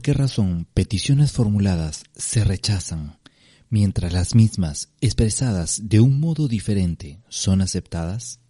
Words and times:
¿Por 0.00 0.14
qué 0.14 0.14
razón 0.14 0.66
peticiones 0.72 1.32
formuladas 1.32 2.04
se 2.16 2.42
rechazan, 2.42 3.18
mientras 3.68 4.14
las 4.14 4.34
mismas, 4.34 4.88
expresadas 5.02 5.90
de 5.90 6.00
un 6.00 6.20
modo 6.20 6.48
diferente, 6.48 7.20
son 7.28 7.60
aceptadas? 7.60 8.40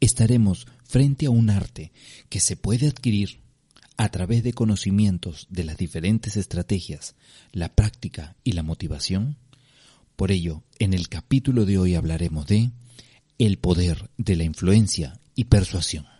Estaremos 0.00 0.66
frente 0.82 1.26
a 1.26 1.30
un 1.30 1.50
arte 1.50 1.92
que 2.28 2.40
se 2.40 2.56
puede 2.56 2.88
adquirir 2.88 3.42
a 3.96 4.08
través 4.08 4.42
de 4.42 4.54
conocimientos 4.54 5.46
de 5.50 5.62
las 5.62 5.76
diferentes 5.76 6.36
estrategias, 6.36 7.14
la 7.52 7.72
práctica 7.72 8.34
y 8.42 8.50
la 8.50 8.64
motivación. 8.64 9.36
Por 10.16 10.32
ello, 10.32 10.64
en 10.80 10.94
el 10.94 11.08
capítulo 11.08 11.64
de 11.64 11.78
hoy 11.78 11.94
hablaremos 11.94 12.48
de 12.48 12.72
el 13.38 13.58
poder 13.58 14.10
de 14.18 14.34
la 14.34 14.42
influencia 14.42 15.20
y 15.36 15.44
persuasión. 15.44 16.15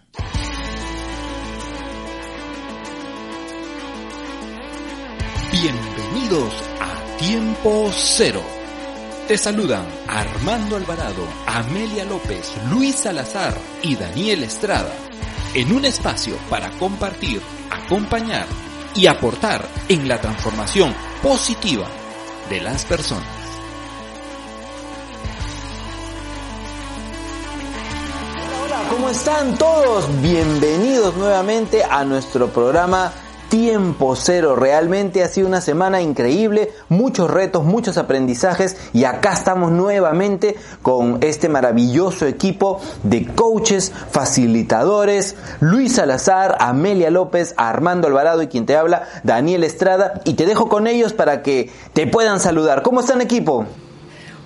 Bienvenidos 5.62 6.52
a 6.82 7.16
Tiempo 7.16 7.90
Cero. 7.90 8.42
Te 9.26 9.38
saludan 9.38 9.86
Armando 10.06 10.76
Alvarado, 10.76 11.26
Amelia 11.46 12.04
López, 12.04 12.52
Luis 12.70 12.96
Salazar 12.96 13.56
y 13.80 13.96
Daniel 13.96 14.42
Estrada 14.42 14.92
en 15.54 15.72
un 15.72 15.86
espacio 15.86 16.36
para 16.50 16.70
compartir, 16.72 17.40
acompañar 17.70 18.44
y 18.94 19.06
aportar 19.06 19.66
en 19.88 20.06
la 20.06 20.20
transformación 20.20 20.94
positiva 21.22 21.86
de 22.50 22.60
las 22.60 22.84
personas. 22.84 23.24
Hola, 28.62 28.82
¿cómo 28.90 29.08
están 29.08 29.56
todos? 29.56 30.20
Bienvenidos 30.20 31.16
nuevamente 31.16 31.82
a 31.82 32.04
nuestro 32.04 32.48
programa 32.48 33.10
tiempo 33.48 34.16
cero. 34.16 34.56
Realmente 34.56 35.22
ha 35.22 35.28
sido 35.28 35.46
una 35.48 35.60
semana 35.60 36.00
increíble, 36.00 36.70
muchos 36.88 37.30
retos, 37.30 37.64
muchos 37.64 37.98
aprendizajes 37.98 38.76
y 38.92 39.04
acá 39.04 39.32
estamos 39.32 39.72
nuevamente 39.72 40.56
con 40.82 41.18
este 41.22 41.48
maravilloso 41.48 42.26
equipo 42.26 42.80
de 43.02 43.26
coaches, 43.26 43.92
facilitadores, 44.10 45.36
Luis 45.60 45.94
Salazar, 45.94 46.56
Amelia 46.60 47.10
López, 47.10 47.54
Armando 47.56 48.08
Alvarado 48.08 48.42
y 48.42 48.48
quien 48.48 48.66
te 48.66 48.76
habla, 48.76 49.08
Daniel 49.22 49.64
Estrada 49.64 50.20
y 50.24 50.34
te 50.34 50.46
dejo 50.46 50.68
con 50.68 50.86
ellos 50.86 51.12
para 51.12 51.42
que 51.42 51.70
te 51.92 52.06
puedan 52.06 52.40
saludar. 52.40 52.82
¿Cómo 52.82 53.00
están 53.00 53.20
equipo? 53.20 53.66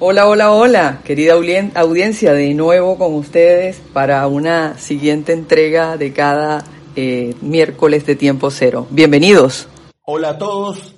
Hola, 0.02 0.26
hola, 0.28 0.50
hola, 0.50 1.00
querida 1.04 1.34
audiencia, 1.74 2.32
de 2.32 2.54
nuevo 2.54 2.96
con 2.96 3.14
ustedes 3.14 3.82
para 3.92 4.26
una 4.28 4.78
siguiente 4.78 5.34
entrega 5.34 5.98
de 5.98 6.14
cada 6.14 6.64
eh, 6.96 7.34
miércoles 7.40 8.06
de 8.06 8.16
tiempo 8.16 8.50
cero. 8.50 8.86
Bienvenidos. 8.90 9.68
Hola 10.04 10.30
a 10.30 10.38
todos, 10.38 10.94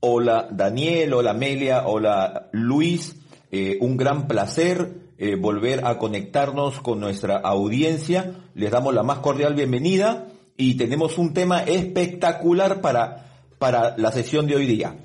hola 0.00 0.48
Daniel, 0.50 1.14
hola 1.14 1.32
Amelia, 1.32 1.86
hola 1.86 2.48
Luis, 2.52 3.16
eh, 3.50 3.78
un 3.80 3.96
gran 3.96 4.26
placer 4.26 5.04
eh, 5.16 5.36
volver 5.36 5.86
a 5.86 5.96
conectarnos 5.98 6.80
con 6.80 6.98
nuestra 6.98 7.36
audiencia. 7.36 8.34
Les 8.54 8.70
damos 8.70 8.94
la 8.94 9.02
más 9.02 9.18
cordial 9.18 9.54
bienvenida 9.54 10.26
y 10.56 10.74
tenemos 10.74 11.18
un 11.18 11.32
tema 11.32 11.62
espectacular 11.62 12.80
para, 12.80 13.26
para 13.58 13.96
la 13.96 14.10
sesión 14.12 14.46
de 14.46 14.56
hoy 14.56 14.66
día. 14.66 14.96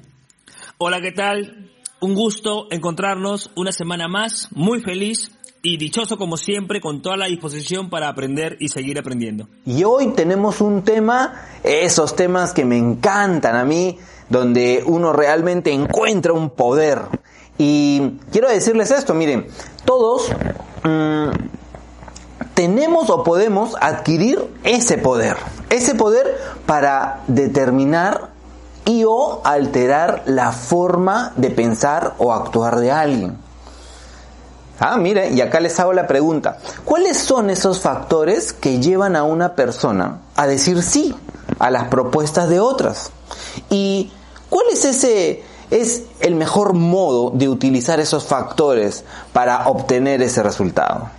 Hola, 0.80 1.00
¿qué 1.02 1.12
tal? 1.12 1.70
Un 2.02 2.16
gusto 2.16 2.68
encontrarnos 2.72 3.52
una 3.56 3.72
semana 3.72 4.08
más, 4.08 4.48
muy 4.52 4.82
feliz 4.82 5.32
y 5.62 5.78
dichoso 5.78 6.18
como 6.18 6.38
siempre 6.38 6.80
con 6.80 7.02
toda 7.02 7.18
la 7.18 7.26
disposición 7.26 7.90
para 7.90 8.08
aprender 8.08 8.58
y 8.60 8.70
seguir 8.70 8.98
aprendiendo. 8.98 9.48
Y 9.66 9.84
hoy 9.84 10.14
tenemos 10.14 10.62
un 10.62 10.84
tema, 10.84 11.34
esos 11.64 12.16
temas 12.16 12.54
que 12.54 12.66
me 12.66 12.78
encantan 12.78 13.56
a 13.56 13.66
mí, 13.66 13.98
donde 14.30 14.84
uno 14.86 15.12
realmente 15.12 15.72
encuentra 15.72 16.34
un 16.34 16.50
poder. 16.52 17.02
Y 17.58 18.12
quiero 18.32 18.48
decirles 18.50 18.92
esto, 18.92 19.14
miren, 19.14 19.48
todos 19.84 20.30
mmm, 20.84 21.30
tenemos 22.54 23.10
o 23.10 23.24
podemos 23.24 23.76
adquirir 23.82 24.40
ese 24.64 24.98
poder, 24.98 25.36
ese 25.70 25.96
poder 25.96 26.38
para 26.66 27.24
determinar 27.28 28.30
y 28.86 29.04
o 29.06 29.42
alterar 29.44 30.24
la 30.26 30.52
forma 30.52 31.34
de 31.36 31.52
pensar 31.52 32.16
o 32.18 32.32
actuar 32.32 32.80
de 32.80 32.92
alguien. 32.92 33.49
Ah, 34.80 34.98
mire, 34.98 35.32
y 35.32 35.42
acá 35.42 35.60
les 35.60 35.78
hago 35.80 35.92
la 35.92 36.08
pregunta. 36.08 36.58
¿Cuáles 36.86 37.18
son 37.18 37.50
esos 37.50 37.82
factores 37.82 38.54
que 38.54 38.80
llevan 38.80 39.16
a 39.16 39.24
una 39.24 39.56
persona 39.56 40.20
a 40.36 40.48
decir 40.48 40.82
sí 40.84 41.14
a 41.60 41.70
las 41.70 41.90
propuestas 41.90 42.50
de 42.50 42.62
otras? 42.62 43.12
¿Y 43.70 44.12
cuál 44.50 44.66
es 44.72 44.86
ese 44.86 45.44
es 45.70 46.04
el 46.22 46.36
mejor 46.36 46.74
modo 46.74 47.32
de 47.32 47.50
utilizar 47.50 48.00
esos 48.00 48.24
factores 48.24 49.04
para 49.34 49.68
obtener 49.68 50.22
ese 50.22 50.44
resultado? 50.44 51.10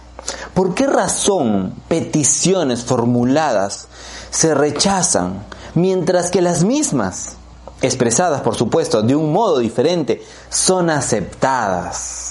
¿Por 0.54 0.74
qué 0.74 0.86
razón 0.86 1.74
peticiones 1.88 2.84
formuladas 2.84 3.88
se 4.30 4.54
rechazan 4.54 5.44
mientras 5.74 6.30
que 6.30 6.40
las 6.40 6.64
mismas, 6.64 7.36
expresadas 7.82 8.40
por 8.40 8.56
supuesto 8.56 9.02
de 9.02 9.16
un 9.16 9.32
modo 9.32 9.58
diferente, 9.58 10.22
son 10.48 10.88
aceptadas? 10.88 12.29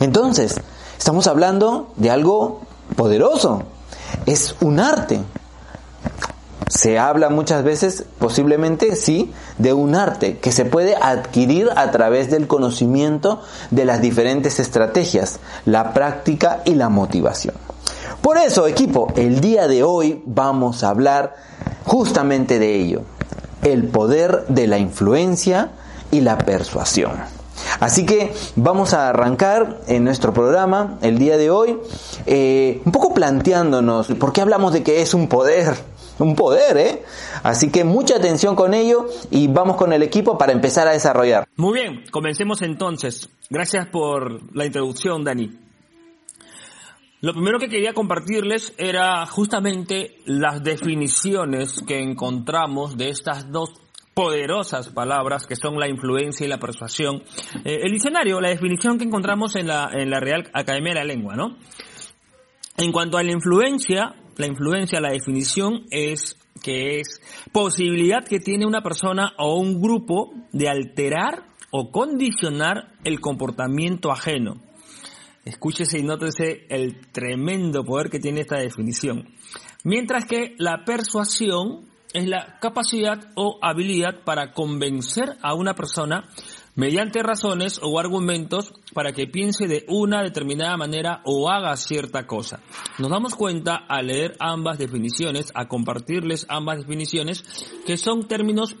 Entonces, 0.00 0.60
estamos 0.98 1.26
hablando 1.26 1.92
de 1.96 2.10
algo 2.10 2.60
poderoso. 2.96 3.62
Es 4.26 4.54
un 4.60 4.80
arte. 4.80 5.20
Se 6.68 6.98
habla 6.98 7.30
muchas 7.30 7.62
veces, 7.62 8.04
posiblemente 8.18 8.96
sí, 8.96 9.32
de 9.58 9.72
un 9.72 9.94
arte 9.94 10.38
que 10.38 10.52
se 10.52 10.64
puede 10.64 10.96
adquirir 10.96 11.70
a 11.76 11.90
través 11.90 12.30
del 12.30 12.48
conocimiento 12.48 13.40
de 13.70 13.84
las 13.84 14.00
diferentes 14.00 14.58
estrategias, 14.58 15.38
la 15.64 15.92
práctica 15.94 16.62
y 16.64 16.74
la 16.74 16.88
motivación. 16.88 17.54
Por 18.20 18.36
eso, 18.38 18.66
equipo, 18.66 19.12
el 19.16 19.40
día 19.40 19.68
de 19.68 19.84
hoy 19.84 20.22
vamos 20.26 20.82
a 20.82 20.88
hablar 20.88 21.36
justamente 21.84 22.58
de 22.58 22.74
ello, 22.74 23.02
el 23.62 23.86
poder 23.86 24.46
de 24.48 24.66
la 24.66 24.78
influencia 24.78 25.70
y 26.10 26.20
la 26.20 26.36
persuasión. 26.36 27.35
Así 27.80 28.06
que 28.06 28.32
vamos 28.56 28.94
a 28.94 29.08
arrancar 29.08 29.80
en 29.86 30.04
nuestro 30.04 30.32
programa 30.32 30.98
el 31.02 31.18
día 31.18 31.36
de 31.36 31.50
hoy, 31.50 31.78
eh, 32.26 32.80
un 32.84 32.92
poco 32.92 33.14
planteándonos 33.14 34.08
por 34.14 34.32
qué 34.32 34.40
hablamos 34.40 34.72
de 34.72 34.82
que 34.82 35.02
es 35.02 35.14
un 35.14 35.28
poder, 35.28 35.74
un 36.18 36.34
poder, 36.34 36.76
¿eh? 36.76 37.02
Así 37.42 37.70
que 37.70 37.84
mucha 37.84 38.16
atención 38.16 38.56
con 38.56 38.74
ello 38.74 39.06
y 39.30 39.48
vamos 39.48 39.76
con 39.76 39.92
el 39.92 40.02
equipo 40.02 40.38
para 40.38 40.52
empezar 40.52 40.88
a 40.88 40.92
desarrollar. 40.92 41.46
Muy 41.56 41.80
bien, 41.80 42.04
comencemos 42.10 42.62
entonces. 42.62 43.28
Gracias 43.50 43.86
por 43.88 44.54
la 44.56 44.66
introducción, 44.66 45.24
Dani. 45.24 45.66
Lo 47.22 47.32
primero 47.32 47.58
que 47.58 47.68
quería 47.68 47.94
compartirles 47.94 48.74
era 48.76 49.24
justamente 49.26 50.18
las 50.26 50.62
definiciones 50.62 51.82
que 51.86 52.00
encontramos 52.00 52.96
de 52.96 53.08
estas 53.08 53.50
dos 53.50 53.70
poderosas 54.16 54.88
palabras 54.88 55.46
que 55.46 55.56
son 55.56 55.78
la 55.78 55.90
influencia 55.90 56.46
y 56.46 56.48
la 56.48 56.58
persuasión. 56.58 57.22
Eh, 57.66 57.80
el 57.82 57.92
diccionario, 57.92 58.40
la 58.40 58.48
definición 58.48 58.96
que 58.96 59.04
encontramos 59.04 59.56
en 59.56 59.66
la, 59.66 59.90
en 59.92 60.08
la 60.08 60.20
Real 60.20 60.48
Academia 60.54 60.94
de 60.94 61.00
la 61.00 61.04
Lengua, 61.04 61.36
¿no? 61.36 61.58
En 62.78 62.92
cuanto 62.92 63.18
a 63.18 63.22
la 63.22 63.32
influencia, 63.32 64.14
la 64.38 64.46
influencia, 64.46 65.02
la 65.02 65.10
definición 65.10 65.84
es 65.90 66.38
que 66.62 67.00
es 67.00 67.20
posibilidad 67.52 68.24
que 68.24 68.40
tiene 68.40 68.64
una 68.64 68.80
persona 68.80 69.34
o 69.36 69.60
un 69.60 69.82
grupo 69.82 70.32
de 70.50 70.70
alterar 70.70 71.44
o 71.70 71.90
condicionar 71.90 72.94
el 73.04 73.20
comportamiento 73.20 74.10
ajeno. 74.10 74.62
Escúchese 75.44 75.98
y 75.98 76.02
nótese 76.04 76.64
el 76.70 77.06
tremendo 77.12 77.84
poder 77.84 78.08
que 78.08 78.18
tiene 78.18 78.40
esta 78.40 78.56
definición. 78.56 79.28
Mientras 79.84 80.24
que 80.24 80.54
la 80.56 80.86
persuasión 80.86 81.94
es 82.16 82.26
la 82.26 82.58
capacidad 82.60 83.30
o 83.34 83.58
habilidad 83.60 84.24
para 84.24 84.52
convencer 84.52 85.36
a 85.42 85.54
una 85.54 85.74
persona 85.74 86.28
mediante 86.74 87.22
razones 87.22 87.78
o 87.82 87.98
argumentos 87.98 88.72
para 88.94 89.12
que 89.12 89.26
piense 89.26 89.66
de 89.66 89.84
una 89.88 90.22
determinada 90.22 90.76
manera 90.78 91.20
o 91.24 91.50
haga 91.50 91.76
cierta 91.76 92.26
cosa. 92.26 92.60
Nos 92.98 93.10
damos 93.10 93.34
cuenta 93.34 93.76
al 93.76 94.06
leer 94.06 94.34
ambas 94.40 94.78
definiciones, 94.78 95.52
a 95.54 95.68
compartirles 95.68 96.46
ambas 96.48 96.78
definiciones, 96.78 97.44
que 97.86 97.98
son 97.98 98.26
términos 98.26 98.76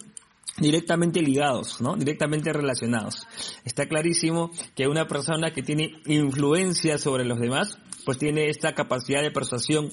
directamente 0.58 1.20
ligados, 1.20 1.82
¿no? 1.82 1.94
Directamente 1.94 2.54
relacionados. 2.54 3.26
Está 3.64 3.86
clarísimo 3.86 4.50
que 4.74 4.88
una 4.88 5.06
persona 5.06 5.50
que 5.52 5.62
tiene 5.62 6.00
influencia 6.06 6.96
sobre 6.96 7.26
los 7.26 7.38
demás, 7.38 7.78
pues 8.06 8.16
tiene 8.16 8.48
esta 8.48 8.74
capacidad 8.74 9.20
de 9.20 9.30
persuasión 9.30 9.90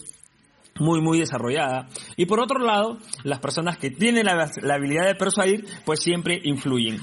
muy 0.80 1.02
muy 1.02 1.20
desarrollada 1.20 1.88
y 2.16 2.26
por 2.26 2.40
otro 2.40 2.60
lado 2.60 2.98
las 3.24 3.40
personas 3.40 3.78
que 3.78 3.92
tienen 3.92 4.26
la, 4.26 4.50
habilidad 4.74 5.06
de 5.06 5.16
persuadir 5.16 5.66
pues 5.86 6.02
siempre 6.02 6.40
influyen 6.44 7.00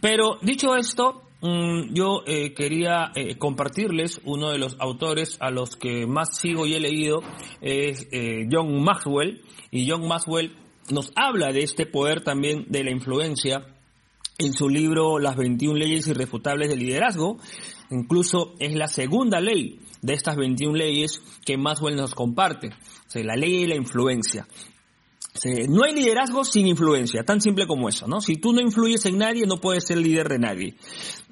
pero 0.00 0.38
dicho 0.42 0.76
esto 0.76 1.22
mm, 1.42 1.92
yo 1.92 2.22
eh, 2.26 2.54
quería 2.54 3.12
eh, 3.14 3.36
compartirles 3.36 4.20
uno 4.24 4.50
de 4.50 4.58
los 4.58 4.76
autores 4.80 5.36
a 5.40 5.50
los 5.50 5.76
que 5.76 6.06
más 6.06 6.38
sigo 6.38 6.66
y 6.66 6.74
he 6.74 6.80
leído 6.80 7.20
es 7.60 8.08
eh, 8.12 8.46
John 8.50 8.82
Maxwell 8.82 9.42
y 9.70 9.88
John 9.88 10.08
Maxwell 10.08 10.56
nos 10.90 11.12
habla 11.14 11.52
de 11.52 11.60
este 11.60 11.86
poder 11.86 12.22
también 12.22 12.66
de 12.68 12.84
la 12.84 12.90
influencia 12.90 13.64
en 14.40 14.54
su 14.54 14.68
libro 14.68 15.18
Las 15.18 15.36
21 15.36 15.78
leyes 15.78 16.06
irrefutables 16.08 16.70
del 16.70 16.80
liderazgo. 16.80 17.38
Incluso 17.90 18.54
es 18.58 18.74
la 18.74 18.88
segunda 18.88 19.40
ley 19.40 19.80
de 20.02 20.14
estas 20.14 20.36
21 20.36 20.76
leyes 20.76 21.22
que 21.44 21.58
Maxwell 21.58 21.96
nos 21.96 22.14
comparte. 22.14 22.70
Sea, 23.10 23.24
la 23.24 23.34
ley 23.34 23.62
de 23.62 23.68
la 23.68 23.74
influencia. 23.74 24.46
no 25.68 25.82
hay 25.82 25.94
liderazgo 25.94 26.44
sin 26.44 26.68
influencia, 26.68 27.24
tan 27.24 27.40
simple 27.40 27.66
como 27.66 27.88
eso, 27.88 28.06
¿no? 28.06 28.20
Si 28.20 28.36
tú 28.36 28.52
no 28.52 28.60
influyes 28.60 29.04
en 29.06 29.18
nadie, 29.18 29.46
no 29.46 29.56
puedes 29.56 29.84
ser 29.84 29.98
líder 29.98 30.28
de 30.28 30.38
nadie. 30.38 30.74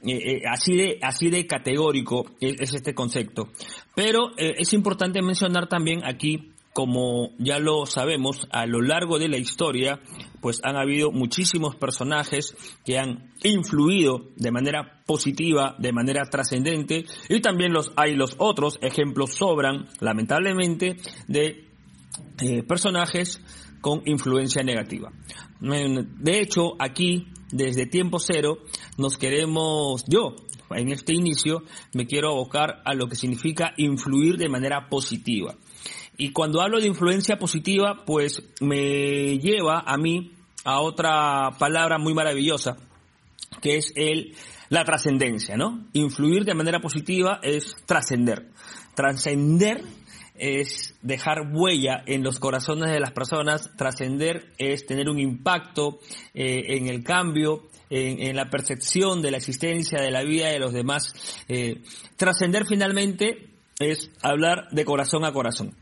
Eh, 0.03 0.13
eh, 0.13 0.43
así 0.51 0.77
de 0.77 0.99
así 1.03 1.31
de 1.31 1.47
categórico 1.47 2.25
es, 2.41 2.75
este 2.75 2.95
concepto. 2.95 3.49
Pero 3.95 4.31
eh, 4.37 4.55
es 4.59 4.73
importante 4.73 5.23
mencionar 5.23 5.69
también 5.69 6.05
aquí 6.05 6.53
como 6.79 7.31
ya 7.39 7.59
lo 7.59 7.87
sabemos, 7.87 8.47
a 8.53 8.65
lo 8.65 8.81
largo 8.81 9.19
de 9.19 9.29
la 9.29 9.37
historia, 9.37 10.01
pues 10.41 10.61
han 10.63 10.77
habido 10.77 11.11
muchísimos 11.11 11.75
personajes 11.75 12.55
que 12.85 13.01
han 13.01 13.33
influido 13.43 14.29
de 14.37 14.53
manera 14.53 15.03
positiva, 15.05 15.75
de 15.81 15.93
manera 15.93 16.23
trascendente, 16.31 17.05
y 17.29 17.41
también 17.41 17.73
los 17.73 17.91
hay 17.97 18.15
los 18.15 18.37
otros 18.39 18.79
ejemplos 18.81 19.35
sobran, 19.35 19.89
lamentablemente, 19.99 20.99
de 21.27 21.68
eh, 22.41 22.63
personajes 22.63 23.41
con 23.81 24.03
influencia 24.07 24.63
negativa. 24.63 25.13
De 25.61 26.41
hecho, 26.41 26.75
aquí, 26.79 27.29
desde 27.51 27.87
tiempo 27.87 28.19
cero, 28.19 28.59
nos 28.97 29.19
queremos, 29.19 30.05
yo, 30.07 30.37
en 30.71 30.91
este 30.91 31.15
inicio, 31.15 31.63
me 31.95 32.07
quiero 32.07 32.31
abocar 32.31 32.83
a 32.85 32.95
lo 32.95 33.09
que 33.09 33.17
significa 33.17 33.73
influir 33.77 34.37
de 34.37 34.49
manera 34.49 34.89
positiva. 34.89 35.57
Y 36.17 36.33
cuando 36.33 36.61
hablo 36.61 36.81
de 36.81 36.89
influencia 36.89 37.39
positiva, 37.39 38.05
pues 38.05 38.43
me 38.61 39.39
lleva 39.39 39.81
a 39.87 39.97
mí 39.97 40.33
a 40.65 40.81
otra 40.81 41.51
palabra 41.59 41.99
muy 41.99 42.15
maravillosa, 42.15 42.77
que 43.63 43.77
es 43.77 43.93
el, 43.97 44.35
la 44.69 44.85
trascendencia, 44.85 45.57
¿no? 45.57 45.87
Influir 45.93 46.45
de 46.45 46.55
manera 46.55 46.81
positiva 46.81 47.41
es 47.43 47.75
trascender. 47.87 48.51
Trascender 48.95 49.83
es 50.39 50.95
dejar 51.03 51.51
huella 51.53 52.03
en 52.07 52.23
los 52.23 52.39
corazones 52.39 52.91
de 52.91 53.01
las 53.01 53.13
personas, 53.13 53.71
trascender 53.77 54.53
es 54.59 54.87
tener 54.87 55.09
un 55.09 55.19
impacto 55.19 55.99
eh, 56.35 56.77
en 56.77 56.89
el 56.89 57.03
cambio, 57.03 57.69
en, 57.91 58.37
la 58.37 58.51
percepción 58.51 59.23
de 59.23 59.31
la 59.31 59.39
existencia, 59.39 60.01
de 60.01 60.11
la 60.11 60.23
vida 60.23 60.49
de 60.49 60.59
los 60.59 60.73
demás. 60.73 61.15
Eh, 61.49 61.83
trascender 62.17 62.67
finalmente 62.67 63.51
es 63.79 64.11
hablar 64.23 64.69
de 64.71 64.85
corazón 64.85 65.25
a 65.25 65.33
corazón. 65.33 65.75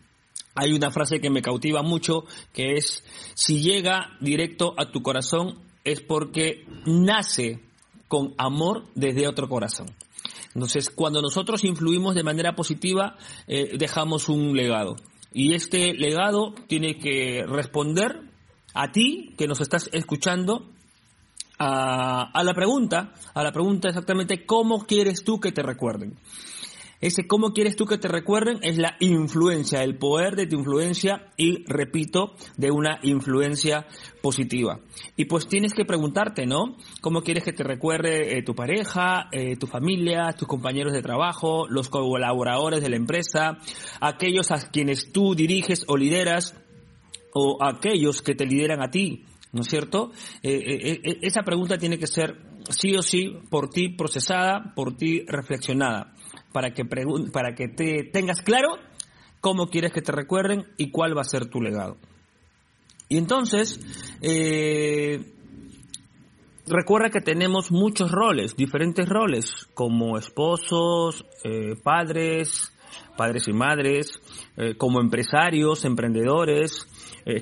Hay 0.54 0.72
una 0.72 0.90
frase 0.90 1.20
que 1.20 1.30
me 1.30 1.42
cautiva 1.42 1.82
mucho 1.82 2.24
que 2.52 2.74
es, 2.74 3.04
si 3.34 3.60
llega 3.60 4.16
directo 4.20 4.74
a 4.78 4.90
tu 4.90 5.02
corazón 5.02 5.60
es 5.84 6.00
porque 6.00 6.64
nace 6.86 7.60
con 8.08 8.34
amor 8.38 8.84
desde 8.94 9.28
otro 9.28 9.48
corazón. 9.48 9.86
Entonces, 10.56 10.88
cuando 10.88 11.20
nosotros 11.20 11.64
influimos 11.64 12.14
de 12.14 12.22
manera 12.22 12.54
positiva, 12.54 13.18
eh, 13.46 13.76
dejamos 13.76 14.30
un 14.30 14.56
legado. 14.56 14.96
Y 15.30 15.52
este 15.52 15.92
legado 15.92 16.54
tiene 16.66 16.96
que 16.96 17.44
responder 17.46 18.22
a 18.72 18.90
ti 18.90 19.34
que 19.36 19.48
nos 19.48 19.60
estás 19.60 19.90
escuchando 19.92 20.66
a, 21.58 22.30
a 22.32 22.42
la 22.42 22.54
pregunta, 22.54 23.12
a 23.34 23.42
la 23.42 23.52
pregunta 23.52 23.88
exactamente 23.88 24.46
cómo 24.46 24.86
quieres 24.86 25.24
tú 25.24 25.40
que 25.40 25.52
te 25.52 25.62
recuerden. 25.62 26.16
Ese 27.00 27.26
cómo 27.26 27.52
quieres 27.52 27.76
tú 27.76 27.84
que 27.84 27.98
te 27.98 28.08
recuerden 28.08 28.58
es 28.62 28.78
la 28.78 28.96
influencia, 29.00 29.82
el 29.82 29.98
poder 29.98 30.34
de 30.34 30.46
tu 30.46 30.56
influencia 30.56 31.30
y, 31.36 31.64
repito, 31.66 32.34
de 32.56 32.70
una 32.70 32.98
influencia 33.02 33.86
positiva. 34.22 34.80
Y 35.16 35.26
pues 35.26 35.46
tienes 35.46 35.74
que 35.74 35.84
preguntarte, 35.84 36.46
¿no? 36.46 36.76
¿Cómo 37.02 37.22
quieres 37.22 37.44
que 37.44 37.52
te 37.52 37.64
recuerde 37.64 38.38
eh, 38.38 38.42
tu 38.42 38.54
pareja, 38.54 39.28
eh, 39.30 39.56
tu 39.56 39.66
familia, 39.66 40.32
tus 40.32 40.48
compañeros 40.48 40.94
de 40.94 41.02
trabajo, 41.02 41.66
los 41.68 41.90
colaboradores 41.90 42.80
de 42.80 42.88
la 42.88 42.96
empresa, 42.96 43.58
aquellos 44.00 44.50
a 44.50 44.70
quienes 44.70 45.12
tú 45.12 45.34
diriges 45.34 45.84
o 45.88 45.96
lideras, 45.96 46.54
o 47.34 47.58
aquellos 47.62 48.22
que 48.22 48.34
te 48.34 48.46
lideran 48.46 48.82
a 48.82 48.90
ti? 48.90 49.24
¿No 49.52 49.60
es 49.60 49.68
cierto? 49.68 50.12
Eh, 50.42 51.18
esa 51.22 51.42
pregunta 51.42 51.76
tiene 51.76 51.98
que 51.98 52.06
ser 52.06 52.36
sí 52.70 52.96
o 52.96 53.02
sí 53.02 53.32
por 53.50 53.68
ti 53.68 53.90
procesada, 53.90 54.72
por 54.74 54.96
ti 54.96 55.24
reflexionada 55.26 56.15
para 56.56 56.70
que, 56.70 56.86
para 56.86 57.54
que 57.54 57.68
te 57.68 58.04
tengas 58.10 58.40
claro 58.40 58.78
cómo 59.42 59.66
quieres 59.66 59.92
que 59.92 60.00
te 60.00 60.10
recuerden 60.10 60.64
y 60.78 60.90
cuál 60.90 61.14
va 61.14 61.20
a 61.20 61.24
ser 61.24 61.50
tu 61.50 61.60
legado. 61.60 61.98
Y 63.10 63.18
entonces, 63.18 63.78
eh, 64.22 65.34
recuerda 66.66 67.10
que 67.10 67.20
tenemos 67.20 67.70
muchos 67.70 68.10
roles, 68.10 68.56
diferentes 68.56 69.06
roles, 69.06 69.68
como 69.74 70.16
esposos, 70.16 71.26
eh, 71.44 71.74
padres, 71.82 72.72
padres 73.18 73.46
y 73.48 73.52
madres, 73.52 74.18
eh, 74.56 74.76
como 74.78 75.02
empresarios, 75.02 75.84
emprendedores, 75.84 76.88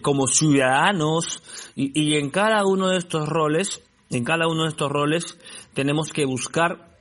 como 0.03 0.27
ciudadanos, 0.27 1.41
y, 1.77 1.93
y 1.95 2.17
en 2.17 2.31
cada 2.31 2.67
uno 2.67 2.89
de 2.89 2.97
estos 2.97 3.29
roles, 3.29 3.81
en 4.11 4.25
cada 4.25 4.49
uno 4.49 4.65
de 4.65 4.71
estos 4.71 4.91
roles 4.91 5.39
tenemos 5.73 6.11
que 6.11 6.25
buscar 6.25 6.94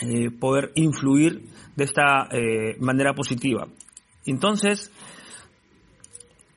eh, 0.00 0.30
poder 0.30 0.72
influir 0.74 1.48
de 1.76 1.84
esta 1.84 2.28
eh, 2.30 2.76
manera 2.80 3.14
positiva. 3.14 3.68
Entonces, 4.24 4.90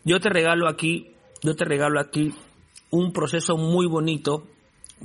yo 0.04 0.20
te 0.20 0.30
regalo 0.30 0.70
aquí, 0.70 1.12
yo 1.44 1.56
te 1.56 1.66
regalo 1.66 2.00
aquí 2.00 2.34
un 2.92 3.12
proceso 3.12 3.58
muy 3.58 3.88
bonito 3.88 4.48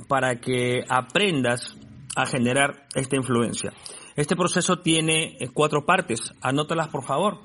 para 0.07 0.39
que 0.39 0.83
aprendas 0.87 1.75
a 2.15 2.25
generar 2.25 2.87
esta 2.95 3.15
influencia. 3.15 3.73
Este 4.15 4.35
proceso 4.35 4.77
tiene 4.77 5.37
eh, 5.39 5.49
cuatro 5.53 5.85
partes, 5.85 6.33
anótalas 6.41 6.89
por 6.89 7.03
favor. 7.03 7.39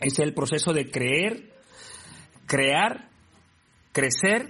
Es 0.00 0.18
el 0.18 0.34
proceso 0.34 0.72
de 0.72 0.90
creer, 0.90 1.52
crear, 2.46 3.08
crecer 3.92 4.48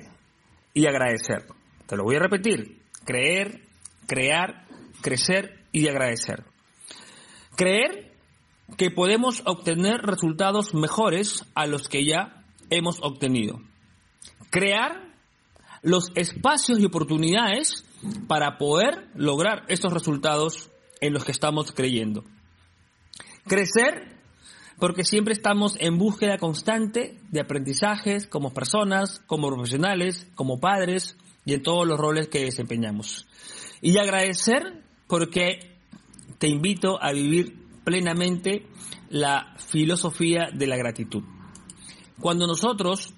y 0.74 0.86
agradecer. 0.86 1.46
Te 1.86 1.96
lo 1.96 2.04
voy 2.04 2.16
a 2.16 2.20
repetir. 2.20 2.82
Creer, 3.04 3.62
crear, 4.06 4.65
crecer 5.06 5.60
y 5.70 5.86
agradecer. 5.86 6.42
Creer 7.56 8.12
que 8.76 8.90
podemos 8.90 9.40
obtener 9.46 10.00
resultados 10.02 10.74
mejores 10.74 11.44
a 11.54 11.68
los 11.68 11.88
que 11.88 12.04
ya 12.04 12.44
hemos 12.70 12.98
obtenido. 13.02 13.60
Crear 14.50 15.14
los 15.82 16.10
espacios 16.16 16.80
y 16.80 16.86
oportunidades 16.86 17.84
para 18.26 18.58
poder 18.58 19.06
lograr 19.14 19.62
estos 19.68 19.92
resultados 19.92 20.70
en 21.00 21.12
los 21.12 21.24
que 21.24 21.30
estamos 21.30 21.70
creyendo. 21.70 22.24
Crecer 23.46 24.16
porque 24.80 25.04
siempre 25.04 25.34
estamos 25.34 25.76
en 25.78 25.98
búsqueda 25.98 26.36
constante 26.36 27.16
de 27.30 27.40
aprendizajes 27.40 28.26
como 28.26 28.52
personas, 28.52 29.20
como 29.28 29.54
profesionales, 29.54 30.26
como 30.34 30.58
padres 30.58 31.16
y 31.44 31.54
en 31.54 31.62
todos 31.62 31.86
los 31.86 31.96
roles 31.96 32.26
que 32.26 32.44
desempeñamos. 32.44 33.28
Y 33.80 33.98
agradecer 33.98 34.85
porque 35.06 35.76
te 36.38 36.48
invito 36.48 37.02
a 37.02 37.12
vivir 37.12 37.54
plenamente 37.84 38.66
la 39.10 39.54
filosofía 39.58 40.48
de 40.52 40.66
la 40.66 40.76
gratitud. 40.76 41.22
Cuando 42.20 42.46
nosotros 42.46 43.14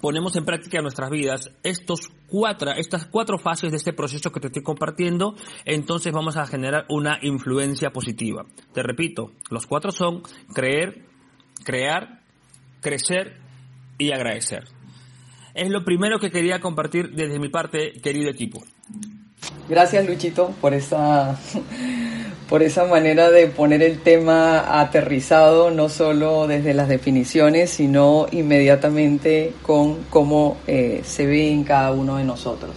ponemos 0.00 0.36
en 0.36 0.44
práctica 0.44 0.82
nuestras 0.82 1.10
vidas 1.10 1.50
estos 1.62 2.10
cuatro, 2.26 2.72
estas 2.72 3.06
cuatro 3.06 3.38
fases 3.38 3.70
de 3.70 3.78
este 3.78 3.92
proceso 3.92 4.30
que 4.30 4.40
te 4.40 4.48
estoy 4.48 4.62
compartiendo, 4.62 5.34
entonces 5.64 6.12
vamos 6.12 6.36
a 6.36 6.46
generar 6.46 6.86
una 6.88 7.18
influencia 7.22 7.90
positiva. 7.90 8.44
Te 8.72 8.82
repito, 8.82 9.32
los 9.50 9.66
cuatro 9.66 9.90
son 9.92 10.22
creer, 10.52 11.06
crear, 11.64 12.22
crecer 12.80 13.38
y 13.98 14.12
agradecer. 14.12 14.64
Es 15.54 15.70
lo 15.70 15.84
primero 15.84 16.18
que 16.18 16.30
quería 16.30 16.60
compartir 16.60 17.12
desde 17.12 17.38
mi 17.38 17.48
parte, 17.48 17.92
querido 18.02 18.30
equipo. 18.30 18.62
Gracias 19.68 20.06
Luchito 20.06 20.52
por 20.60 20.74
esa, 20.74 21.36
por 22.48 22.62
esa 22.62 22.84
manera 22.84 23.30
de 23.30 23.48
poner 23.48 23.82
el 23.82 23.98
tema 24.00 24.80
aterrizado, 24.80 25.72
no 25.72 25.88
solo 25.88 26.46
desde 26.46 26.72
las 26.72 26.86
definiciones, 26.88 27.70
sino 27.70 28.26
inmediatamente 28.30 29.54
con 29.62 30.04
cómo 30.08 30.56
eh, 30.68 31.02
se 31.04 31.26
ve 31.26 31.50
en 31.50 31.64
cada 31.64 31.90
uno 31.90 32.16
de 32.16 32.24
nosotros. 32.24 32.76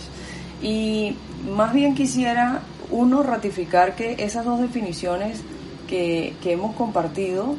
Y 0.64 1.16
más 1.56 1.74
bien 1.74 1.94
quisiera 1.94 2.62
uno 2.90 3.22
ratificar 3.22 3.96
que 3.96 4.16
esas 4.18 4.46
dos 4.46 4.60
definiciones 4.60 5.42
que, 5.88 6.34
hemos 6.44 6.76
compartido 6.76 7.56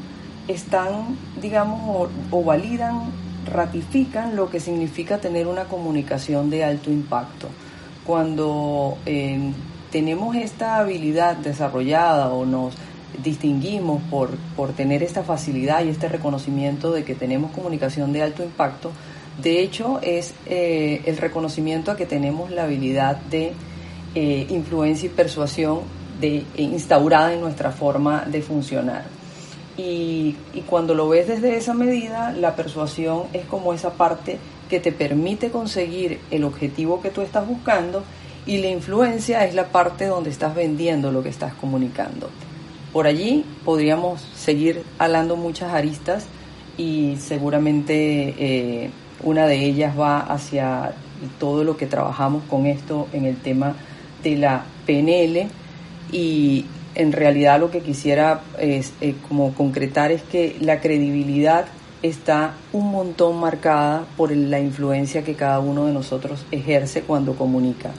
están, 0.49 1.17
digamos, 1.41 2.11
o 2.33 2.43
validan, 2.43 3.13
ratifican 3.47 4.35
lo 4.35 4.51
que 4.51 4.59
significa 4.59 5.19
tener 5.19 5.47
una 5.47 5.65
comunicación 5.65 6.51
de 6.51 6.65
alto 6.65 6.91
impacto 6.91 7.49
cuando 8.11 8.99
eh, 9.07 9.39
tenemos 9.93 10.35
esta 10.35 10.79
habilidad 10.79 11.37
desarrollada 11.37 12.33
o 12.33 12.45
nos 12.45 12.75
distinguimos 13.23 14.03
por, 14.11 14.31
por 14.57 14.73
tener 14.73 15.05
esta 15.05 15.23
facilidad 15.23 15.85
y 15.85 15.91
este 15.91 16.09
reconocimiento 16.09 16.91
de 16.91 17.05
que 17.05 17.15
tenemos 17.15 17.53
comunicación 17.53 18.13
de 18.13 18.23
alto 18.25 18.43
impacto, 18.43 18.91
De 19.41 19.63
hecho, 19.63 20.01
es 20.03 20.35
eh, 20.47 21.03
el 21.07 21.19
reconocimiento 21.19 21.93
a 21.93 21.97
que 21.97 22.05
tenemos 22.05 22.51
la 22.51 22.65
habilidad 22.65 23.17
de 23.31 23.53
eh, 24.17 24.47
influencia 24.51 25.07
y 25.07 25.11
persuasión 25.11 25.83
de, 26.21 26.43
instaurada 26.57 27.33
en 27.33 27.41
nuestra 27.41 27.71
forma 27.71 28.25
de 28.27 28.43
funcionar. 28.43 29.05
Y, 29.77 30.35
y 30.53 30.63
cuando 30.67 30.95
lo 30.95 31.09
ves 31.09 31.29
desde 31.29 31.57
esa 31.57 31.75
medida, 31.75 32.33
la 32.33 32.57
persuasión 32.57 33.27
es 33.33 33.45
como 33.47 33.73
esa 33.73 33.93
parte 33.93 34.41
que 34.71 34.81
te 34.81 34.93
permite 34.93 35.51
conseguir 35.51 36.21
el 36.31 36.45
objetivo 36.45 37.03
que 37.03 37.11
tú 37.11 37.21
estás 37.21 37.47
buscando 37.47 38.05
y 38.47 38.59
la 38.59 38.69
influencia 38.69 39.45
es 39.45 39.55
la 39.55 39.67
parte 39.67 40.07
donde 40.07 40.31
estás 40.31 40.55
vendiendo 40.55 41.13
lo 41.13 41.23
que 41.23 41.29
estás 41.29 41.53
comunicando. 41.55 42.31
Por 42.93 43.07
allí 43.07 43.45
podríamos 43.65 44.23
seguir 44.35 44.83
hablando 44.99 45.37
muchas 45.37 45.75
aristas 45.75 46.27
y 46.79 47.17
seguramente 47.19 48.35
eh, 48.39 48.91
una 49.23 49.47
de 49.47 49.65
ellas 49.65 49.99
va 49.99 50.21
hacia 50.21 50.95
todo 51.39 51.65
lo 51.65 51.77
que 51.77 51.87
trabajamos 51.87 52.43
con 52.49 52.67
esto 52.67 53.09
en 53.13 53.27
el 53.27 53.37
tema 53.37 53.75
de 54.23 54.37
la 54.37 54.65
PNL 54.87 55.49
y 56.11 56.65
en 56.95 57.13
realidad 57.13 57.61
lo 57.61 57.71
que 57.71 57.81
quisiera 57.81 58.41
es, 58.59 58.93
eh, 59.01 59.15
como 59.29 59.53
concretar 59.55 60.11
es 60.11 60.23
que 60.23 60.57
la 60.61 60.81
credibilidad 60.81 61.67
está 62.03 62.55
un 62.73 62.91
montón 62.91 63.39
marcada 63.39 64.05
por 64.17 64.35
la 64.35 64.59
influencia 64.59 65.23
que 65.23 65.35
cada 65.35 65.61
uno 65.61 65.87
de 65.87 65.93
nosotros 65.93 66.45
ejerce 66.51 67.03
cuando 67.03 67.35
comunica. 67.35 67.91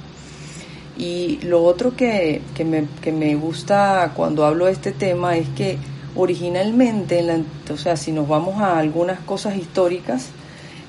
Y 0.98 1.40
lo 1.44 1.64
otro 1.64 1.96
que, 1.96 2.42
me, 2.64 3.36
gusta 3.36 4.12
cuando 4.16 4.46
hablo 4.46 4.66
de 4.66 4.74
este 4.74 4.92
tema 4.92 5.38
es 5.38 5.48
que 5.50 5.78
originalmente, 6.16 7.26
o 7.72 7.78
sea, 7.78 7.96
si 7.96 8.12
nos 8.12 8.28
vamos 8.28 8.62
a 8.62 8.78
algunas 8.78 9.20
cosas 9.22 9.56
históricas, 9.56 10.30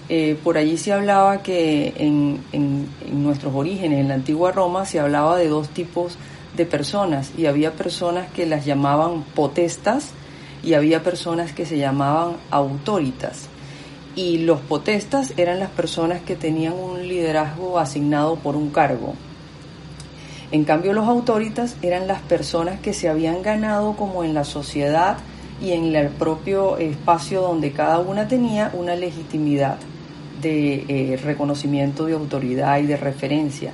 eh, 0.08 0.36
por 0.42 0.58
allí 0.58 0.76
se 0.76 0.92
hablaba 0.92 1.42
que 1.42 1.94
en, 1.96 2.40
en, 2.52 2.88
nuestros 3.22 3.54
orígenes, 3.54 4.00
en 4.00 4.08
la 4.08 4.14
antigua 4.14 4.52
Roma, 4.52 4.84
se 4.84 5.00
hablaba 5.00 5.36
de 5.36 5.48
dos 5.48 5.68
tipos 5.68 6.18
de 6.56 6.66
personas 6.66 7.32
y 7.38 7.46
había 7.46 7.72
personas 7.72 8.30
que 8.32 8.44
las 8.44 8.66
llamaban 8.66 9.22
potestas 9.22 10.10
y 10.62 10.74
había 10.74 11.02
personas 11.02 11.52
que 11.52 11.66
se 11.66 11.78
llamaban 11.78 12.36
autoritas. 12.50 13.48
Y 14.14 14.38
los 14.38 14.60
potestas 14.60 15.32
eran 15.36 15.58
las 15.58 15.70
personas 15.70 16.20
que 16.22 16.36
tenían 16.36 16.74
un 16.74 17.06
liderazgo 17.08 17.78
asignado 17.78 18.36
por 18.36 18.56
un 18.56 18.70
cargo. 18.70 19.14
En 20.50 20.64
cambio, 20.64 20.92
los 20.92 21.08
autoritas 21.08 21.76
eran 21.80 22.06
las 22.06 22.20
personas 22.20 22.78
que 22.80 22.92
se 22.92 23.08
habían 23.08 23.42
ganado 23.42 23.96
como 23.96 24.22
en 24.22 24.34
la 24.34 24.44
sociedad 24.44 25.16
y 25.62 25.72
en 25.72 25.96
el 25.96 26.08
propio 26.08 26.76
espacio 26.76 27.40
donde 27.40 27.72
cada 27.72 28.00
una 28.00 28.28
tenía 28.28 28.70
una 28.74 28.94
legitimidad 28.94 29.78
de 30.42 30.84
eh, 30.88 31.16
reconocimiento 31.16 32.04
de 32.04 32.12
autoridad 32.12 32.78
y 32.80 32.86
de 32.86 32.96
referencia. 32.96 33.72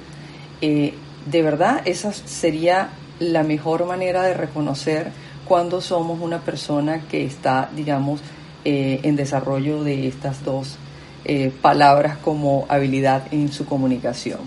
Eh, 0.60 0.94
de 1.26 1.42
verdad, 1.42 1.82
esa 1.84 2.12
sería 2.12 2.90
la 3.18 3.42
mejor 3.42 3.84
manera 3.86 4.22
de 4.22 4.34
reconocer 4.34 5.10
cuando 5.48 5.80
somos 5.80 6.20
una 6.20 6.40
persona 6.40 7.00
que 7.08 7.24
está, 7.24 7.70
digamos, 7.74 8.20
eh, 8.64 9.00
en 9.02 9.16
desarrollo 9.16 9.82
de 9.82 10.06
estas 10.06 10.44
dos 10.44 10.76
eh, 11.24 11.52
palabras 11.62 12.18
como 12.18 12.66
habilidad 12.68 13.24
en 13.32 13.50
su 13.50 13.64
comunicación. 13.64 14.40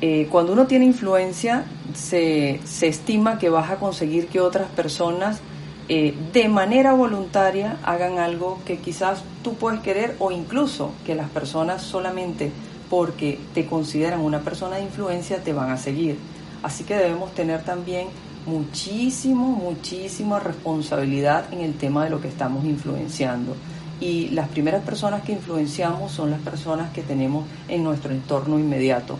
Eh, 0.00 0.28
cuando 0.30 0.52
uno 0.52 0.66
tiene 0.66 0.84
influencia, 0.84 1.64
se, 1.94 2.60
se, 2.64 2.88
estima 2.88 3.38
que 3.38 3.48
vas 3.48 3.70
a 3.70 3.76
conseguir 3.76 4.26
que 4.26 4.40
otras 4.40 4.68
personas 4.68 5.40
de 5.88 6.48
manera 6.48 6.94
voluntaria 6.94 7.76
hagan 7.82 8.18
algo 8.18 8.60
que 8.64 8.78
quizás 8.78 9.24
tú 9.42 9.56
puedes 9.56 9.80
querer 9.80 10.16
o 10.20 10.30
incluso 10.30 10.92
que 11.04 11.14
las 11.14 11.28
personas 11.28 11.82
solamente 11.82 12.50
porque 12.88 13.38
te 13.52 13.66
consideran 13.66 14.20
una 14.20 14.40
persona 14.40 14.76
de 14.76 14.84
influencia 14.84 15.42
te 15.42 15.52
van 15.52 15.70
a 15.70 15.76
seguir. 15.76 16.16
Así 16.62 16.84
que 16.84 16.94
debemos 16.94 17.34
tener 17.34 17.62
también 17.62 18.08
muchísimo, 18.46 19.48
muchísima 19.48 20.38
responsabilidad 20.38 21.52
en 21.52 21.60
el 21.60 21.74
tema 21.74 22.04
de 22.04 22.10
lo 22.10 22.20
que 22.20 22.28
estamos 22.28 22.64
influenciando. 22.64 23.54
Y 24.00 24.28
las 24.30 24.48
primeras 24.48 24.82
personas 24.82 25.22
que 25.22 25.32
influenciamos 25.32 26.10
son 26.10 26.30
las 26.30 26.40
personas 26.40 26.92
que 26.92 27.02
tenemos 27.02 27.46
en 27.68 27.84
nuestro 27.84 28.12
entorno 28.12 28.58
inmediato. 28.58 29.16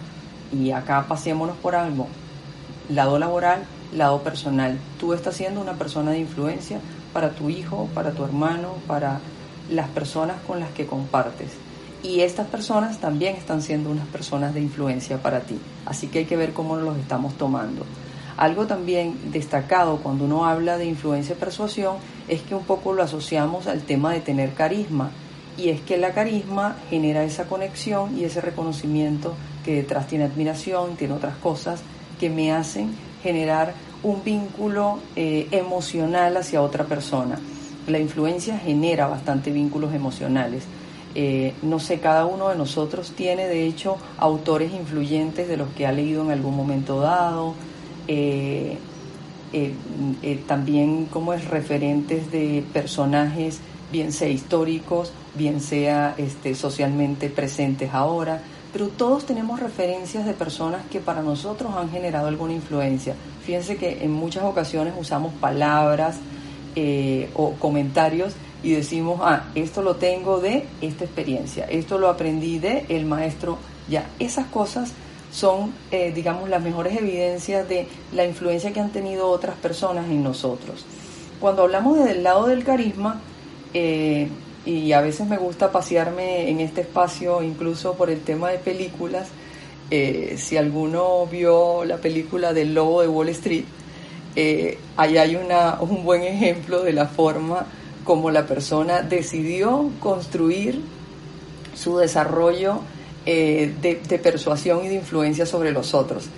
Y 0.52 0.72
acá 0.72 1.06
pasémonos 1.08 1.56
por 1.56 1.76
algo. 1.76 2.08
Lado 2.88 3.18
laboral, 3.18 3.62
lado 3.94 4.22
personal. 4.22 4.78
Tú 4.98 5.12
estás 5.12 5.36
siendo 5.36 5.60
una 5.60 5.74
persona 5.74 6.10
de 6.10 6.18
influencia 6.18 6.80
para 7.12 7.30
tu 7.30 7.48
hijo, 7.48 7.88
para 7.94 8.10
tu 8.10 8.24
hermano, 8.24 8.74
para 8.86 9.20
las 9.70 9.88
personas 9.90 10.36
con 10.46 10.58
las 10.58 10.70
que 10.70 10.86
compartes. 10.86 11.52
Y 12.02 12.20
estas 12.20 12.48
personas 12.48 12.98
también 12.98 13.36
están 13.36 13.62
siendo 13.62 13.88
unas 13.88 14.08
personas 14.08 14.52
de 14.52 14.60
influencia 14.60 15.22
para 15.22 15.40
ti. 15.40 15.56
Así 15.86 16.08
que 16.08 16.20
hay 16.20 16.24
que 16.24 16.36
ver 16.36 16.52
cómo 16.52 16.76
los 16.76 16.96
estamos 16.96 17.34
tomando. 17.34 17.86
Algo 18.36 18.66
también 18.66 19.16
destacado 19.32 19.98
cuando 19.98 20.24
uno 20.24 20.46
habla 20.46 20.78
de 20.78 20.86
influencia 20.86 21.34
y 21.34 21.38
persuasión 21.38 21.96
es 22.28 22.42
que 22.42 22.54
un 22.54 22.64
poco 22.64 22.92
lo 22.92 23.02
asociamos 23.02 23.66
al 23.66 23.82
tema 23.82 24.12
de 24.12 24.20
tener 24.20 24.54
carisma 24.54 25.10
y 25.56 25.68
es 25.68 25.80
que 25.82 25.98
la 25.98 26.12
carisma 26.12 26.76
genera 26.88 27.24
esa 27.24 27.44
conexión 27.44 28.18
y 28.18 28.24
ese 28.24 28.40
reconocimiento 28.40 29.34
que 29.64 29.74
detrás 29.74 30.06
tiene 30.06 30.24
admiración, 30.24 30.96
tiene 30.96 31.14
otras 31.14 31.36
cosas 31.36 31.82
que 32.18 32.30
me 32.30 32.52
hacen 32.52 32.94
generar 33.22 33.74
un 34.02 34.24
vínculo 34.24 34.98
eh, 35.14 35.48
emocional 35.50 36.36
hacia 36.36 36.62
otra 36.62 36.84
persona. 36.84 37.38
La 37.86 37.98
influencia 37.98 38.58
genera 38.58 39.06
bastante 39.06 39.50
vínculos 39.50 39.92
emocionales. 39.94 40.64
Eh, 41.14 41.52
no 41.62 41.78
sé, 41.78 42.00
cada 42.00 42.24
uno 42.24 42.48
de 42.48 42.56
nosotros 42.56 43.12
tiene 43.14 43.46
de 43.46 43.66
hecho 43.66 43.98
autores 44.16 44.72
influyentes 44.72 45.46
de 45.46 45.56
los 45.56 45.68
que 45.70 45.86
ha 45.86 45.92
leído 45.92 46.22
en 46.22 46.30
algún 46.30 46.56
momento 46.56 47.00
dado, 47.00 47.54
eh, 48.08 48.78
eh, 49.52 49.74
eh, 50.22 50.42
también 50.46 51.06
como 51.06 51.34
es 51.34 51.46
referentes 51.48 52.30
de 52.30 52.64
personajes, 52.72 53.60
bien 53.90 54.12
sea 54.12 54.28
históricos, 54.28 55.12
bien 55.34 55.60
sea 55.60 56.14
este, 56.16 56.54
socialmente 56.54 57.28
presentes 57.28 57.92
ahora, 57.92 58.40
pero 58.72 58.88
todos 58.88 59.26
tenemos 59.26 59.60
referencias 59.60 60.24
de 60.24 60.32
personas 60.32 60.82
que 60.90 61.00
para 61.00 61.22
nosotros 61.22 61.72
han 61.76 61.90
generado 61.90 62.28
alguna 62.28 62.54
influencia. 62.54 63.14
Fíjense 63.44 63.76
que 63.76 64.02
en 64.02 64.12
muchas 64.12 64.44
ocasiones 64.44 64.94
usamos 64.98 65.34
palabras 65.34 66.18
o 67.34 67.52
comentarios 67.58 68.32
y 68.62 68.70
decimos, 68.70 69.20
ah, 69.22 69.44
esto 69.54 69.82
lo 69.82 69.96
tengo 69.96 70.40
de 70.40 70.64
esta 70.80 71.04
experiencia, 71.04 71.66
esto 71.66 71.98
lo 71.98 72.08
aprendí 72.08 72.58
de 72.58 72.86
el 72.88 73.04
maestro, 73.04 73.58
ya, 73.90 74.06
esas 74.18 74.46
cosas 74.46 74.94
son, 75.32 75.72
eh, 75.90 76.12
digamos, 76.14 76.48
las 76.48 76.62
mejores 76.62 76.96
evidencias 76.96 77.66
de 77.68 77.88
la 78.12 78.24
influencia 78.24 78.72
que 78.72 78.80
han 78.80 78.90
tenido 78.90 79.28
otras 79.28 79.56
personas 79.56 80.06
en 80.06 80.22
nosotros. 80.22 80.84
Cuando 81.40 81.62
hablamos 81.62 81.98
desde 81.98 82.12
el 82.12 82.22
lado 82.22 82.46
del 82.46 82.62
carisma, 82.62 83.20
eh, 83.74 84.28
y 84.64 84.92
a 84.92 85.00
veces 85.00 85.26
me 85.26 85.38
gusta 85.38 85.72
pasearme 85.72 86.48
en 86.50 86.60
este 86.60 86.82
espacio 86.82 87.42
incluso 87.42 87.94
por 87.94 88.10
el 88.10 88.20
tema 88.20 88.50
de 88.50 88.58
películas, 88.58 89.28
eh, 89.90 90.36
si 90.38 90.56
alguno 90.56 91.26
vio 91.26 91.84
la 91.84 91.96
película 91.96 92.52
del 92.52 92.74
Lobo 92.74 93.00
de 93.00 93.08
Wall 93.08 93.30
Street, 93.30 93.64
ahí 94.96 95.18
hay 95.18 95.36
una, 95.36 95.78
un 95.80 96.04
buen 96.04 96.22
ejemplo 96.22 96.82
de 96.82 96.92
la 96.92 97.06
forma 97.06 97.66
como 98.04 98.30
la 98.30 98.46
persona 98.46 99.02
decidió 99.02 99.90
construir 100.00 100.80
su 101.74 101.98
desarrollo 101.98 102.80
eh, 103.24 103.72
de, 103.80 104.18
persuasión 104.18 104.84
y 104.84 104.88
de 104.88 104.96
influencia 104.96 105.46
sobre 105.46 105.72
los 105.72 105.94
otros. 105.94 106.28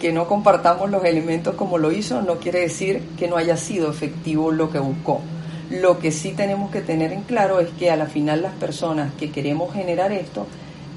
Que 0.00 0.12
no 0.12 0.26
compartamos 0.26 0.90
los 0.90 1.04
elementos 1.04 1.54
como 1.54 1.78
lo 1.78 1.90
hizo 1.90 2.20
no 2.20 2.36
quiere 2.36 2.60
decir 2.60 3.02
que 3.18 3.28
no 3.28 3.36
haya 3.36 3.56
sido 3.56 3.90
efectivo 3.90 4.50
lo 4.52 4.70
que 4.70 4.78
buscó. 4.78 5.20
Lo 5.70 5.98
que 5.98 6.12
sí 6.12 6.32
tenemos 6.32 6.70
que 6.70 6.82
tener 6.82 7.12
en 7.12 7.22
claro 7.22 7.60
es 7.60 7.70
que 7.70 7.90
a 7.90 7.96
la 7.96 8.06
final 8.06 8.42
las 8.42 8.52
personas 8.54 9.14
que 9.14 9.30
queremos 9.30 9.72
generar 9.72 10.12
esto, 10.12 10.46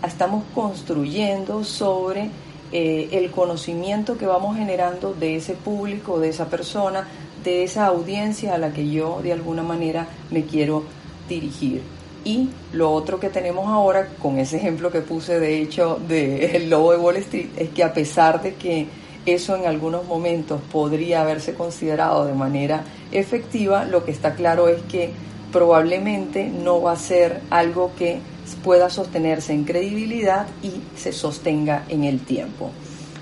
estamos 0.06 0.44
construyendo 0.54 1.64
sobre 1.64 2.30
eh, 2.74 3.08
el 3.14 3.32
conocimiento 3.32 4.18
que 4.18 4.26
vamos 4.26 4.58
generando 4.58 5.14
de 5.14 5.38
ese 5.38 5.54
público, 5.54 6.20
de 6.20 6.30
esa 6.30 6.50
persona, 6.50 7.08
de 7.44 7.64
esa 7.64 7.86
audiencia 7.86 8.56
a 8.56 8.58
la 8.58 8.74
que 8.74 8.90
yo 8.90 9.22
de 9.24 9.32
alguna 9.32 9.64
manera 9.64 10.08
me 10.32 10.44
quiero 10.44 10.84
dirigir. 11.30 11.82
Y 12.28 12.50
lo 12.74 12.92
otro 12.92 13.22
que 13.22 13.30
tenemos 13.30 13.70
ahora, 13.70 14.10
con 14.22 14.38
ese 14.38 14.58
ejemplo 14.58 14.92
que 14.92 15.00
puse 15.00 15.40
de 15.40 15.62
hecho 15.62 15.98
del 16.10 16.70
lobo 16.70 16.92
de 16.92 16.98
Wall 16.98 17.16
Street, 17.16 17.48
es 17.56 17.70
que 17.70 17.86
a 17.86 17.94
pesar 17.94 18.42
de 18.42 18.56
que 18.56 18.86
eso 19.26 19.56
en 19.56 19.66
algunos 19.66 20.06
momentos 20.06 20.60
podría 20.70 21.22
haberse 21.22 21.54
considerado 21.54 22.26
de 22.26 22.34
manera 22.34 22.84
efectiva, 23.14 23.86
lo 23.86 24.04
que 24.04 24.12
está 24.12 24.36
claro 24.36 24.68
es 24.68 24.82
que 24.90 25.12
probablemente 25.54 26.50
no 26.50 26.82
va 26.82 26.92
a 26.92 26.98
ser 26.98 27.40
algo 27.50 27.92
que 27.98 28.20
pueda 28.62 28.90
sostenerse 28.90 29.54
en 29.54 29.64
credibilidad 29.64 30.48
y 30.62 30.82
se 30.98 31.14
sostenga 31.14 31.86
en 31.88 32.04
el 32.04 32.20
tiempo. 32.20 32.72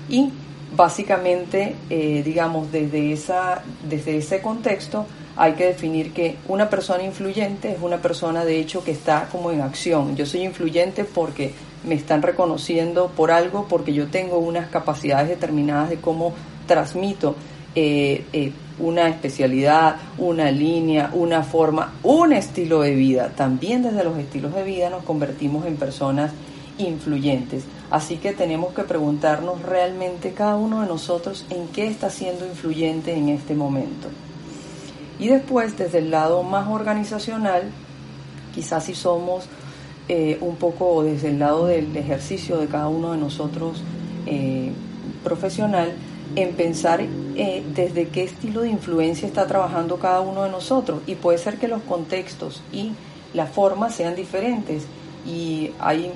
Y 0.08 0.32
básicamente, 0.74 1.76
eh, 1.90 2.22
digamos, 2.24 2.72
desde, 2.72 3.12
esa, 3.12 3.62
desde 3.88 4.16
ese 4.16 4.40
contexto, 4.40 5.06
hay 5.36 5.52
que 5.52 5.66
definir 5.66 6.12
que 6.12 6.36
una 6.48 6.70
persona 6.70 7.02
influyente 7.02 7.70
es 7.70 7.82
una 7.82 7.98
persona 7.98 8.44
de 8.44 8.58
hecho 8.58 8.82
que 8.82 8.90
está 8.90 9.28
como 9.30 9.50
en 9.50 9.60
acción. 9.60 10.16
Yo 10.16 10.24
soy 10.24 10.42
influyente 10.42 11.04
porque 11.04 11.52
me 11.84 11.94
están 11.94 12.22
reconociendo 12.22 13.08
por 13.14 13.30
algo, 13.30 13.66
porque 13.68 13.92
yo 13.92 14.08
tengo 14.08 14.38
unas 14.38 14.68
capacidades 14.70 15.28
determinadas 15.28 15.90
de 15.90 15.96
cómo 15.96 16.32
transmito 16.66 17.36
eh, 17.74 18.24
eh, 18.32 18.52
una 18.78 19.08
especialidad, 19.08 19.96
una 20.16 20.50
línea, 20.50 21.10
una 21.12 21.42
forma, 21.42 21.94
un 22.02 22.32
estilo 22.32 22.80
de 22.80 22.94
vida. 22.94 23.32
También 23.36 23.82
desde 23.82 24.04
los 24.04 24.18
estilos 24.18 24.54
de 24.54 24.64
vida 24.64 24.88
nos 24.88 25.04
convertimos 25.04 25.66
en 25.66 25.76
personas 25.76 26.32
influyentes. 26.78 27.64
Así 27.90 28.16
que 28.16 28.32
tenemos 28.32 28.74
que 28.74 28.82
preguntarnos 28.82 29.62
realmente 29.62 30.32
cada 30.32 30.56
uno 30.56 30.80
de 30.80 30.88
nosotros 30.88 31.44
en 31.50 31.68
qué 31.68 31.86
está 31.86 32.10
siendo 32.10 32.46
influyente 32.46 33.14
en 33.14 33.28
este 33.28 33.54
momento. 33.54 34.08
Y 35.18 35.28
después, 35.28 35.78
desde 35.78 35.98
el 35.98 36.10
lado 36.10 36.42
más 36.42 36.68
organizacional, 36.68 37.62
quizás 38.54 38.84
si 38.84 38.94
somos 38.94 39.48
eh, 40.08 40.38
un 40.40 40.56
poco 40.56 41.02
desde 41.02 41.28
el 41.28 41.38
lado 41.38 41.66
del 41.66 41.96
ejercicio 41.96 42.58
de 42.58 42.66
cada 42.66 42.88
uno 42.88 43.12
de 43.12 43.18
nosotros 43.18 43.82
eh, 44.26 44.70
profesional, 45.24 45.92
en 46.34 46.52
pensar 46.54 47.00
eh, 47.00 47.64
desde 47.74 48.08
qué 48.08 48.24
estilo 48.24 48.60
de 48.60 48.68
influencia 48.68 49.26
está 49.26 49.46
trabajando 49.46 49.96
cada 49.96 50.20
uno 50.20 50.44
de 50.44 50.50
nosotros. 50.50 51.00
Y 51.06 51.14
puede 51.14 51.38
ser 51.38 51.58
que 51.58 51.66
los 51.66 51.82
contextos 51.82 52.62
y 52.72 52.92
las 53.32 53.50
formas 53.50 53.94
sean 53.94 54.14
diferentes. 54.14 54.84
Y 55.26 55.70
hay 55.78 56.12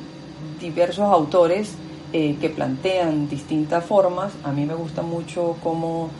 diversos 0.60 1.04
autores 1.06 1.72
que 2.12 2.52
plantean 2.54 3.28
distintas 3.28 3.84
formas. 3.84 4.32
A 4.42 4.50
mí 4.50 4.66
me 4.66 4.74
gusta 4.74 5.02
mucho 5.02 5.56
cómo 5.62 6.10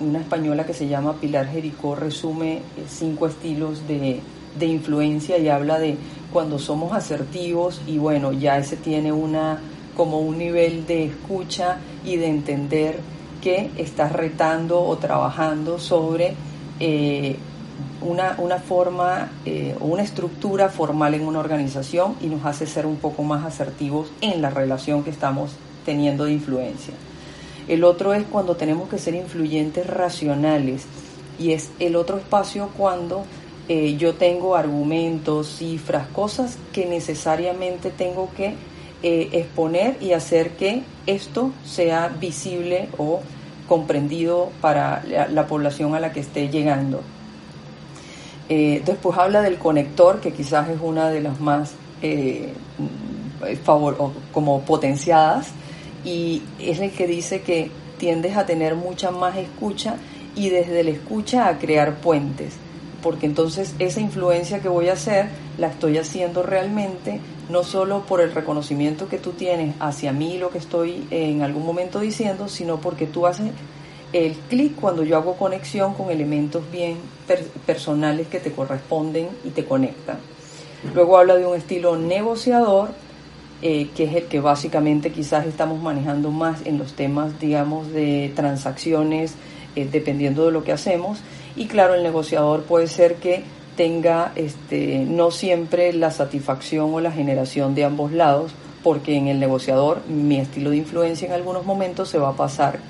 una 0.00 0.20
española 0.20 0.64
que 0.64 0.74
se 0.74 0.88
llama 0.88 1.14
Pilar 1.20 1.48
Jericó 1.48 1.94
resume 1.94 2.56
eh, 2.56 2.62
cinco 2.88 3.26
estilos 3.26 3.86
de, 3.86 4.20
de 4.58 4.66
influencia 4.66 5.38
y 5.38 5.48
habla 5.48 5.78
de 5.78 5.96
cuando 6.32 6.58
somos 6.58 6.92
asertivos 6.92 7.80
y 7.86 7.98
bueno, 7.98 8.32
ya 8.32 8.58
ese 8.58 8.76
tiene 8.76 9.12
una 9.12 9.60
como 9.96 10.20
un 10.20 10.38
nivel 10.38 10.86
de 10.86 11.04
escucha 11.04 11.78
y 12.04 12.16
de 12.16 12.28
entender 12.28 12.98
que 13.42 13.70
estás 13.76 14.12
retando 14.12 14.82
o 14.82 14.96
trabajando 14.96 15.78
sobre 15.78 16.34
eh, 16.80 17.36
una, 18.00 18.36
una, 18.38 18.58
forma 18.58 19.30
eh, 19.44 19.76
o 19.80 19.86
una 19.86 20.02
estructura 20.02 20.68
formal 20.68 21.14
en 21.14 21.26
una 21.26 21.40
organización 21.40 22.16
y 22.20 22.26
nos 22.26 22.44
hace 22.44 22.66
ser 22.66 22.86
un 22.86 22.96
poco 22.96 23.22
más 23.22 23.44
asertivos 23.44 24.10
en 24.20 24.40
la 24.40 24.50
relación 24.50 25.04
que 25.04 25.10
estamos 25.10 25.52
teniendo 25.84 26.24
de 26.24 26.32
influencia. 26.32 26.94
El 27.68 27.84
otro 27.84 28.12
es 28.12 28.24
cuando 28.24 28.56
tenemos 28.56 28.88
que 28.88 28.98
ser 28.98 29.14
influyentes 29.14 29.86
racionales 29.86 30.84
y 31.38 31.52
es 31.52 31.70
el 31.78 31.96
otro 31.96 32.18
espacio 32.18 32.70
cuando 32.76 33.24
eh, 33.68 33.96
yo 33.96 34.14
tengo 34.14 34.56
argumentos, 34.56 35.56
cifras, 35.58 36.08
cosas 36.08 36.58
que 36.72 36.86
necesariamente 36.86 37.90
tengo 37.90 38.28
que 38.36 38.54
eh, 39.02 39.28
exponer 39.32 39.96
y 40.00 40.12
hacer 40.12 40.50
que 40.50 40.82
esto 41.06 41.52
sea 41.64 42.08
visible 42.08 42.88
o 42.98 43.20
comprendido 43.68 44.50
para 44.60 45.02
la, 45.04 45.46
población 45.46 45.94
a 45.94 46.00
la 46.00 46.12
que 46.12 46.20
esté 46.20 46.48
llegando. 46.48 47.00
Eh, 48.48 48.82
después 48.84 49.16
habla 49.16 49.40
del 49.40 49.58
conector, 49.58 50.20
que 50.20 50.32
quizás 50.32 50.68
es 50.68 50.80
una 50.82 51.08
de 51.08 51.20
las 51.20 51.40
más 51.40 51.72
favor, 53.64 54.12
como 54.32 54.60
potenciadas, 54.62 55.48
y 56.04 56.42
es 56.58 56.80
el 56.80 56.90
que 56.90 57.06
dice 57.06 57.42
que 57.42 57.70
tiendes 57.98 58.36
a 58.36 58.46
tener 58.46 58.74
mucha 58.74 59.10
más 59.10 59.36
escucha 59.36 59.96
y 60.34 60.48
desde 60.48 60.82
la 60.82 60.90
escucha 60.90 61.48
a 61.48 61.58
crear 61.58 61.96
puentes, 61.96 62.54
porque 63.02 63.26
entonces 63.26 63.74
esa 63.78 64.00
influencia 64.00 64.60
que 64.60 64.68
voy 64.68 64.88
a 64.88 64.94
hacer 64.94 65.28
la 65.58 65.68
estoy 65.68 65.98
haciendo 65.98 66.42
realmente 66.42 67.20
no 67.50 67.64
solo 67.64 68.00
por 68.06 68.20
el 68.20 68.32
reconocimiento 68.32 69.08
que 69.08 69.18
tú 69.18 69.32
tienes 69.32 69.74
hacia 69.78 70.12
mí 70.12 70.38
lo 70.38 70.50
que 70.50 70.58
estoy 70.58 71.06
en 71.10 71.42
algún 71.42 71.66
momento 71.66 72.00
diciendo, 72.00 72.48
sino 72.48 72.80
porque 72.80 73.06
tú 73.06 73.26
haces 73.26 73.50
el 74.12 74.34
clic 74.48 74.74
cuando 74.76 75.04
yo 75.04 75.16
hago 75.16 75.36
conexión 75.36 75.94
con 75.94 76.10
elementos 76.10 76.62
bien 76.70 76.96
personales 77.66 78.28
que 78.28 78.40
te 78.40 78.52
corresponden 78.52 79.28
y 79.44 79.50
te 79.50 79.64
conectan. 79.64 80.18
Luego 80.94 81.18
habla 81.18 81.36
de 81.36 81.46
un 81.46 81.56
estilo 81.56 81.96
negociador, 81.96 82.90
eh, 83.64 83.90
que 83.94 84.02
es 84.02 84.14
el 84.16 84.24
que 84.24 84.40
básicamente 84.40 85.12
quizás 85.12 85.46
estamos 85.46 85.80
manejando 85.80 86.32
más 86.32 86.66
en 86.66 86.78
los 86.78 86.94
temas, 86.94 87.38
digamos, 87.38 87.92
de 87.92 88.32
transacciones, 88.34 89.36
eh, 89.76 89.88
dependiendo 89.90 90.44
de 90.44 90.50
lo 90.50 90.64
que 90.64 90.72
hacemos. 90.72 91.20
Y 91.54 91.66
claro, 91.66 91.94
el 91.94 92.02
negociador 92.02 92.64
puede 92.64 92.88
ser 92.88 93.14
que 93.16 93.44
tenga 93.76 94.32
este, 94.34 95.06
no 95.08 95.30
siempre 95.30 95.92
la 95.92 96.10
satisfacción 96.10 96.92
o 96.92 96.98
la 96.98 97.12
generación 97.12 97.76
de 97.76 97.84
ambos 97.84 98.10
lados, 98.10 98.50
porque 98.82 99.14
en 99.14 99.28
el 99.28 99.38
negociador 99.38 100.02
mi 100.08 100.40
estilo 100.40 100.70
de 100.70 100.78
influencia 100.78 101.28
en 101.28 101.32
algunos 101.32 101.64
momentos 101.64 102.08
se 102.08 102.18
va 102.18 102.30
a 102.30 102.36
pasar 102.36 102.80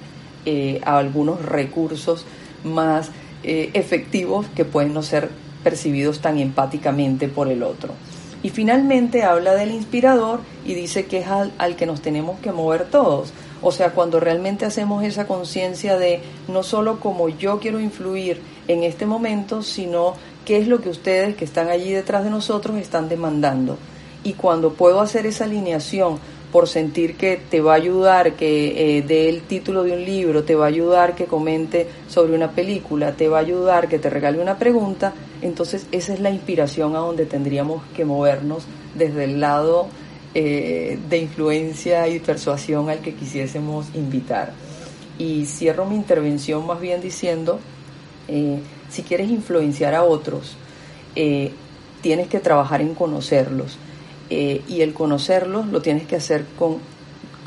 eh, 0.47 0.81
a 0.87 0.97
algunos 0.97 1.45
recursos 1.45 2.25
más 2.65 3.11
efectivos 3.45 4.47
que 4.55 4.65
pueden 4.65 4.95
no 4.95 5.03
ser 5.03 5.29
percibidos 5.65 6.21
tan 6.21 6.39
empáticamente 6.39 7.29
por 7.29 7.49
el 7.49 7.65
otro. 7.65 7.93
Y 8.43 8.51
finalmente 8.51 9.23
habla 9.23 9.55
del 9.55 9.71
inspirador 9.71 10.41
y 10.65 10.75
dice 10.75 11.07
que 11.07 11.19
es 11.19 11.27
al, 11.29 11.77
que 11.77 11.87
nos 11.87 12.03
tenemos 12.03 12.41
que 12.41 12.53
mover 12.53 12.87
todos. 12.87 13.33
O 13.61 13.71
sea, 13.71 13.91
cuando 13.91 14.19
realmente 14.19 14.65
hacemos 14.65 15.05
esa 15.05 15.27
conciencia 15.27 15.97
de 15.97 16.21
no 16.49 16.63
solo 16.65 16.99
cómo 16.99 17.29
yo 17.29 17.61
quiero 17.61 17.79
influir 17.81 18.43
en 18.67 18.83
este 18.83 19.07
momento, 19.07 19.63
sino 19.63 20.15
qué 20.45 20.59
es 20.59 20.67
lo 20.67 20.81
que 20.81 20.89
ustedes 20.89 21.37
que 21.37 21.45
están 21.45 21.69
allí 21.69 21.93
detrás 21.93 22.25
de 22.25 22.31
nosotros 22.31 22.77
están 22.79 23.09
demandando. 23.09 23.79
Y 24.25 24.33
cuando 24.35 24.73
puedo 24.73 25.01
hacer 25.01 25.27
esa 25.27 25.45
alineación 25.45 26.19
por 26.53 26.69
sentir 26.69 27.17
que 27.17 27.41
te 27.51 27.63
va 27.63 27.73
a 27.73 27.77
ayudar 27.77 28.35
que 28.35 28.99
eh, 28.99 29.03
dé 29.03 29.31
el 29.31 29.41
título 29.41 29.83
de 29.85 29.93
un 29.93 30.05
libro, 30.05 30.45
te 30.45 30.55
va 30.55 30.67
a 30.67 30.69
ayudar 30.69 31.15
que 31.15 31.25
comente 31.25 31.89
sobre 32.09 32.35
una 32.35 32.51
película, 32.51 33.13
te 33.13 33.27
va 33.27 33.39
a 33.39 33.41
ayudar 33.41 33.89
que 33.89 33.99
te 33.99 34.11
regale 34.11 34.39
una 34.39 34.59
pregunta, 34.59 35.15
entonces 35.41 35.87
esa 35.93 36.13
es 36.13 36.21
la 36.21 36.31
inspiración 36.31 36.95
a 36.95 36.99
donde 36.99 37.25
tendríamos 37.25 37.83
que 37.97 38.05
movernos 38.05 38.65
desde 38.95 39.25
el 39.25 39.41
lado 39.41 39.89
eh, 40.35 40.99
de 41.09 41.19
influencia 41.19 42.07
y 42.09 42.19
persuasión 42.21 42.91
al 42.91 42.99
que 43.01 43.15
quisiésemos 43.15 43.87
invitar. 43.95 44.53
Y 45.19 45.47
cierro 45.47 45.87
mi 45.87 45.97
intervención 45.97 46.67
más 46.67 46.81
bien 46.81 47.01
diciendo, 47.01 47.61
eh, 48.29 48.59
si 48.91 49.03
quieres 49.03 49.31
influenciar 49.31 49.95
a 49.95 50.05
otros, 50.05 50.57
tienes 52.01 52.29
que 52.29 52.41
trabajar 52.41 52.81
en 52.81 52.95
conocerlos 52.95 53.79
eh, 54.35 54.63
y 54.67 54.81
el 54.81 54.95
conocerlos 54.95 55.67
lo 55.67 55.83
tienes 55.83 56.07
que 56.07 56.17
hacer 56.17 56.47
con, 56.59 56.79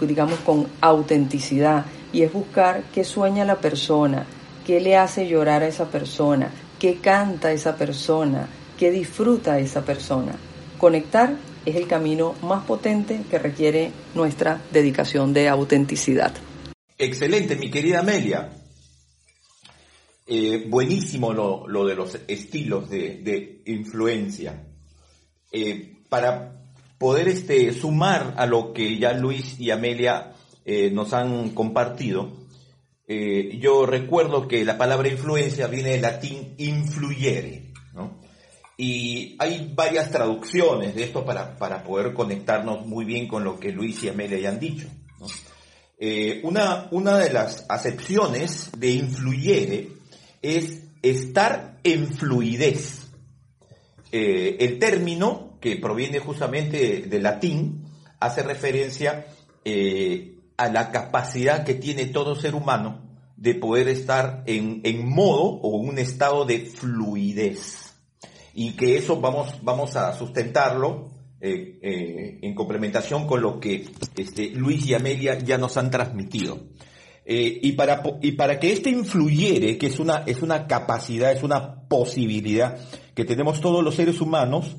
digamos, 0.01 0.39
con 0.41 0.67
autenticidad 0.81 1.85
y 2.13 2.21
es 2.21 2.31
buscar 2.31 2.83
qué 2.93 3.03
sueña 3.03 3.43
la 3.43 3.55
persona, 3.55 4.27
qué 4.65 4.79
le 4.79 4.95
hace 4.95 5.27
llorar 5.27 5.63
a 5.63 5.67
esa 5.67 5.89
persona, 5.89 6.51
qué 6.77 6.97
canta 6.97 7.51
esa 7.51 7.75
persona, 7.75 8.47
qué 8.77 8.91
disfruta 8.91 9.57
esa 9.57 9.83
persona. 9.83 10.35
Conectar 10.77 11.35
es 11.65 11.75
el 11.75 11.87
camino 11.87 12.35
más 12.43 12.63
potente 12.65 13.21
que 13.31 13.39
requiere 13.39 13.91
nuestra 14.13 14.61
dedicación 14.71 15.33
de 15.33 15.49
autenticidad. 15.49 16.33
Excelente, 16.99 17.55
mi 17.55 17.71
querida 17.71 18.01
Amelia. 18.01 18.51
Eh, 20.27 20.65
buenísimo 20.67 21.33
lo, 21.33 21.85
de 21.85 21.95
los 21.95 22.19
estilos 22.27 22.89
de, 22.89 23.61
influencia. 23.65 24.63
Eh, 25.51 25.95
para 26.09 26.54
poder 26.97 27.27
este, 27.27 27.73
sumar 27.73 28.33
a 28.37 28.45
lo 28.45 28.73
que 28.73 28.97
ya 28.97 29.13
Luis 29.13 29.59
y 29.59 29.71
Amelia 29.71 30.33
eh, 30.65 30.89
nos 30.91 31.13
han 31.13 31.49
compartido. 31.51 32.31
Eh, 33.07 33.57
yo 33.61 33.85
recuerdo 33.85 34.47
que 34.47 34.65
la 34.65 34.77
palabra 34.77 35.09
influencia 35.09 35.67
viene 35.67 35.91
del 35.91 36.01
latín 36.01 36.55
influyere. 36.57 37.73
Y 38.77 39.37
hay 39.39 39.71
varias 39.73 40.11
traducciones 40.11 40.95
de 40.95 41.03
esto 41.03 41.23
para, 41.23 41.55
para 41.55 41.83
poder 41.83 42.13
conectarnos 42.13 42.85
muy 42.85 43.05
bien 43.05 43.25
con 43.25 43.45
lo 43.45 43.57
que 43.57 43.71
Luis 43.71 44.03
y 44.03 44.09
Amelia 44.09 44.37
ya 44.37 44.49
han 44.49 44.59
dicho. 44.59 44.87
Eh, 45.97 46.41
una, 46.43 46.89
una 46.91 47.17
de 47.17 47.31
las 47.31 47.65
acepciones 47.69 48.71
de 48.77 48.91
influyere 48.91 49.91
es 50.41 50.81
estar 51.01 51.79
en 51.83 52.07
fluidez. 52.07 53.07
el 54.11 54.79
término 54.79 55.54
que 55.65 55.77
proviene 55.77 56.19
justamente 56.19 57.07
del 57.07 57.23
latín, 57.23 57.85
hace 58.19 58.43
referencia 58.43 59.25
eh, 59.63 60.37
a 60.57 60.69
la 60.69 60.91
capacidad 60.91 61.63
que 61.63 61.73
tiene 61.73 62.05
todo 62.05 62.35
ser 62.35 62.53
humano 62.53 63.01
de 63.35 63.55
poder 63.55 63.87
estar 63.87 64.43
en, 64.45 65.09
modo 65.09 65.41
o 65.41 65.81
en 65.81 65.89
un 65.89 65.97
estado 65.97 66.45
de 66.45 66.59
fluidez. 66.67 67.95
Y 68.53 68.73
que 68.73 68.95
eso 68.95 69.19
vamos, 69.19 69.55
vamos 69.63 69.95
a 69.95 70.13
sustentarlo 70.13 71.09
eh, 71.41 71.79
eh, 71.81 72.39
en 72.43 72.53
complementación 72.53 73.25
con 73.25 73.41
lo 73.41 73.59
que 73.59 73.87
este, 74.17 74.51
Luis 74.51 74.85
y 74.85 74.93
Amelia 74.93 75.39
ya 75.39 75.57
nos 75.57 75.77
han 75.77 75.89
transmitido. 75.89 76.59
Y, 77.27 77.71
para, 77.71 78.03
y 78.21 78.33
para 78.33 78.59
que 78.59 78.71
este 78.71 78.91
influyere, 78.91 79.79
que 79.79 79.87
es 79.87 79.97
una, 79.97 80.17
es 80.27 80.43
una 80.43 80.67
capacidad, 80.67 81.31
es 81.31 81.41
una 81.41 81.87
posibilidad 81.87 82.77
que 83.15 83.25
tenemos 83.25 83.61
todos 83.61 83.83
los 83.83 83.95
seres 83.95 84.21
humanos, 84.21 84.75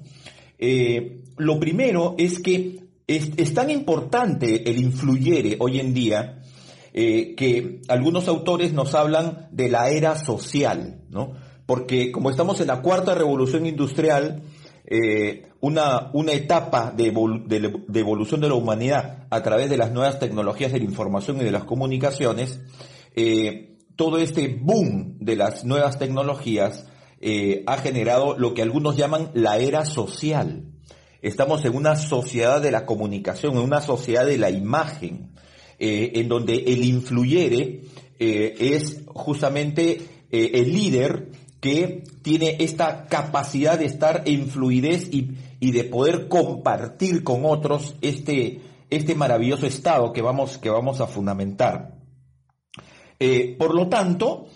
eh, 0.58 1.22
lo 1.36 1.60
primero 1.60 2.14
es 2.18 2.38
que 2.40 2.84
es, 3.06 3.54
tan 3.54 3.70
importante 3.70 4.68
el 4.68 4.78
influyere 4.78 5.56
hoy 5.60 5.80
en 5.80 5.94
día, 5.94 6.42
eh, 6.92 7.34
que 7.36 7.82
algunos 7.88 8.26
autores 8.26 8.72
nos 8.72 8.94
hablan 8.94 9.48
de 9.52 9.68
la 9.68 9.90
era 9.90 10.16
social, 10.16 11.02
¿no? 11.10 11.34
Porque 11.66 12.10
como 12.10 12.30
estamos 12.30 12.60
en 12.60 12.68
la 12.68 12.80
cuarta 12.80 13.14
revolución 13.14 13.66
industrial, 13.66 14.42
eh, 14.86 15.48
una, 15.60 16.10
una 16.14 16.32
etapa 16.32 16.92
de, 16.96 17.06
evolución 17.06 18.40
de 18.40 18.48
la 18.48 18.54
humanidad 18.54 19.26
a 19.30 19.42
través 19.42 19.68
de 19.68 19.76
las 19.76 19.92
nuevas 19.92 20.18
tecnologías 20.18 20.72
de 20.72 20.78
la 20.78 20.84
información 20.84 21.40
y 21.40 21.44
de 21.44 21.50
las 21.50 21.64
comunicaciones, 21.64 22.60
todo 23.96 24.18
este 24.18 24.48
boom 24.48 25.16
de 25.18 25.36
las 25.36 25.64
nuevas 25.64 25.98
tecnologías 25.98 26.86
eh, 27.20 27.62
ha 27.66 27.78
generado 27.78 28.38
lo 28.38 28.54
que 28.54 28.62
algunos 28.62 28.96
llaman 28.96 29.30
la 29.34 29.58
era 29.58 29.84
social. 29.84 30.64
Estamos 31.22 31.64
en 31.64 31.74
una 31.74 31.96
sociedad 31.96 32.60
de 32.60 32.70
la 32.70 32.86
comunicación, 32.86 33.56
en 33.56 33.62
una 33.62 33.80
sociedad 33.80 34.26
de 34.26 34.38
la 34.38 34.50
imagen, 34.50 35.32
en 35.78 36.28
donde 36.28 36.54
el 36.54 36.84
influyere 36.84 37.82
es 38.18 39.02
justamente 39.06 40.00
el 40.30 40.72
líder 40.72 41.30
que 41.60 42.04
tiene 42.22 42.56
esta 42.60 43.06
capacidad 43.06 43.78
de 43.78 43.86
estar 43.86 44.22
en 44.26 44.48
fluidez 44.48 45.08
y, 45.10 45.34
de 45.60 45.84
poder 45.84 46.28
compartir 46.28 47.24
con 47.24 47.44
otros 47.44 47.96
este, 48.02 48.60
este 48.88 49.14
maravilloso 49.16 49.66
estado 49.66 50.12
que 50.12 50.22
vamos, 50.22 50.58
que 50.58 50.70
vamos 50.70 51.00
a 51.00 51.08
fundamentar. 51.08 51.96
Eh, 53.18 53.56
por 53.58 53.74
lo 53.74 53.88
tanto, 53.88 54.46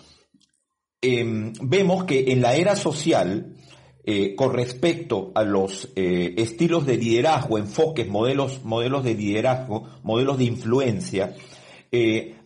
em, 1.01 1.53
vemos 1.61 2.05
que 2.05 2.31
en 2.31 2.41
la 2.41 2.55
era 2.55 2.75
social, 2.75 3.55
eh, 4.03 4.35
con 4.35 4.53
respecto 4.53 5.31
a 5.35 5.43
los 5.43 5.89
eh, 5.95 6.33
estilos 6.37 6.85
de 6.85 6.97
liderazgo, 6.97 7.57
enfoques, 7.57 8.07
modelos, 8.07 8.63
modelos 8.63 9.03
de 9.03 9.13
liderazgo, 9.13 9.87
modelos 10.03 10.37
de 10.37 10.45
influencia, 10.45 11.35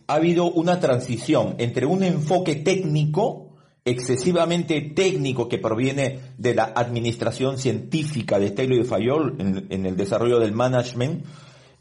ha 0.08 0.14
habido 0.14 0.50
una 0.50 0.80
transición 0.80 1.54
entre 1.58 1.86
un 1.86 2.02
enfoque 2.02 2.56
técnico 2.56 3.46
excesivamente 3.86 4.80
técnico 4.80 5.48
que 5.48 5.58
proviene 5.58 6.18
de 6.36 6.54
la 6.56 6.64
administración 6.64 7.56
científica 7.56 8.40
de 8.40 8.50
Taylor 8.50 8.80
y 8.80 8.84
Fayol 8.84 9.36
en, 9.38 9.86
el 9.86 9.96
desarrollo 9.96 10.40
del 10.40 10.52
management. 10.52 11.24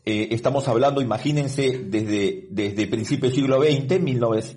Eh, 0.06 0.28
estamos 0.30 0.68
hablando, 0.68 1.02
imagínense, 1.02 1.82
desde, 1.84 2.48
desde 2.52 2.86
principios 2.86 3.34
del 3.34 3.42
siglo 3.42 3.60
XX, 3.60 4.00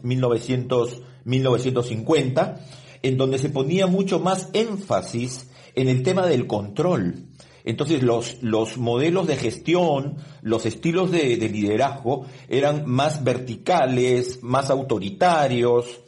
1900, 0.02 1.02
1950, 1.28 2.60
en 3.02 3.16
donde 3.16 3.38
se 3.38 3.50
ponía 3.50 3.86
mucho 3.86 4.18
más 4.18 4.48
énfasis 4.52 5.50
en 5.74 5.88
el 5.88 6.02
tema 6.02 6.26
del 6.26 6.46
control. 6.46 7.14
Entonces 7.64 8.02
los, 8.02 8.42
los 8.42 8.78
modelos 8.78 9.26
de 9.26 9.36
gestión, 9.36 10.16
los 10.42 10.66
estilos 10.66 11.10
de 11.10 11.36
liderazgo 11.36 12.26
eran 12.48 12.84
más 12.86 13.22
verticales, 13.22 14.42
más 14.42 14.70
autoritarios, 14.70 16.00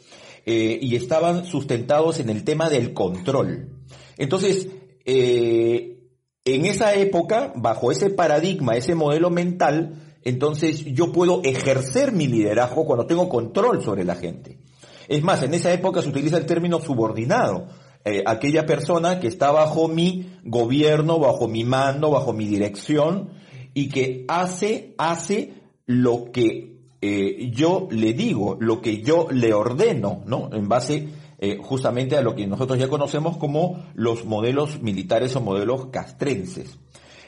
eh, 0.43 0.79
y 0.81 0.95
estaban 0.95 1.45
sustentados 1.45 2.19
en 2.19 2.29
el 2.29 2.43
tema 2.43 2.67
del 2.69 2.93
control. 2.93 3.69
Entonces, 4.17 4.69
eh, 5.05 5.99
en 6.45 6.65
esa 6.65 6.95
época, 6.95 7.53
bajo 7.55 7.91
ese 7.91 8.09
paradigma, 8.09 8.75
ese 8.75 8.95
modelo 8.95 9.29
mental, 9.29 10.17
entonces 10.23 10.83
yo 10.85 11.11
puedo 11.11 11.41
ejercer 11.43 12.11
mi 12.11 12.25
liderazgo 12.25 12.85
cuando 12.85 13.05
tengo 13.05 13.29
control 13.29 13.83
sobre 13.83 14.03
la 14.03 14.15
gente. 14.15 14.57
Es 15.07 15.23
más, 15.23 15.43
en 15.43 15.53
esa 15.53 15.71
época 15.73 16.01
se 16.01 16.09
utiliza 16.09 16.37
el 16.37 16.45
término 16.45 16.79
subordinado. 16.79 17.67
Eh, 18.03 18.23
aquella 18.25 18.65
persona 18.65 19.19
que 19.19 19.27
está 19.27 19.51
bajo 19.51 19.87
mi 19.87 20.33
gobierno, 20.43 21.19
bajo 21.19 21.47
mi 21.47 21.63
mando, 21.63 22.09
bajo 22.09 22.33
mi 22.33 22.47
dirección 22.47 23.29
y 23.75 23.89
que 23.89 24.25
hace, 24.27 24.95
hace 24.97 25.53
lo 25.85 26.31
que 26.31 26.79
eh, 27.01 27.51
yo 27.53 27.87
le 27.91 28.13
digo, 28.13 28.57
lo 28.59 28.81
que 28.81 29.01
yo 29.01 29.27
le 29.31 29.53
ordeno, 29.53 30.23
¿no? 30.25 30.49
En 30.51 30.67
base 30.67 31.09
eh, 31.39 31.57
justamente 31.61 32.17
a 32.17 32.21
lo 32.21 32.35
que 32.35 32.47
nosotros 32.47 32.79
ya 32.79 32.87
conocemos 32.87 33.37
como 33.37 33.85
los 33.93 34.25
modelos 34.25 34.81
militares 34.81 35.35
o 35.35 35.41
modelos 35.41 35.87
castrenses. 35.87 36.77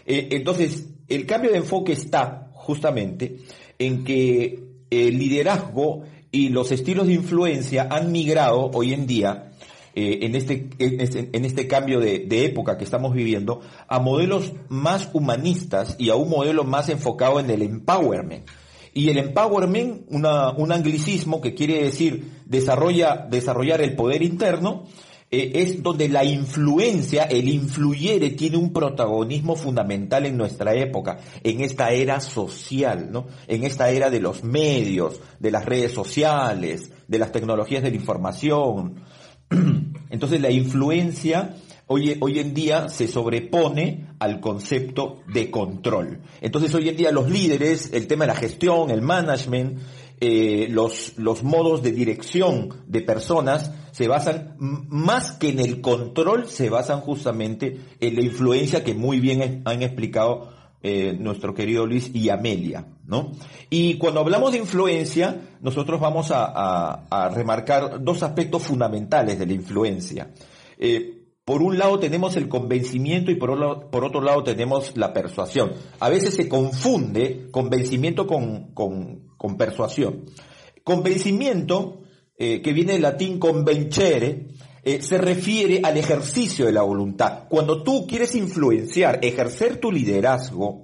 Entonces, 0.05 0.89
el 1.07 1.25
cambio 1.25 1.51
de 1.51 1.57
enfoque 1.57 1.93
está 1.93 2.51
justamente 2.53 3.37
en 3.79 4.03
que 4.03 4.63
el 4.89 5.17
liderazgo 5.17 6.03
y 6.33 6.49
los 6.49 6.71
estilos 6.71 7.07
de 7.07 7.13
influencia 7.13 7.87
han 7.89 8.11
migrado 8.11 8.71
hoy 8.73 8.91
en 8.91 9.07
día 9.07 9.51
en, 9.95 10.35
este, 10.35 10.69
este, 10.79 11.29
en, 11.31 11.45
este, 11.45 11.67
cambio 11.67 11.99
de, 11.99 12.19
de, 12.19 12.45
época 12.45 12.79
que 12.79 12.83
estamos 12.83 13.13
viviendo 13.13 13.61
a 13.87 13.99
modelos 13.99 14.51
más 14.67 15.09
humanistas 15.13 15.95
y 15.99 16.09
a 16.09 16.15
un 16.15 16.29
modelo 16.29 16.63
más 16.63 16.89
enfocado 16.89 17.39
en 17.39 17.51
el 17.51 17.61
empowerment. 17.61 18.47
Y 18.95 19.09
el 19.09 19.19
empowerment, 19.19 20.05
un 20.09 20.71
anglicismo 20.71 21.41
que 21.41 21.53
quiere 21.53 21.83
decir 21.83 22.31
desarrolla, 22.45 23.27
desarrollar 23.29 23.81
el 23.81 23.95
poder 23.95 24.23
interno, 24.23 24.85
eh, 25.35 25.63
es 25.63 25.81
donde 25.81 26.09
la 26.09 26.23
influencia, 26.23 27.23
el 27.23 27.49
influyere, 27.49 28.29
tiene 28.29 28.57
un 28.57 28.71
protagonismo 28.71 29.55
fundamental 29.55 30.27
en 30.27 30.37
nuestra 30.37 30.75
época, 30.75 31.17
en 31.41 31.61
esta 31.61 31.89
era 31.89 32.19
social, 32.19 33.11
¿no? 33.11 33.25
En 33.47 33.63
esta 33.63 33.89
era 33.89 34.11
de 34.11 34.19
los 34.19 34.43
medios, 34.43 35.19
de 35.39 35.49
las 35.49 35.65
redes 35.65 35.91
sociales, 35.91 36.91
de 37.07 37.17
las 37.17 37.31
tecnologías 37.31 37.81
de 37.81 37.89
la 37.89 37.95
información. 37.95 39.01
Entonces 40.11 40.39
la 40.39 40.51
influencia 40.51 41.55
hoy, 41.87 42.15
hoy 42.19 42.37
en 42.37 42.53
día 42.53 42.87
se 42.87 43.07
sobrepone 43.07 44.09
al 44.19 44.39
concepto 44.39 45.21
de 45.33 45.49
control. 45.49 46.21
Entonces 46.41 46.75
hoy 46.75 46.89
en 46.89 46.97
día 46.97 47.11
los 47.11 47.27
líderes, 47.27 47.89
el 47.91 48.05
tema 48.05 48.25
de 48.25 48.33
la 48.33 48.39
gestión, 48.39 48.91
el 48.91 49.01
management, 49.01 49.79
eh, 50.25 50.69
los, 50.69 51.17
los 51.17 51.43
modos 51.43 51.83
de 51.83 51.91
dirección 51.91 52.69
de 52.87 53.01
personas 53.01 53.71
se 53.91 54.07
basan 54.07 54.55
más 54.57 55.33
que 55.33 55.49
en 55.49 55.59
el 55.59 55.81
control, 55.81 56.47
se 56.47 56.69
basan 56.69 57.01
justamente 57.01 57.77
en 57.99 58.15
la 58.15 58.21
influencia 58.21 58.85
que 58.85 58.93
muy 58.93 59.19
bien 59.19 59.63
han 59.65 59.83
explicado 59.83 60.47
eh, 60.81 61.13
nuestro 61.19 61.53
querido 61.53 61.85
Luis 61.85 62.09
y 62.13 62.29
Amelia, 62.29 62.87
¿no? 63.05 63.33
Y 63.69 63.97
cuando 63.97 64.21
hablamos 64.21 64.53
de 64.53 64.59
influencia, 64.59 65.41
nosotros 65.59 65.99
vamos 65.99 66.31
a, 66.33 67.29
remarcar 67.35 68.01
dos 68.01 68.23
aspectos 68.23 68.63
fundamentales 68.63 69.37
de 69.37 69.45
la 69.45 69.53
influencia. 69.53 70.31
Eh, 70.77 71.23
por 71.43 71.61
un 71.61 71.77
lado 71.77 71.99
tenemos 71.99 72.37
el 72.37 72.47
convencimiento 72.47 73.29
y 73.29 73.35
por, 73.35 73.51
otro 73.51 74.21
lado 74.21 74.43
tenemos 74.45 74.95
la 74.95 75.11
persuasión. 75.11 75.73
A 75.99 76.07
veces 76.07 76.33
se 76.33 76.47
confunde 76.47 77.49
convencimiento 77.51 78.25
con, 78.25 78.73
con, 78.73 79.22
persuasión. 79.57 80.25
Convencimiento, 80.83 82.01
eh, 82.37 82.61
que 82.61 82.73
viene 82.73 82.93
del 82.93 83.01
latín 83.03 83.39
convencere, 83.39 84.47
eh, 84.83 85.01
se 85.01 85.17
refiere 85.17 85.79
al 85.83 85.97
ejercicio 85.97 86.65
de 86.65 86.73
la 86.73 86.81
voluntad. 86.81 87.47
Cuando 87.49 87.83
tú 87.83 88.05
quieres 88.05 88.35
influenciar, 88.35 89.19
ejercer 89.21 89.77
tu 89.77 89.91
liderazgo, 89.91 90.83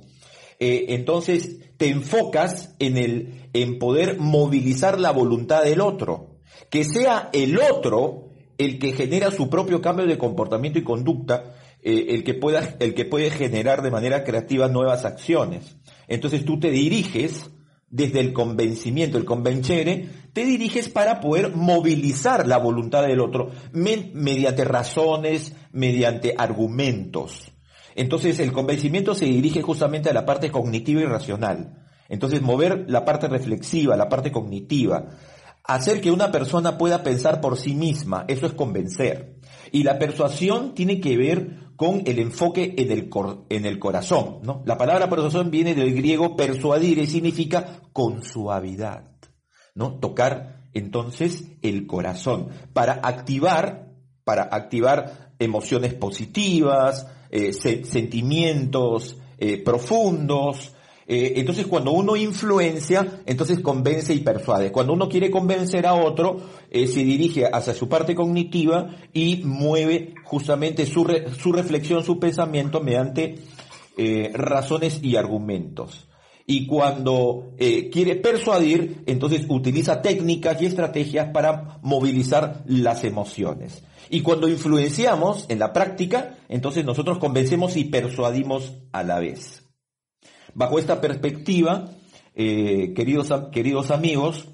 eh, 0.60 0.86
entonces 0.90 1.60
te 1.78 1.90
enfocas 1.90 2.76
en 2.80 2.98
el, 2.98 3.50
en 3.54 3.80
poder 3.80 4.20
movilizar 4.20 5.00
la 5.00 5.12
voluntad 5.12 5.64
del 5.64 5.82
otro. 5.82 6.40
Que 6.70 6.84
sea 6.84 7.30
el 7.34 7.60
otro 7.60 8.30
el 8.58 8.78
que 8.78 8.92
genera 8.92 9.32
su 9.32 9.50
propio 9.50 9.82
cambio 9.82 10.06
de 10.06 10.18
comportamiento 10.18 10.80
y 10.80 10.84
conducta, 10.84 11.56
eh, 11.82 12.08
el, 12.10 12.26
que 12.26 12.34
pueda, 12.34 12.76
el 12.80 12.94
que 12.94 13.06
puede 13.06 13.32
generar 13.32 13.82
de 13.82 13.90
manera 13.90 14.26
creativa 14.26 14.68
nuevas 14.68 15.06
acciones. 15.06 15.78
Entonces 16.10 16.44
tú 16.44 16.60
te 16.60 16.70
diriges 16.70 17.50
desde 17.90 18.20
el 18.20 18.34
convencimiento, 18.34 19.18
el 19.18 19.26
convencere, 19.26 20.10
te 20.34 20.46
diriges 20.46 20.90
para 20.90 21.20
poder 21.20 21.56
movilizar 21.56 22.48
la 22.48 22.58
voluntad 22.58 23.04
del 23.04 23.20
otro 23.20 23.52
mediante 23.74 24.64
razones, 24.64 25.54
mediante 25.72 26.36
argumentos. 26.38 27.52
Entonces 27.96 28.40
el 28.40 28.52
convencimiento 28.52 29.16
se 29.16 29.26
dirige 29.26 29.62
justamente 29.62 30.10
a 30.10 30.14
la 30.14 30.26
parte 30.26 30.52
cognitiva 30.52 31.02
y 31.02 31.06
racional. 31.06 31.86
Entonces 32.08 32.42
mover 32.42 32.86
la 32.88 33.06
parte 33.06 33.28
reflexiva, 33.28 33.98
la 33.98 34.10
parte 34.10 34.32
cognitiva, 34.32 35.10
Hacer 35.70 36.02
que 36.02 36.10
una 36.10 36.32
persona 36.32 36.80
pueda 36.80 37.04
pensar 37.04 37.42
por 37.42 37.56
sí 37.56 37.76
misma, 37.76 38.26
eso 38.28 38.48
es 38.48 38.54
convencer. 38.54 39.36
Y 39.72 39.84
la 39.84 40.00
persuasión 40.00 40.74
tiene 40.74 41.00
que 41.00 41.18
ver 41.18 41.70
con 41.76 42.04
el 42.06 42.20
enfoque 42.20 42.76
en 42.78 42.92
el, 42.92 43.10
en 43.50 43.66
el 43.66 43.80
corazón. 43.80 44.40
¿no? 44.44 44.62
La 44.66 44.78
palabra 44.78 45.10
persuasión 45.10 45.50
viene 45.50 45.76
del 45.76 45.94
griego 45.96 46.36
persuadir 46.36 46.98
y 46.98 47.08
significa 47.08 47.82
con 47.94 48.24
suavidad. 48.24 49.06
¿no? 49.76 50.00
Tocar 50.00 50.68
entonces 50.74 51.46
el 51.62 51.88
corazón 51.88 52.50
para 52.74 52.94
activar, 52.94 53.94
para 54.24 54.44
activar 54.44 55.34
emociones 55.40 55.94
positivas, 55.94 57.08
eh, 57.32 57.54
sentimientos 57.54 59.18
eh, 59.38 59.64
profundos, 59.64 60.74
Eh, 61.12 61.40
entonces 61.40 61.66
cuando 61.66 61.92
uno 61.92 62.16
influencia, 62.16 63.24
entonces 63.26 63.62
convence 63.62 64.14
y 64.14 64.20
persuade. 64.20 64.72
Cuando 64.72 64.94
uno 64.94 65.10
quiere 65.10 65.32
convencer 65.32 65.88
a 65.88 65.96
otro, 65.96 66.38
eh, 66.70 66.86
se 66.86 67.00
dirige 67.00 67.48
hacia 67.52 67.74
su 67.74 67.90
parte 67.90 68.14
cognitiva 68.14 68.96
y 69.12 69.42
mueve 69.44 70.14
justamente 70.24 70.86
su, 70.86 71.08
su 71.42 71.52
reflexión, 71.52 72.04
su 72.04 72.20
pensamiento 72.20 72.80
mediante 72.82 73.40
eh, 73.98 74.30
razones 74.36 75.00
y 75.02 75.16
argumentos. 75.16 76.08
Y 76.46 76.66
cuando 76.66 77.52
quiere 77.92 78.16
persuadir, 78.16 79.04
entonces 79.06 79.46
utiliza 79.50 80.02
técnicas 80.02 80.60
y 80.60 80.66
estrategias 80.66 81.30
para 81.32 81.78
movilizar 81.84 82.64
las 82.66 83.04
emociones. 83.04 83.84
Y 84.10 84.22
cuando 84.22 84.48
influenciamos 84.48 85.46
en 85.50 85.60
la 85.60 85.74
práctica, 85.74 86.40
entonces 86.50 86.86
nosotros 86.86 87.20
convencemos 87.20 87.78
y 87.78 87.84
persuadimos 87.84 88.74
a 88.92 89.04
la 89.04 89.20
vez. 89.20 89.69
Bajo 90.54 90.80
esta 90.80 91.02
perspectiva, 91.02 91.90
eh, 92.36 92.94
queridos, 92.96 93.32
queridos 93.52 93.92
amigos, 93.92 94.48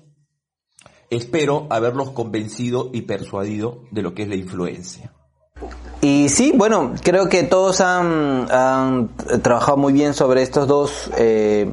espero 1.10 1.68
haberlos 1.70 2.12
convencido 2.12 2.90
y 2.94 3.02
persuadido 3.02 3.84
de 3.92 4.02
lo 4.02 4.14
que 4.14 4.24
es 4.24 4.30
la 4.30 4.36
influencia. 4.36 5.12
Y 6.02 6.30
sí, 6.30 6.52
bueno, 6.56 6.94
creo 7.04 7.30
que 7.30 7.44
todos 7.44 7.82
han, 7.82 9.10
trabajado 9.42 9.78
muy 9.78 9.94
bien 9.94 10.14
sobre 10.14 10.42
estos 10.42 10.68
dos, 10.68 11.10
eh, 11.18 11.72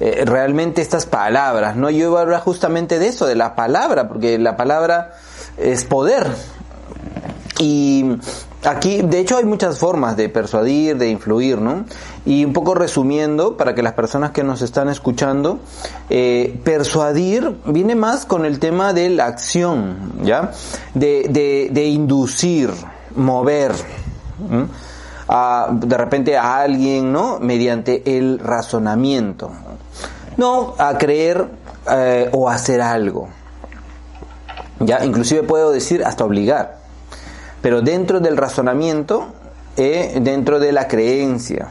eh, 0.00 0.24
realmente 0.24 0.80
estas 0.82 1.06
palabras, 1.06 1.76
¿no? 1.76 1.90
Yo 1.90 2.08
iba 2.08 2.18
a 2.18 2.22
hablar 2.22 2.40
justamente 2.40 2.98
de 2.98 3.08
eso, 3.08 3.26
de 3.26 3.36
la 3.36 3.54
palabra, 3.54 4.08
porque 4.08 4.38
la 4.38 4.56
palabra 4.56 5.12
es 5.56 5.84
poder. 5.84 6.26
Y 7.60 8.04
aquí, 8.64 9.02
de 9.02 9.20
hecho, 9.20 9.36
hay 9.36 9.44
muchas 9.44 9.78
formas 9.78 10.16
de 10.16 10.28
persuadir, 10.28 10.96
de 10.96 11.08
influir, 11.08 11.60
¿no? 11.60 11.84
Y 12.24 12.44
un 12.44 12.52
poco 12.52 12.74
resumiendo, 12.74 13.56
para 13.56 13.74
que 13.74 13.82
las 13.82 13.92
personas 13.92 14.32
que 14.32 14.42
nos 14.42 14.62
están 14.62 14.88
escuchando, 14.88 15.60
eh, 16.10 16.58
persuadir 16.64 17.56
viene 17.66 17.94
más 17.94 18.24
con 18.24 18.44
el 18.44 18.58
tema 18.58 18.92
de 18.92 19.10
la 19.10 19.26
acción, 19.26 20.12
¿ya? 20.22 20.52
De, 20.94 21.68
de, 21.72 21.84
inducir, 21.86 22.70
mover. 23.14 23.72
A, 25.30 25.68
de 25.72 25.96
repente 25.98 26.38
a 26.38 26.60
alguien, 26.60 27.12
¿no? 27.12 27.38
Mediante 27.38 28.16
el 28.16 28.38
razonamiento. 28.38 29.50
No 30.38 30.74
a 30.78 30.96
creer 30.96 31.46
eh, 31.90 32.30
o 32.32 32.48
hacer 32.48 32.80
algo. 32.80 33.28
Ya, 34.80 35.04
inclusive 35.04 35.42
puedo 35.42 35.70
decir 35.70 36.04
hasta 36.04 36.24
obligar. 36.24 36.78
Pero 37.68 37.82
dentro 37.82 38.20
del 38.20 38.38
razonamiento, 38.38 39.26
eh, 39.76 40.20
dentro 40.22 40.58
de 40.58 40.72
la 40.72 40.88
creencia. 40.88 41.68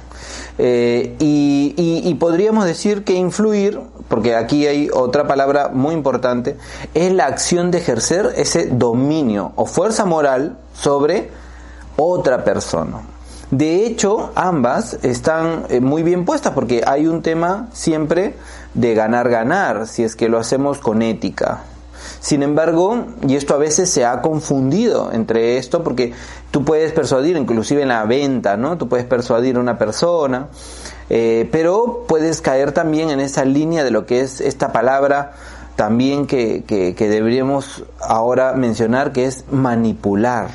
Eh, 0.59 1.15
y, 1.17 2.13
podríamos 2.19 2.65
decir 2.65 3.03
que 3.03 3.13
influir, 3.13 3.79
porque 4.07 4.35
aquí 4.35 4.67
hay 4.67 4.91
otra 4.93 5.25
palabra 5.25 5.69
muy 5.73 5.95
importante, 5.95 6.55
es 6.93 7.11
la 7.11 7.25
acción 7.25 7.71
de 7.71 7.79
ejercer 7.79 8.31
ese 8.35 8.67
dominio 8.67 9.53
o 9.55 9.65
fuerza 9.65 10.05
moral 10.05 10.59
sobre 10.71 11.31
otra 11.95 12.43
persona. 12.43 12.99
De 13.49 13.87
hecho, 13.87 14.29
ambas 14.35 14.99
están 15.01 15.65
eh, 15.69 15.81
muy 15.81 16.03
bien 16.03 16.25
puestas 16.25 16.53
porque 16.53 16.83
hay 16.85 17.07
un 17.07 17.23
tema 17.23 17.69
siempre 17.73 18.35
de 18.75 18.93
ganar-ganar, 18.93 19.87
si 19.87 20.03
es 20.03 20.15
que 20.15 20.29
lo 20.29 20.37
hacemos 20.37 20.77
con 20.77 21.01
ética. 21.01 21.63
Sin 22.19 22.43
embargo, 22.43 23.05
y 23.27 23.35
esto 23.35 23.53
a 23.53 23.57
veces 23.57 23.89
se 23.89 24.05
ha 24.05 24.21
confundido 24.21 25.11
entre 25.11 25.57
esto 25.57 25.83
porque 25.83 26.13
tú 26.51 26.63
puedes 26.63 26.91
persuadir, 26.91 27.37
inclusive 27.37 27.81
en 27.81 27.89
la 27.89 28.05
venta, 28.05 28.57
¿no? 28.57 28.77
Tú 28.77 28.87
puedes 28.89 29.05
persuadir 29.05 29.57
a 29.57 29.59
una 29.59 29.77
persona, 29.77 30.47
eh, 31.09 31.47
pero 31.51 32.05
puedes 32.07 32.41
caer 32.41 32.71
también 32.71 33.09
en 33.09 33.19
esa 33.19 33.45
línea 33.45 33.83
de 33.83 33.91
lo 33.91 34.05
que 34.05 34.21
es 34.21 34.41
esta 34.41 34.71
palabra 34.71 35.33
también 35.75 36.25
que, 36.25 36.63
que, 36.63 36.95
que 36.95 37.07
deberíamos 37.07 37.83
ahora 38.01 38.53
mencionar, 38.53 39.13
que 39.13 39.25
es 39.25 39.45
manipular. 39.51 40.49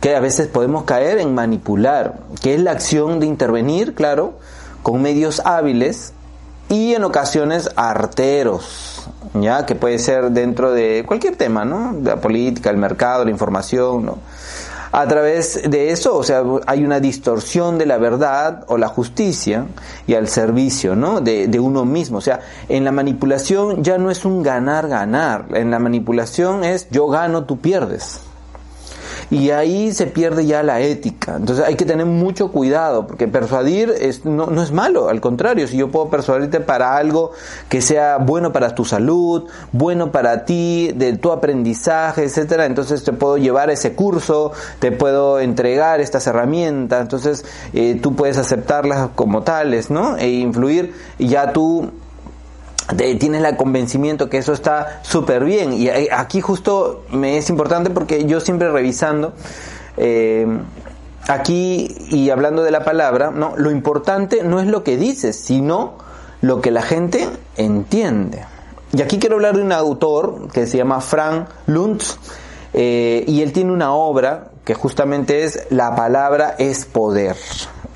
Que 0.00 0.16
a 0.16 0.20
veces 0.20 0.48
podemos 0.48 0.84
caer 0.84 1.18
en 1.18 1.32
manipular, 1.32 2.18
que 2.42 2.54
es 2.54 2.60
la 2.60 2.72
acción 2.72 3.20
de 3.20 3.26
intervenir, 3.26 3.94
claro, 3.94 4.34
con 4.82 5.00
medios 5.00 5.40
hábiles 5.44 6.12
y 6.68 6.94
en 6.94 7.04
ocasiones 7.04 7.70
arteros, 7.76 8.95
ya 9.42 9.66
que 9.66 9.74
puede 9.74 9.98
ser 9.98 10.30
dentro 10.30 10.72
de 10.72 11.04
cualquier 11.06 11.36
tema, 11.36 11.64
¿no? 11.64 11.94
La 12.02 12.20
política, 12.20 12.70
el 12.70 12.76
mercado, 12.76 13.24
la 13.24 13.30
información, 13.30 14.06
¿no? 14.06 14.18
A 14.92 15.06
través 15.06 15.68
de 15.68 15.90
eso, 15.90 16.16
o 16.16 16.22
sea, 16.22 16.42
hay 16.66 16.84
una 16.84 17.00
distorsión 17.00 17.76
de 17.76 17.86
la 17.86 17.98
verdad 17.98 18.64
o 18.68 18.78
la 18.78 18.88
justicia 18.88 19.66
y 20.06 20.14
al 20.14 20.28
servicio, 20.28 20.96
¿no? 20.96 21.20
De, 21.20 21.48
de 21.48 21.60
uno 21.60 21.84
mismo. 21.84 22.18
O 22.18 22.22
sea, 22.22 22.40
en 22.68 22.84
la 22.84 22.92
manipulación 22.92 23.82
ya 23.84 23.98
no 23.98 24.10
es 24.10 24.24
un 24.24 24.42
ganar-ganar. 24.42 25.46
En 25.52 25.70
la 25.70 25.78
manipulación 25.78 26.64
es 26.64 26.88
yo 26.90 27.08
gano, 27.08 27.44
tú 27.44 27.58
pierdes 27.58 28.20
y 29.30 29.50
ahí 29.50 29.92
se 29.92 30.06
pierde 30.06 30.46
ya 30.46 30.62
la 30.62 30.80
ética. 30.80 31.36
Entonces 31.36 31.64
hay 31.64 31.74
que 31.74 31.84
tener 31.84 32.06
mucho 32.06 32.52
cuidado, 32.52 33.06
porque 33.06 33.28
persuadir 33.28 33.92
es, 34.00 34.24
no, 34.24 34.46
no 34.46 34.62
es 34.62 34.72
malo, 34.72 35.08
al 35.08 35.20
contrario, 35.20 35.66
si 35.66 35.76
yo 35.76 35.90
puedo 35.90 36.08
persuadirte 36.08 36.60
para 36.60 36.96
algo 36.96 37.32
que 37.68 37.80
sea 37.80 38.18
bueno 38.18 38.52
para 38.52 38.74
tu 38.74 38.84
salud, 38.84 39.44
bueno 39.72 40.12
para 40.12 40.44
ti, 40.44 40.92
de 40.94 41.16
tu 41.16 41.32
aprendizaje, 41.32 42.24
etcétera, 42.24 42.66
entonces 42.66 43.04
te 43.04 43.12
puedo 43.12 43.36
llevar 43.36 43.70
ese 43.70 43.94
curso, 43.94 44.52
te 44.78 44.92
puedo 44.92 45.40
entregar 45.40 46.00
estas 46.00 46.26
herramientas, 46.26 47.00
entonces 47.02 47.44
eh, 47.72 47.98
tú 48.00 48.14
puedes 48.14 48.38
aceptarlas 48.38 49.10
como 49.14 49.42
tales, 49.42 49.90
¿no? 49.90 50.16
E 50.16 50.28
influir 50.28 50.94
y 51.18 51.28
ya 51.28 51.52
tú 51.52 51.90
tienes 52.94 53.44
el 53.44 53.56
convencimiento 53.56 54.28
que 54.28 54.38
eso 54.38 54.52
está 54.52 55.00
súper 55.02 55.44
bien. 55.44 55.72
Y 55.72 55.88
aquí 55.88 56.40
justo 56.40 57.04
me 57.10 57.38
es 57.38 57.50
importante 57.50 57.90
porque 57.90 58.26
yo 58.26 58.40
siempre 58.40 58.70
revisando, 58.70 59.32
eh, 59.96 60.46
aquí 61.28 61.88
y 62.10 62.30
hablando 62.30 62.62
de 62.62 62.70
la 62.70 62.84
palabra, 62.84 63.30
no, 63.30 63.54
lo 63.56 63.70
importante 63.70 64.42
no 64.42 64.60
es 64.60 64.66
lo 64.66 64.84
que 64.84 64.96
dices, 64.96 65.36
sino 65.36 65.94
lo 66.40 66.60
que 66.60 66.70
la 66.70 66.82
gente 66.82 67.28
entiende. 67.56 68.44
Y 68.92 69.02
aquí 69.02 69.18
quiero 69.18 69.36
hablar 69.36 69.56
de 69.56 69.62
un 69.62 69.72
autor 69.72 70.48
que 70.52 70.66
se 70.66 70.78
llama 70.78 71.00
Frank 71.00 71.48
Luntz, 71.66 72.18
eh, 72.72 73.24
y 73.26 73.42
él 73.42 73.52
tiene 73.52 73.72
una 73.72 73.92
obra 73.92 74.50
que 74.64 74.74
justamente 74.74 75.44
es 75.44 75.66
La 75.70 75.96
palabra 75.96 76.56
es 76.58 76.84
poder. 76.84 77.36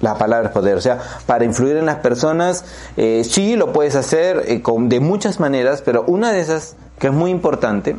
La 0.00 0.16
palabra 0.16 0.48
es 0.48 0.52
poder. 0.52 0.76
O 0.76 0.80
sea, 0.80 0.98
para 1.26 1.44
influir 1.44 1.76
en 1.76 1.86
las 1.86 1.96
personas, 1.96 2.64
eh, 2.96 3.22
sí 3.24 3.56
lo 3.56 3.72
puedes 3.72 3.96
hacer 3.96 4.44
eh, 4.46 4.62
con, 4.62 4.88
de 4.88 5.00
muchas 5.00 5.40
maneras, 5.40 5.82
pero 5.84 6.04
una 6.06 6.32
de 6.32 6.40
esas 6.40 6.76
que 6.98 7.08
es 7.08 7.12
muy 7.12 7.30
importante 7.30 7.96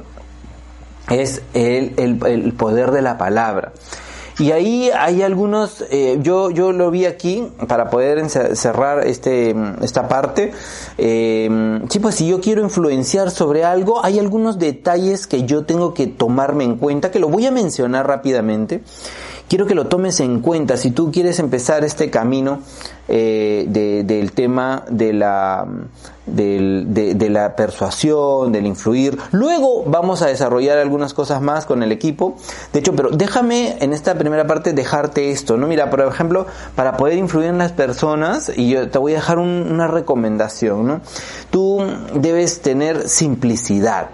es 1.09 1.41
el, 1.53 1.93
el 1.97 2.53
poder 2.53 2.91
de 2.91 3.01
la 3.01 3.17
palabra. 3.17 3.73
Y 4.41 4.51
ahí 4.53 4.89
hay 4.89 5.21
algunos, 5.21 5.85
eh, 5.91 6.17
yo, 6.21 6.49
yo 6.49 6.71
lo 6.71 6.89
vi 6.89 7.05
aquí 7.05 7.47
para 7.67 7.91
poder 7.91 8.27
cerrar 8.29 9.05
este, 9.05 9.55
esta 9.81 10.07
parte. 10.07 10.51
Eh, 10.97 11.79
sí, 11.89 11.99
pues 11.99 12.15
si 12.15 12.27
yo 12.27 12.41
quiero 12.41 12.63
influenciar 12.63 13.29
sobre 13.29 13.63
algo, 13.63 14.03
hay 14.03 14.17
algunos 14.17 14.57
detalles 14.57 15.27
que 15.27 15.43
yo 15.43 15.65
tengo 15.65 15.93
que 15.93 16.07
tomarme 16.07 16.63
en 16.63 16.77
cuenta, 16.77 17.11
que 17.11 17.19
lo 17.19 17.29
voy 17.29 17.45
a 17.45 17.51
mencionar 17.51 18.07
rápidamente 18.07 18.81
quiero 19.51 19.67
que 19.67 19.75
lo 19.75 19.87
tomes 19.87 20.21
en 20.21 20.39
cuenta 20.39 20.77
si 20.77 20.91
tú 20.91 21.11
quieres 21.11 21.37
empezar 21.39 21.83
este 21.83 22.09
camino 22.09 22.61
eh, 23.09 23.65
del 23.67 24.31
tema 24.31 24.85
de 24.89 25.11
la, 25.11 25.67
de, 26.25 27.29
la 27.29 27.53
persuasión, 27.53 28.53
del 28.53 28.65
influir. 28.65 29.17
Luego 29.31 29.83
vamos 29.85 30.21
a 30.21 30.27
desarrollar 30.27 30.77
algunas 30.77 31.13
cosas 31.13 31.41
más 31.41 31.65
con 31.65 31.83
el 31.83 31.91
equipo. 31.91 32.37
De 32.71 32.79
hecho, 32.79 32.95
pero 32.95 33.09
déjame 33.09 33.75
en 33.81 33.91
esta 33.91 34.17
primera 34.17 34.47
parte 34.47 34.71
dejarte 34.71 35.31
esto, 35.31 35.57
¿no? 35.57 35.67
Mira, 35.67 35.89
por 35.89 35.99
ejemplo, 35.99 36.45
para 36.77 36.95
poder 36.95 37.17
influir 37.17 37.47
en 37.47 37.57
las 37.57 37.73
personas, 37.73 38.53
y 38.55 38.69
yo 38.69 38.89
te 38.89 38.99
voy 38.99 39.11
a 39.11 39.15
dejar 39.15 39.37
una 39.37 39.85
recomendación, 39.85 40.87
¿no? 40.87 41.01
Tú 41.49 41.85
debes 42.13 42.61
tener 42.61 43.09
simplicidad 43.09 44.11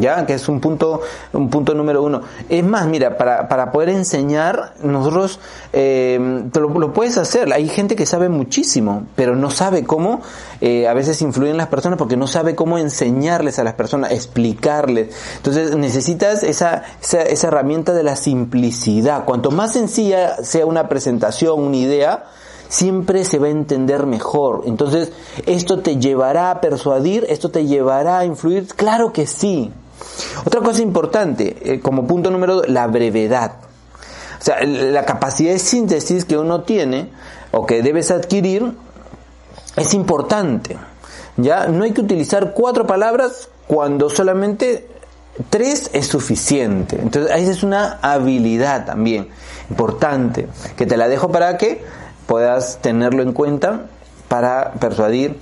ya 0.00 0.26
que 0.26 0.34
es 0.34 0.48
un 0.48 0.60
punto 0.60 1.00
un 1.32 1.50
punto 1.50 1.74
número 1.74 2.02
uno. 2.02 2.22
Es 2.48 2.64
más 2.64 2.86
mira 2.86 3.16
para, 3.16 3.48
para 3.48 3.72
poder 3.72 3.90
enseñar 3.90 4.74
nosotros 4.82 5.40
eh, 5.72 6.44
lo, 6.54 6.92
puedes 6.92 7.18
hacer. 7.18 7.52
Hay 7.52 7.68
gente 7.68 7.96
que 7.96 8.06
sabe 8.06 8.28
muchísimo 8.28 9.04
pero 9.14 9.36
no 9.36 9.50
sabe 9.50 9.84
cómo 9.84 10.22
eh, 10.60 10.88
a 10.88 10.94
veces 10.94 11.20
influir 11.22 11.50
en 11.50 11.56
las 11.56 11.68
personas 11.68 11.98
porque 11.98 12.16
no 12.16 12.26
sabe 12.26 12.54
cómo 12.54 12.78
enseñarles 12.78 13.58
a 13.58 13.64
las 13.64 13.74
personas 13.74 14.12
explicarles. 14.12 15.14
Entonces 15.36 15.76
necesitas 15.76 16.42
esa, 16.42 16.82
esa, 17.02 17.22
esa 17.22 17.48
herramienta 17.48 17.92
de 17.92 18.02
la 18.02 18.16
simplicidad. 18.16 19.24
Cuanto 19.24 19.50
más 19.50 19.72
sencilla 19.72 20.42
sea 20.42 20.66
una 20.66 20.88
presentación 20.88 21.60
una 21.60 21.76
idea 21.76 22.24
siempre 22.68 23.24
se 23.24 23.38
va 23.38 23.46
a 23.46 23.50
entender 23.50 24.06
mejor. 24.06 24.62
Entonces, 24.66 25.12
¿esto 25.46 25.80
te 25.80 25.96
llevará 25.96 26.50
a 26.50 26.60
persuadir? 26.60 27.26
¿Esto 27.28 27.50
te 27.50 27.66
llevará 27.66 28.18
a 28.18 28.24
influir? 28.24 28.66
Claro 28.74 29.12
que 29.12 29.26
sí. 29.26 29.72
Otra 30.44 30.60
cosa 30.60 30.82
importante, 30.82 31.56
eh, 31.62 31.80
como 31.80 32.06
punto 32.06 32.30
número 32.30 32.56
dos, 32.56 32.68
la 32.68 32.86
brevedad. 32.86 33.52
O 34.40 34.44
sea, 34.44 34.62
la 34.64 35.04
capacidad 35.04 35.52
de 35.52 35.58
síntesis 35.58 36.24
que 36.24 36.36
uno 36.36 36.62
tiene 36.62 37.10
o 37.52 37.66
que 37.66 37.82
debes 37.82 38.10
adquirir 38.10 38.74
es 39.76 39.94
importante. 39.94 40.76
Ya 41.36 41.66
no 41.66 41.84
hay 41.84 41.92
que 41.92 42.00
utilizar 42.00 42.52
cuatro 42.52 42.86
palabras 42.86 43.48
cuando 43.66 44.08
solamente 44.08 44.88
tres 45.50 45.90
es 45.92 46.06
suficiente. 46.06 46.98
Entonces, 47.00 47.32
esa 47.34 47.50
es 47.50 47.62
una 47.62 47.98
habilidad 48.02 48.86
también 48.86 49.28
importante 49.70 50.48
que 50.76 50.86
te 50.86 50.96
la 50.96 51.08
dejo 51.08 51.30
para 51.30 51.56
que 51.56 51.84
puedas 52.26 52.78
tenerlo 52.80 53.22
en 53.22 53.32
cuenta 53.32 53.86
para 54.28 54.72
persuadir 54.74 55.38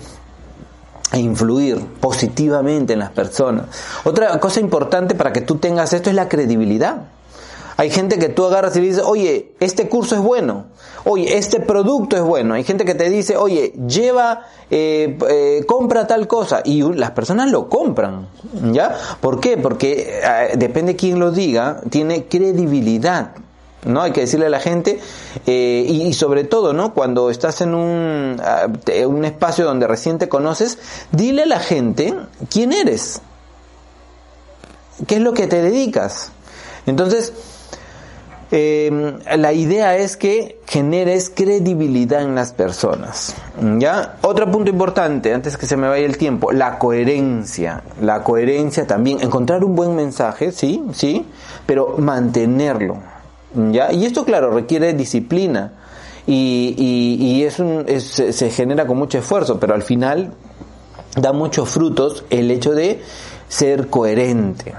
e 1.13 1.19
influir 1.19 1.85
positivamente 2.01 2.93
en 2.93 2.99
las 2.99 3.11
personas. 3.11 3.67
Otra 4.05 4.39
cosa 4.41 4.61
importante 4.61 5.15
para 5.15 5.33
que 5.33 5.41
tú 5.41 5.57
tengas 5.57 5.93
esto 5.93 6.11
es 6.11 6.17
la 6.17 6.29
credibilidad. 6.29 7.03
Hay 7.77 7.91
gente 7.91 8.19
que 8.19 8.29
tú 8.29 8.45
agarras 8.45 8.77
y 8.77 8.81
dices, 8.81 9.03
oye, 9.05 9.53
este 9.59 9.89
curso 9.89 10.15
es 10.15 10.21
bueno, 10.21 10.67
oye, 11.05 11.37
este 11.37 11.59
producto 11.59 12.17
es 12.17 12.23
bueno. 12.23 12.55
Hay 12.55 12.63
gente 12.63 12.85
que 12.85 12.95
te 12.95 13.11
dice, 13.11 13.37
oye, 13.37 13.73
lleva, 13.89 14.43
eh, 14.71 15.19
eh, 15.29 15.65
compra 15.67 16.07
tal 16.07 16.29
cosa. 16.29 16.63
Y 16.65 16.83
las 16.83 17.11
personas 17.11 17.51
lo 17.51 17.69
compran, 17.69 18.29
¿ya? 18.73 18.97
¿Por 19.21 19.41
qué? 19.41 19.57
Porque 19.57 20.21
eh, 20.23 20.57
depende 20.57 20.95
quién 20.95 21.19
lo 21.19 21.33
diga, 21.33 21.81
tiene 21.91 22.27
credibilidad. 22.27 23.33
¿No? 23.85 24.03
Hay 24.03 24.13
que 24.13 24.23
decirle 24.23 24.47
a 24.47 24.51
la 24.51 24.61
gente, 24.61 25.01
eh, 25.47 25.87
y, 25.89 26.13
sobre 26.15 26.45
todo, 26.45 26.73
¿no? 26.73 26.95
Cuando 26.95 27.31
estás 27.31 27.61
en 27.61 27.75
un, 27.75 28.41
ah, 28.43 28.67
un 29.07 29.25
espacio 29.25 29.65
donde 29.65 29.87
recién 29.87 30.19
te 30.19 30.29
conoces, 30.29 30.79
dile 31.13 31.43
a 31.43 31.47
la 31.47 31.61
gente 31.61 32.15
quién 32.51 32.73
eres, 32.73 33.21
qué 35.07 35.17
es 35.17 35.21
lo 35.21 35.33
que 35.33 35.47
te 35.47 35.63
dedicas. 35.63 36.31
Entonces, 36.87 37.33
eh, 38.57 39.19
la 39.37 39.53
idea 39.53 39.97
es 39.97 40.17
que 40.17 40.61
generes 40.67 41.29
credibilidad 41.29 42.23
en 42.23 42.35
las 42.35 42.53
personas. 42.53 43.35
¿Ya? 43.79 44.17
Otro 44.23 44.51
punto 44.51 44.71
importante, 44.71 45.35
antes 45.35 45.57
que 45.57 45.67
se 45.67 45.77
me 45.77 45.89
vaya 45.89 46.07
el 46.07 46.19
tiempo, 46.19 46.53
la 46.53 46.79
coherencia. 46.79 47.83
La 48.01 48.23
coherencia 48.23 48.87
también, 48.87 49.21
encontrar 49.23 49.65
un 49.65 49.75
buen 49.75 49.97
mensaje, 49.97 50.53
sí, 50.53 50.85
sí, 50.93 51.27
pero 51.67 51.97
mantenerlo. 51.99 53.14
¿Ya? 53.55 53.93
Y 53.93 54.05
esto, 54.05 54.25
claro, 54.25 54.51
requiere 54.51 54.93
disciplina. 54.95 55.73
Y, 56.27 56.75
y, 56.79 57.45
es 57.45 57.59
un, 57.59 57.85
se 58.01 58.51
genera 58.51 58.87
con 58.87 58.97
mucho 58.97 59.19
esfuerzo, 59.19 59.61
pero 59.61 59.75
al 59.75 59.83
final 59.83 60.33
da 61.17 61.33
muchos 61.33 61.69
frutos 61.69 62.25
el 62.31 62.51
hecho 62.51 62.73
de 62.73 63.03
ser 63.49 63.89
coherente. 63.89 64.73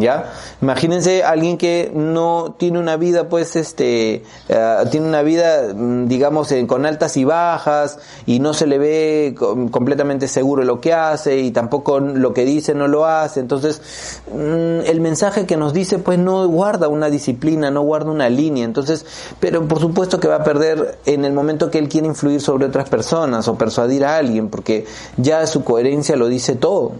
¿Ya? 0.00 0.32
Imagínense 0.60 1.22
alguien 1.22 1.56
que 1.56 1.90
no 1.94 2.54
tiene 2.58 2.78
una 2.78 2.96
vida, 2.96 3.28
pues, 3.28 3.56
este, 3.56 4.22
eh, 4.48 4.76
tiene 4.90 5.08
una 5.08 5.22
vida, 5.22 5.72
mm, 5.74 6.06
digamos, 6.06 6.52
con 6.66 6.84
altas 6.84 7.16
y 7.16 7.24
bajas 7.24 7.98
y 8.26 8.40
no 8.40 8.52
se 8.52 8.66
le 8.66 8.78
ve 8.78 9.34
completamente 9.70 10.28
seguro 10.28 10.64
lo 10.64 10.80
que 10.80 10.92
hace 10.92 11.38
y 11.38 11.50
tampoco 11.50 12.00
lo 12.00 12.34
que 12.34 12.44
dice 12.44 12.74
no 12.74 12.88
lo 12.88 13.06
hace. 13.06 13.40
Entonces, 13.40 14.20
mm, 14.32 14.86
el 14.86 15.00
mensaje 15.00 15.46
que 15.46 15.56
nos 15.56 15.72
dice, 15.72 15.98
pues, 15.98 16.18
no 16.18 16.46
guarda 16.48 16.88
una 16.88 17.08
disciplina, 17.08 17.70
no 17.70 17.82
guarda 17.82 18.10
una 18.10 18.28
línea. 18.28 18.64
Entonces, 18.64 19.06
pero 19.40 19.66
por 19.66 19.80
supuesto 19.80 20.20
que 20.20 20.28
va 20.28 20.36
a 20.36 20.44
perder 20.44 20.98
en 21.06 21.24
el 21.24 21.32
momento 21.32 21.70
que 21.70 21.78
él 21.78 21.88
quiere 21.88 22.06
influir 22.06 22.40
sobre 22.40 22.66
otras 22.66 22.88
personas 22.88 23.48
o 23.48 23.56
persuadir 23.56 24.04
a 24.04 24.16
alguien, 24.16 24.48
porque 24.48 24.86
ya 25.16 25.46
su 25.46 25.64
coherencia 25.64 26.16
lo 26.16 26.28
dice 26.28 26.56
todo. 26.56 26.92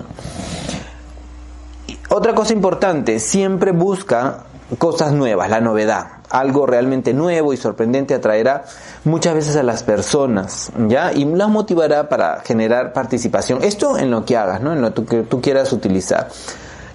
Otra 2.13 2.35
cosa 2.35 2.53
importante, 2.53 3.21
siempre 3.21 3.71
busca 3.71 4.39
cosas 4.79 5.13
nuevas, 5.13 5.49
la 5.49 5.61
novedad. 5.61 6.09
Algo 6.29 6.67
realmente 6.67 7.15
nuevo 7.15 7.53
y 7.53 7.57
sorprendente 7.57 8.15
atraerá 8.15 8.65
muchas 9.05 9.33
veces 9.35 9.55
a 9.55 9.63
las 9.63 9.85
personas, 9.85 10.73
¿ya? 10.89 11.13
Y 11.13 11.25
las 11.25 11.49
motivará 11.49 12.09
para 12.09 12.41
generar 12.41 12.93
participación. 12.93 13.63
Esto 13.63 13.97
en 13.97 14.11
lo 14.11 14.25
que 14.25 14.37
hagas, 14.37 14.61
¿no? 14.61 14.73
En 14.73 14.83
lo 14.83 14.93
que 14.93 15.23
tú 15.23 15.41
quieras 15.41 15.73
utilizar. 15.73 16.27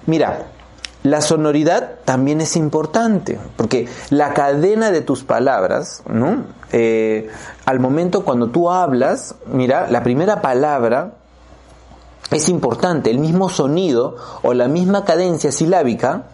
Mira, 0.04 0.48
la 1.02 1.22
sonoridad 1.22 1.92
también 2.04 2.42
es 2.42 2.54
importante, 2.54 3.38
porque 3.56 3.88
la 4.10 4.34
cadena 4.34 4.90
de 4.90 5.00
tus 5.00 5.24
palabras, 5.24 6.02
¿no? 6.06 6.44
Eh, 6.72 7.30
al 7.64 7.80
momento 7.80 8.22
cuando 8.22 8.48
tú 8.48 8.70
hablas, 8.70 9.34
mira, 9.46 9.86
la 9.88 10.02
primera 10.02 10.42
palabra 10.42 11.12
es 12.30 12.48
importante, 12.48 13.10
el 13.10 13.18
mismo 13.18 13.48
sonido 13.48 14.16
o 14.42 14.54
la 14.54 14.68
misma 14.68 15.04
cadencia 15.04 15.52
silábica 15.52 16.24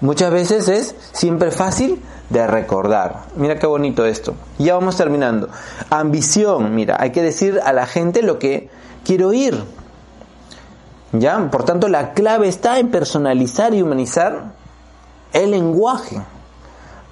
muchas 0.00 0.30
veces 0.30 0.68
es 0.68 0.94
siempre 1.12 1.50
fácil 1.50 2.02
de 2.30 2.46
recordar. 2.46 3.26
Mira 3.36 3.58
qué 3.58 3.66
bonito 3.66 4.04
esto. 4.04 4.34
Ya 4.58 4.74
vamos 4.74 4.96
terminando. 4.96 5.48
Ambición, 5.90 6.74
mira, 6.74 6.96
hay 7.00 7.10
que 7.10 7.22
decir 7.22 7.60
a 7.64 7.72
la 7.72 7.86
gente 7.86 8.22
lo 8.22 8.38
que 8.38 8.70
quiero 9.04 9.28
oír. 9.28 9.62
¿Ya? 11.12 11.50
Por 11.50 11.64
tanto, 11.64 11.88
la 11.88 12.12
clave 12.12 12.48
está 12.48 12.78
en 12.78 12.90
personalizar 12.90 13.72
y 13.72 13.80
humanizar 13.80 14.52
el 15.32 15.52
lenguaje 15.52 16.20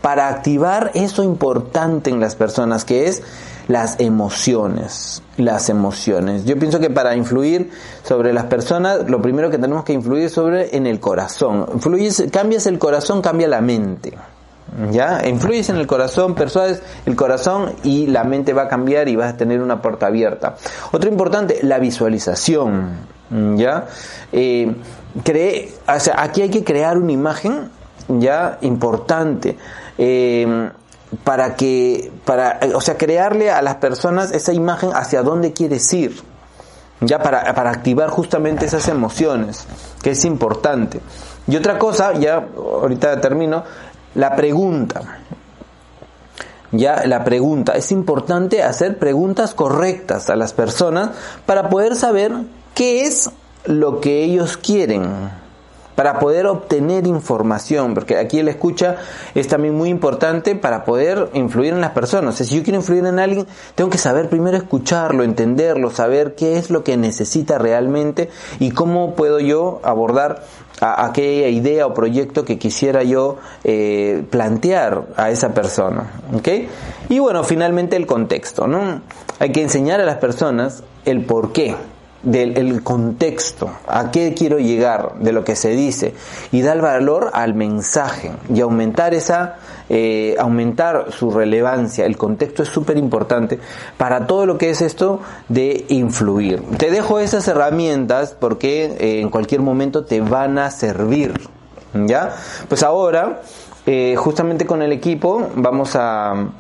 para 0.03 0.29
activar 0.29 0.91
eso 0.95 1.23
importante 1.23 2.11
en 2.11 2.21
las 2.21 2.35
personas, 2.35 2.85
que 2.85 3.09
es 3.09 3.23
las 3.69 3.99
emociones, 3.99 5.23
las 5.37 5.69
emociones. 5.69 6.45
Yo 6.45 6.59
pienso 6.59 6.79
que 6.79 6.91
para 6.91 7.17
influir 7.17 7.71
sobre 8.03 8.33
las 8.33 8.45
personas, 8.45 9.09
lo 9.09 9.21
primero 9.21 9.51
que 9.51 9.59
tenemos 9.59 9.85
que 9.85 9.93
influir 9.93 10.31
sobre 10.31 10.77
en 10.77 10.87
el 10.87 11.01
corazón. 11.01 11.67
Influyes, 11.73 12.25
cambias 12.31 12.67
el 12.67 12.79
corazón, 12.79 13.23
cambia 13.23 13.49
la 13.49 13.61
mente. 13.61 14.17
¿Ya? 14.91 15.27
Influyes 15.27 15.69
en 15.71 15.77
el 15.77 15.87
corazón, 15.87 16.35
persuades 16.35 16.83
el 17.07 17.17
corazón 17.17 17.75
y 17.83 18.09
la 18.09 18.25
mente 18.25 18.53
va 18.53 18.63
a 18.63 18.69
cambiar 18.69 19.09
y 19.09 19.17
vas 19.17 19.35
a 19.35 19.37
tener 19.37 19.63
una 19.63 19.81
puerta 19.81 20.07
abierta. 20.07 20.57
Otro 20.93 21.09
importante, 21.09 21.61
la 21.63 21.79
visualización. 21.79 23.17
¿Ya? 23.57 23.87
Eh, 24.33 24.75
cree, 25.25 25.73
o 25.89 26.01
sea, 26.01 26.17
aquí 26.19 26.43
hay 26.43 26.51
que 26.51 26.63
crear 26.63 26.99
una 26.99 27.13
imagen 27.13 27.71
ya 28.09 28.59
importante. 28.61 29.57
Eh, 29.99 30.71
para 31.25 31.55
que, 31.57 32.13
para, 32.25 32.61
o 32.75 32.81
sea, 32.81 32.97
crearle 32.97 33.51
a 33.51 33.63
las 33.63 33.77
personas 33.77 34.33
esa 34.33 34.53
imagen 34.53 34.91
hacia 34.93 35.23
dónde 35.23 35.53
quieres 35.53 35.93
ir, 35.93 36.21
ya 37.01 37.21
para, 37.21 37.55
para 37.55 37.71
activar 37.71 38.11
justamente 38.11 38.67
esas 38.67 38.89
emociones, 38.89 39.67
que 40.03 40.11
es 40.11 40.25
importante. 40.25 41.01
Y 41.47 41.57
otra 41.57 41.79
cosa, 41.79 42.13
ya 42.15 42.49
ahorita 42.57 43.21
termino, 43.21 43.65
la 44.15 44.35
pregunta. 44.35 45.21
Ya 46.73 47.07
la 47.07 47.23
pregunta, 47.23 47.73
es 47.75 47.93
importante 47.93 48.63
hacer 48.63 48.99
preguntas 48.99 49.55
correctas 49.55 50.29
a 50.31 50.37
las 50.37 50.53
personas 50.53 51.11
para 51.47 51.71
poder 51.71 51.95
saber 51.95 52.33
qué 52.75 53.07
es 53.07 53.31
lo 53.65 54.01
que 54.01 54.25
ellos 54.25 54.57
quieren 54.57 55.31
para 55.97 56.21
poder 56.21 56.47
obtener 56.47 57.07
información, 57.07 57.95
porque 57.95 58.17
aquí 58.19 58.41
la 58.43 58.53
escucha 58.53 58.97
es 59.35 59.49
también 59.49 59.75
muy 59.75 59.89
importante 59.89 60.55
para 60.55 60.85
poder 60.85 61.31
influir 61.33 61.73
en 61.73 61.81
las 61.81 61.91
personas. 61.91 62.37
si 62.37 62.57
yo 62.57 62.63
quiero 62.63 62.79
influir 62.79 63.05
en 63.07 63.19
alguien, 63.19 63.47
tengo 63.75 63.91
que 63.91 63.99
saber 63.99 64.29
primero 64.29 64.57
escucharlo, 64.57 65.25
entenderlo, 65.25 65.91
saber 65.91 66.35
qué 66.37 66.59
es 66.59 66.71
lo 66.71 66.85
que 66.85 66.97
necesita 66.97 67.59
realmente 67.59 68.31
y 68.61 68.71
cómo 68.71 69.15
puedo 69.15 69.41
yo 69.41 69.81
abordar 69.83 70.45
aquella 70.81 71.49
idea 71.49 71.87
o 71.87 71.95
proyecto 71.95 72.45
que 72.45 72.59
quisiera 72.59 73.03
yo 73.03 73.39
eh, 73.65 74.23
plantear 74.29 75.07
a 75.17 75.31
esa 75.31 75.55
persona. 75.55 76.13
Y 77.09 77.19
bueno, 77.19 77.43
finalmente 77.43 77.97
el 77.97 78.07
contexto. 78.07 78.67
¿no? 78.67 79.01
Hay 79.39 79.53
que 79.53 79.63
enseñar 79.63 80.01
a 80.01 80.05
las 80.05 80.17
personas 80.17 80.83
el 81.07 81.25
por 81.25 81.53
qué 81.53 81.75
del 82.27 82.83
contexto, 82.83 83.71
a 83.87 84.11
qué 84.11 84.35
quiero 84.35 84.59
llegar, 84.59 85.15
de 85.21 85.33
lo 85.33 85.45
que 85.45 85.55
se 85.55 85.71
dice, 85.71 86.13
y 86.51 86.61
dar 86.61 86.81
valor 86.81 87.31
al 87.33 87.55
mensaje 87.55 88.33
y 88.53 88.61
aumentar 88.61 89.15
esa, 89.15 89.57
eh, 89.89 90.35
aumentar 90.39 91.13
su 91.13 91.31
relevancia. 91.31 92.05
El 92.05 92.17
contexto 92.17 92.65
es 92.65 92.69
súper 92.69 92.99
importante 92.99 93.61
para 93.97 94.27
todo 94.27 94.45
lo 94.45 94.59
que 94.59 94.71
es 94.71 94.81
esto 94.81 95.21
de 95.49 95.85
influir. 95.89 96.63
Te 96.79 96.91
dejo 96.91 97.21
esas 97.21 97.47
herramientas 97.47 98.37
porque 98.39 98.97
eh, 98.99 99.21
en 99.21 99.31
cualquier 99.31 99.63
momento 99.63 100.05
te 100.05 100.21
van 100.21 100.59
a 100.59 100.71
servir. 100.71 101.33
¿Ya? 101.95 102.35
Pues 102.69 102.83
ahora, 102.83 103.41
eh, 103.87 104.17
justamente 104.19 104.67
con 104.67 104.83
el 104.83 104.93
equipo, 104.93 105.49
vamos 105.55 105.95
a 105.95 106.51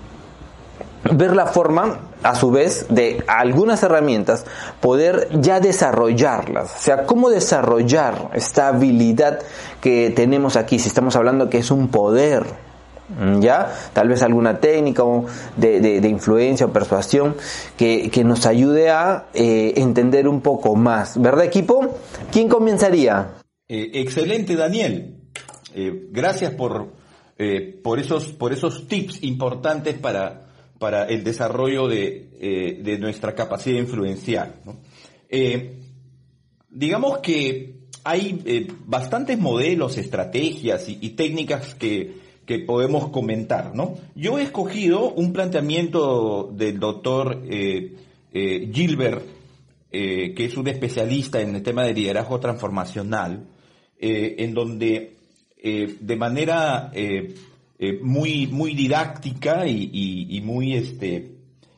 ver 1.12 1.34
la 1.34 1.46
forma 1.46 2.00
a 2.22 2.34
su 2.34 2.50
vez 2.50 2.86
de 2.88 3.22
algunas 3.26 3.82
herramientas 3.82 4.44
poder 4.80 5.28
ya 5.40 5.61
desarrollarlas. 5.61 6.74
O 6.76 6.78
sea, 6.78 7.04
cómo 7.04 7.30
desarrollar 7.30 8.30
esta 8.34 8.68
habilidad 8.68 9.40
que 9.80 10.11
tenemos 10.11 10.57
aquí, 10.57 10.78
si 10.78 10.88
estamos 10.88 11.16
hablando 11.16 11.48
que 11.48 11.59
es 11.59 11.70
un 11.70 11.88
poder, 11.88 12.44
¿ya? 13.40 13.72
Tal 13.92 14.09
vez 14.09 14.22
alguna 14.22 14.59
técnica 14.59 15.04
de, 15.57 15.80
de, 15.80 16.09
influencia 16.09 16.66
o 16.66 16.72
persuasión 16.72 17.36
que, 17.76 18.11
que 18.11 18.24
nos 18.24 18.46
ayude 18.46 18.90
a 18.90 19.26
eh, 19.32 19.74
entender 19.76 20.26
un 20.26 20.40
poco 20.40 20.74
más. 20.74 21.20
¿Verdad, 21.20 21.44
equipo? 21.44 21.98
¿Quién 22.32 22.48
comenzaría? 22.48 23.34
Eh, 23.68 23.90
excelente, 23.94 24.57
Daniel. 24.57 25.20
Eh, 25.74 26.09
gracias 26.11 26.52
por, 26.54 26.88
por, 27.82 27.98
esos, 28.00 28.28
por 28.28 28.52
esos 28.52 28.88
tips 28.88 29.22
importantes 29.22 29.98
para 29.98 30.45
para 30.79 31.05
el 31.05 31.24
desarrollo 31.24 31.89
de, 31.89 32.29
eh, 32.41 32.81
de 32.83 32.99
nuestra 32.99 33.35
capacidad. 33.35 34.55
¿no? 34.64 34.77
Eh, 35.29 35.79
digamos 36.68 37.18
que 37.18 37.77
hay 38.05 38.43
eh, 38.45 38.68
bastantes 38.85 39.39
modelos, 39.39 39.97
estrategias 39.99 40.89
y, 40.89 40.99
y 41.01 41.11
técnicas 41.11 41.74
que, 41.74 42.18
que, 42.45 42.61
podemos 42.61 43.09
comentar. 43.09 43.74
¿no? 43.74 43.95
Yo 44.14 44.39
he 44.39 44.43
escogido 44.43 45.12
un 45.12 45.33
planteamiento 45.33 46.51
del 46.53 46.79
doctor 46.79 47.43
Gilbert, 48.33 49.24
que 49.91 50.35
es 50.37 50.57
un 50.59 50.68
especialista 50.68 51.41
en 51.41 51.57
el 51.57 51.62
tema 51.62 51.85
de 51.85 51.95
liderazgo 51.95 52.39
transformacional, 52.39 53.47
en 53.99 54.53
donde 54.53 55.16
de 55.62 56.16
manera 56.16 56.93
eh, 57.79 57.99
muy, 58.03 58.47
muy 58.47 58.74
didáctica 58.74 59.66
y, 59.66 60.41
muy, 60.43 60.74
este, 60.74 61.33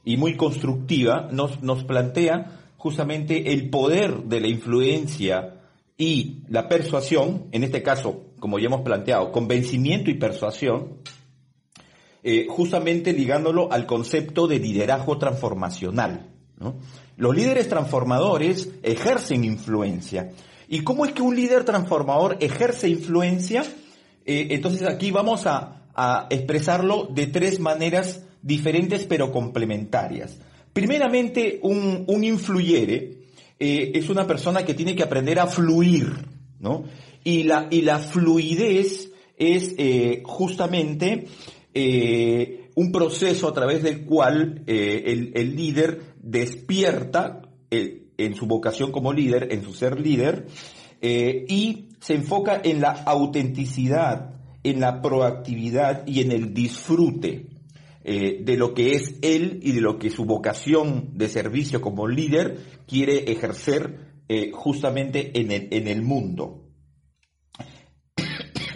y 0.04 0.16
muy 0.16 0.36
constructiva, 0.36 1.28
nos, 1.32 1.62
nos 1.62 1.84
plantea 1.84 2.58
justamente 2.76 3.52
el 3.52 3.68
poder 3.68 4.22
de 4.24 4.40
la 4.40 4.48
influencia 4.48 5.54
y 5.96 6.44
la 6.48 6.68
persuasión, 6.68 7.46
en 7.50 7.64
este 7.64 7.82
caso, 7.82 8.26
como 8.38 8.60
ya 8.60 8.66
hemos 8.66 8.82
planteado, 8.82 9.32
convencimiento 9.32 10.10
y 10.10 10.14
persuasión, 10.14 10.98
eh, 12.22 12.46
justamente 12.48 13.12
ligándolo 13.12 13.72
al 13.72 13.86
concepto 13.86 14.46
de 14.46 14.60
liderazgo 14.60 15.18
transformacional. 15.18 16.30
Los 17.16 17.34
líderes 17.34 17.68
transformadores 17.68 18.70
ejercen 18.82 19.44
influencia. 19.44 20.32
¿Y 20.68 20.80
cómo 20.80 21.04
es 21.04 21.12
que 21.12 21.22
un 21.22 21.34
líder 21.34 21.64
transformador 21.64 22.36
ejerce 22.40 22.88
influencia? 22.88 23.64
Eh, 24.24 24.48
entonces 24.50 24.86
aquí 24.86 25.10
vamos 25.10 25.46
a, 25.46 25.77
a 26.00 26.28
expresarlo 26.30 27.08
de 27.10 27.26
tres 27.26 27.58
maneras 27.58 28.22
diferentes 28.40 29.04
pero 29.04 29.32
complementarias. 29.32 30.38
Primeramente, 30.72 31.58
un, 31.62 32.06
influyere 32.22 33.18
eh, 33.58 33.90
es 33.94 34.08
una 34.08 34.24
persona 34.24 34.64
que 34.64 34.74
tiene 34.74 34.94
que 34.94 35.02
aprender 35.02 35.40
a 35.40 35.48
fluir, 35.48 36.12
¿no? 36.60 36.84
Y 37.24 37.42
la, 37.42 37.66
y 37.68 37.82
la 37.82 37.98
fluidez 37.98 39.10
es 39.36 39.74
eh, 39.76 40.22
justamente 40.24 41.26
eh, 41.74 42.70
un 42.76 42.92
proceso 42.92 43.48
a 43.48 43.52
través 43.52 43.82
del 43.82 44.04
cual 44.04 44.62
el, 44.68 45.32
el, 45.34 45.56
líder 45.56 46.14
despierta 46.22 47.42
en 47.70 48.34
su 48.36 48.46
vocación 48.46 48.92
como 48.92 49.12
líder, 49.12 49.52
en 49.52 49.64
su 49.64 49.74
ser 49.74 49.98
líder, 49.98 50.46
y 51.00 51.88
se 52.00 52.14
enfoca 52.14 52.60
en 52.62 52.80
la 52.80 52.90
autenticidad, 52.90 54.37
en 54.62 54.80
la 54.80 55.00
proactividad 55.00 56.06
y 56.06 56.20
en 56.20 56.32
el 56.32 56.54
disfrute 56.54 57.46
eh, 58.04 58.40
de 58.42 58.56
lo 58.56 58.74
que 58.74 58.92
es 58.92 59.16
él 59.22 59.60
y 59.62 59.72
de 59.72 59.80
lo 59.80 59.98
que 59.98 60.10
su 60.10 60.24
vocación 60.24 61.10
de 61.14 61.28
servicio 61.28 61.80
como 61.80 62.08
líder 62.08 62.58
quiere 62.86 63.30
ejercer 63.30 64.22
eh, 64.28 64.50
justamente 64.52 65.38
en 65.40 65.50
el, 65.50 65.68
en 65.70 65.88
el 65.88 66.02
mundo. 66.02 66.64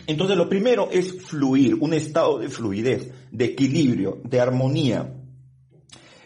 Entonces 0.07 0.37
lo 0.37 0.49
primero 0.49 0.91
es 0.91 1.22
fluir, 1.22 1.76
un 1.80 1.95
estado 1.95 2.39
de 2.39 2.49
fluidez, 2.49 3.12
de 3.30 3.45
equilibrio, 3.47 4.20
de 4.24 4.41
armonía. 4.41 5.14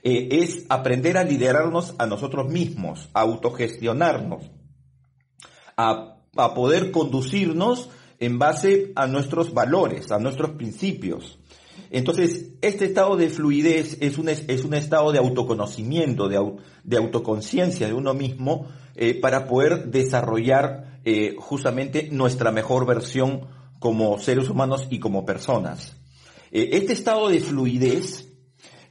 Eh, 0.03 0.29
es 0.43 0.65
aprender 0.69 1.19
a 1.19 1.25
liderarnos 1.25 1.95
a 1.99 2.07
nosotros 2.07 2.49
mismos, 2.49 3.09
a 3.13 3.21
autogestionarnos, 3.21 4.51
a, 5.77 6.19
a 6.37 6.55
poder 6.55 6.91
conducirnos 6.91 7.91
en 8.19 8.39
base 8.39 8.93
a 8.95 9.07
nuestros 9.07 9.53
valores, 9.53 10.11
a 10.11 10.19
nuestros 10.19 10.51
principios. 10.53 11.39
Entonces, 11.91 12.51
este 12.63 12.87
estado 12.87 13.17
de 13.17 13.29
fluidez 13.29 13.99
es 14.01 14.19
un, 14.19 14.29
es 14.29 14.65
un 14.65 14.75
estado 14.75 15.13
de 15.13 15.19
autoconocimiento, 15.19 16.29
de, 16.29 16.55
de 16.85 16.97
autoconciencia 16.97 17.87
de 17.87 17.95
uno 17.95 18.15
mismo, 18.15 18.69
eh, 18.95 19.21
para 19.21 19.47
poder 19.47 19.91
desarrollar 19.91 21.01
eh, 21.05 21.37
justamente 21.39 22.09
nuestra 22.11 22.51
mejor 22.51 22.87
versión 22.87 23.47
como 23.79 24.19
seres 24.19 24.49
humanos 24.49 24.89
y 24.91 24.99
como 24.99 25.25
personas. 25.25 25.97
Eh, 26.51 26.71
este 26.73 26.95
estado 26.95 27.29
de 27.29 27.41
fluidez, 27.41 28.33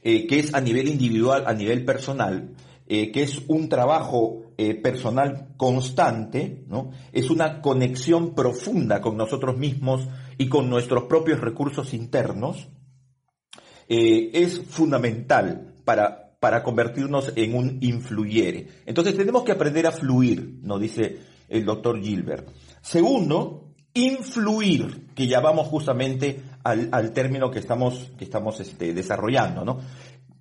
que 0.02 0.38
es 0.38 0.54
a 0.54 0.60
nivel 0.60 0.86
individual, 0.86 1.42
a 1.48 1.52
nivel 1.52 1.84
personal, 1.84 2.54
que 2.86 3.10
es 3.12 3.42
un 3.48 3.68
trabajo 3.68 4.45
eh, 4.58 4.74
personal 4.74 5.48
constante, 5.58 6.64
¿no? 6.66 6.90
Es 7.12 7.28
una 7.28 7.60
conexión 7.60 8.34
profunda 8.34 9.02
con 9.02 9.14
nosotros 9.14 9.58
mismos 9.58 10.08
y 10.38 10.48
con 10.48 10.70
nuestros 10.70 11.04
propios 11.04 11.42
recursos 11.42 11.92
internos. 11.92 12.68
Eh, 13.86 14.30
es 14.32 14.58
fundamental 14.60 15.74
para, 15.84 16.38
para 16.40 16.62
convertirnos 16.62 17.34
en 17.36 17.54
un 17.54 17.78
influyere. 17.82 18.68
Entonces 18.86 19.14
tenemos 19.14 19.44
que 19.44 19.52
aprender 19.52 19.86
a 19.86 19.92
fluir, 19.92 20.58
nos 20.62 20.80
dice 20.80 21.18
el 21.50 21.66
doctor 21.66 22.00
Gilbert. 22.02 22.48
Segundo, 22.80 23.74
influir, 23.92 25.08
que 25.14 25.26
ya 25.26 25.40
vamos 25.40 25.66
justamente 25.66 26.40
al, 26.64 26.88
al 26.92 27.12
término 27.12 27.50
que 27.50 27.58
estamos, 27.58 28.10
que 28.16 28.24
estamos 28.24 28.58
este, 28.60 28.94
desarrollando, 28.94 29.66
¿no? 29.66 29.80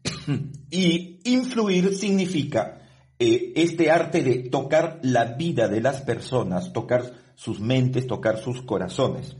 y 0.71 1.19
influir 1.25 1.93
significa 1.95 2.84
eh, 3.17 3.53
este 3.55 3.91
arte 3.91 4.23
de 4.23 4.49
tocar 4.49 4.99
la 5.01 5.23
vida 5.23 5.69
de 5.69 5.79
las 5.79 6.01
personas, 6.01 6.73
tocar 6.73 7.13
sus 7.35 7.61
mentes, 7.61 8.07
tocar 8.07 8.39
sus 8.39 8.61
corazones. 8.61 9.37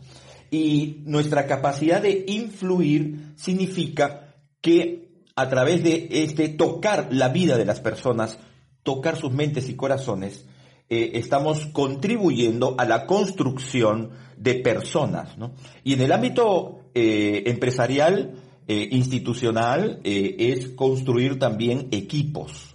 Y 0.49 1.01
nuestra 1.05 1.45
capacidad 1.45 2.01
de 2.01 2.23
influir 2.28 3.34
significa 3.36 4.36
que 4.61 5.23
a 5.36 5.49
través 5.49 5.84
de 5.84 6.07
este 6.09 6.47
tocar 6.47 7.09
la 7.11 7.28
vida 7.28 7.57
de 7.57 7.65
las 7.65 7.82
personas, 7.82 8.39
tocar 8.84 9.17
sus 9.17 9.34
mentes 9.34 9.67
y 9.67 9.76
corazones, 9.76 10.45
eh, 10.88 11.11
estamos 11.15 11.65
contribuyendo 11.65 12.76
a 12.78 12.86
la 12.86 13.05
construcción 13.05 14.11
de 14.38 14.55
personas. 14.55 15.38
¿no? 15.38 15.53
Y 15.84 15.93
en 15.93 16.01
el 16.01 16.13
ámbito 16.13 16.80
eh, 16.93 17.43
empresarial, 17.47 18.36
institucional, 18.67 19.99
es 20.03 20.69
construir 20.69 21.38
también 21.38 21.88
equipos. 21.91 22.74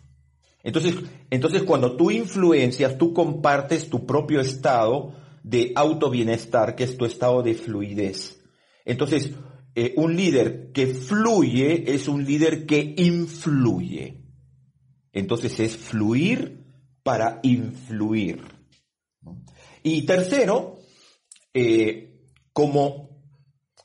Entonces, 0.63 0.95
entonces 1.31 1.63
cuando 1.63 1.97
tú 1.97 2.11
influencias, 2.11 2.99
tú 2.99 3.15
compartes 3.15 3.89
tu 3.89 4.07
propio 4.07 4.41
estado 4.41 5.15
de 5.43 5.73
autobienestar, 5.75 6.75
que 6.75 6.85
es 6.85 6.97
tu 6.97 7.05
estado 7.05 7.43
de 7.43 7.55
fluidez. 7.55 8.43
Entonces, 8.85 9.33
eh, 9.75 9.95
un 9.97 10.17
líder 10.17 10.73
que 10.73 10.89
fluye 10.89 11.95
es 11.95 12.09
un 12.09 12.25
líder 12.25 12.67
que 12.67 12.95
influye. 12.97 14.23
Entonces 15.13 15.59
es 15.61 15.77
fluir 15.77 16.65
para 17.03 17.41
influir. 17.43 18.43
Y 19.83 20.03
tercero, 20.05 20.79
eh, 21.55 22.27
como 22.53 23.23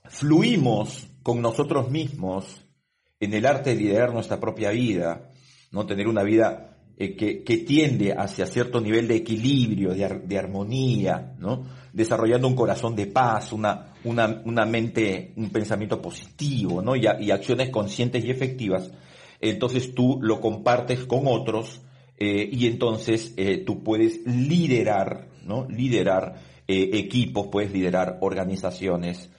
fluimos 0.05 1.07
con 1.23 1.41
nosotros 1.41 1.89
mismos 1.89 2.61
en 3.19 3.33
el 3.33 3.45
arte 3.45 3.71
de 3.71 3.77
liderar 3.77 4.13
nuestra 4.13 4.39
propia 4.39 4.71
vida, 4.71 5.31
no 5.71 5.85
tener 5.85 6.07
una 6.07 6.23
vida 6.23 6.75
eh, 6.97 7.13
que, 7.17 7.43
que, 7.43 7.57
tiende 7.57 8.13
hacia 8.13 8.45
cierto 8.45 8.79
nivel 8.79 9.09
de 9.09 9.17
equilibrio, 9.17 9.93
de, 9.93 10.21
de, 10.23 10.37
armonía, 10.37 11.35
¿no? 11.39 11.65
desarrollando 11.91 12.47
un 12.47 12.55
corazón 12.55 12.95
de 12.95 13.07
paz, 13.07 13.51
una, 13.51 13.93
una, 14.05 14.41
una 14.45 14.65
mente, 14.65 15.33
un 15.35 15.49
pensamiento 15.49 16.01
positivo, 16.01 16.81
¿no? 16.81 16.95
y, 16.95 17.05
acciones 17.05 17.69
conscientes 17.69 18.23
y 18.23 18.31
efectivas, 18.31 18.93
entonces 19.41 19.93
tú 19.93 20.19
lo 20.21 20.39
compartes 20.39 21.03
con 21.03 21.23
otros 21.25 21.81
eh, 22.17 22.47
y 22.49 22.65
entonces 22.65 23.33
eh, 23.35 23.57
tú 23.65 23.83
puedes 23.83 24.25
liderar, 24.25 25.27
¿no? 25.45 25.67
liderar 25.67 26.35
equipos, 26.67 27.47
puedes 27.51 27.73
liderar 27.73 28.19
organizaciones, 28.21 29.29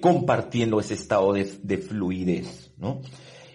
compartiendo 0.00 0.80
ese 0.80 0.94
estado 0.94 1.34
de, 1.34 1.44
de 1.62 1.78
fluidez, 1.78 2.72
¿no? 2.76 3.02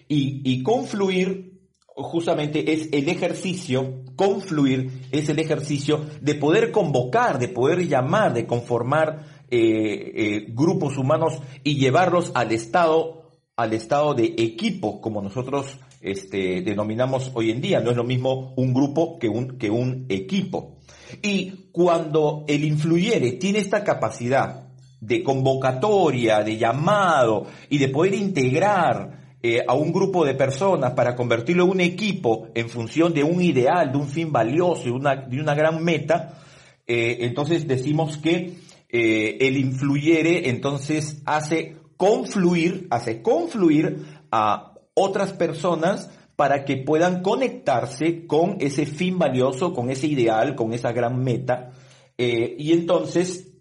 Y, 0.08 0.42
y, 0.50 0.64
confluir 0.64 1.57
justamente 1.98 2.74
es 2.74 2.90
el 2.92 3.10
ejercicio, 3.10 4.04
confluir 4.16 5.08
es 5.12 5.30
el 5.30 5.40
ejercicio 5.40 6.06
de 6.22 6.36
poder 6.36 6.72
convocar, 6.72 7.40
de 7.40 7.50
poder 7.50 7.88
llamar, 7.88 8.34
de 8.34 8.46
conformar 8.46 9.26
eh, 9.50 10.12
eh, 10.16 10.46
grupos 10.50 10.98
humanos 10.98 11.42
y 11.64 11.78
llevarlos 11.78 12.32
al 12.36 12.52
estado, 12.52 13.32
al 13.56 13.74
estado 13.74 14.14
de 14.14 14.36
equipo, 14.38 15.02
como 15.02 15.22
nosotros 15.22 15.80
este, 16.02 16.62
denominamos 16.62 17.32
hoy 17.34 17.52
en 17.52 17.62
día. 17.62 17.80
No 17.80 17.90
es 17.90 17.98
lo 17.98 18.04
mismo 18.04 18.54
un 18.56 18.74
grupo 18.74 19.18
que 19.18 19.28
un, 19.28 19.58
que 19.58 19.72
un 19.72 20.06
equipo. 20.10 20.78
Y 21.22 21.70
cuando 21.72 22.46
el 22.48 22.64
influyere 22.64 23.34
tiene 23.34 23.60
esta 23.60 23.84
capacidad 23.84 24.68
de 25.00 25.24
convocatoria, 25.24 26.44
de 26.44 26.58
llamado 26.58 27.48
y 27.70 27.78
de 27.78 27.88
poder 27.88 28.14
integrar 28.14 29.27
eh, 29.44 29.64
a 29.68 29.76
un 29.76 29.94
grupo 29.94 30.26
de 30.26 30.34
personas 30.34 30.94
para 30.94 31.16
convertirlo 31.16 31.66
en 31.66 31.70
un 31.70 31.80
equipo 31.82 32.48
en 32.56 32.70
función 32.70 33.14
de 33.14 33.24
un 33.24 33.40
ideal, 33.40 33.92
de 33.92 33.98
un 34.00 34.08
fin 34.08 34.32
valioso, 34.32 34.86
de 34.86 34.92
una, 34.92 35.16
de 35.16 35.40
una 35.40 35.54
gran 35.54 35.84
meta, 35.84 36.40
eh, 36.88 37.18
entonces 37.20 37.68
decimos 37.68 38.18
que 38.18 38.56
eh, 38.90 39.38
el 39.42 39.58
influyere 39.58 40.50
entonces 40.50 41.22
hace 41.26 41.76
confluir, 41.98 42.88
hace 42.90 43.22
confluir 43.22 44.08
a, 44.32 44.74
otras 44.96 45.34
personas 45.34 46.10
para 46.36 46.66
que 46.66 46.78
puedan 46.78 47.22
conectarse 47.22 48.26
con 48.26 48.58
ese 48.60 48.88
fin 48.88 49.20
valioso, 49.20 49.72
con 49.72 49.92
ese 49.92 50.08
ideal, 50.08 50.56
con 50.56 50.74
esa 50.74 50.92
gran 50.92 51.24
meta. 51.24 51.74
Y 52.18 52.74
entonces, 52.74 53.54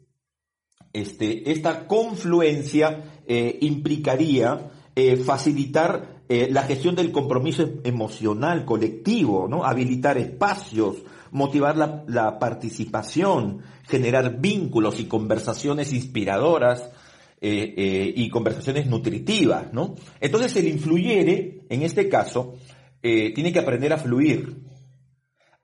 este, 0.94 1.52
esta 1.52 1.86
confluencia 1.86 3.20
implicaría 3.60 4.70
eh, 4.96 5.16
facilitar 5.16 6.16
la 6.28 6.62
gestión 6.64 6.96
del 6.96 7.12
compromiso 7.12 7.74
emocional 7.84 8.64
colectivo, 8.64 9.46
¿no? 9.48 9.64
habilitar 9.64 10.18
espacios, 10.18 10.96
motivar 11.30 11.76
la, 12.08 12.38
participación, 12.38 13.62
generar 13.84 14.40
vínculos 14.40 14.98
y 14.98 15.04
conversaciones 15.04 15.92
inspiradoras, 15.92 16.90
eh, 17.38 17.74
eh, 17.76 18.14
y 18.16 18.30
conversaciones 18.30 18.86
nutritivas, 18.86 19.70
¿no? 19.70 19.94
Entonces 20.20 20.56
el 20.56 20.68
influyere, 20.68 21.66
en 21.68 21.82
este 21.82 22.08
caso, 22.08 22.54
eh, 23.02 23.34
tiene 23.34 23.52
que 23.52 23.58
aprender 23.58 23.92
a 23.92 23.98
fluir, 23.98 24.56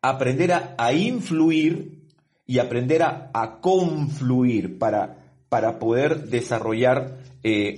aprender 0.03 0.53
a, 0.53 0.93
influir 0.93 2.03
y 2.47 2.59
aprender 2.59 3.03
a, 3.03 3.59
confluir 3.63 4.79
para, 4.79 5.33
para 5.49 5.79
poder 5.79 6.29
desarrollar 6.29 7.19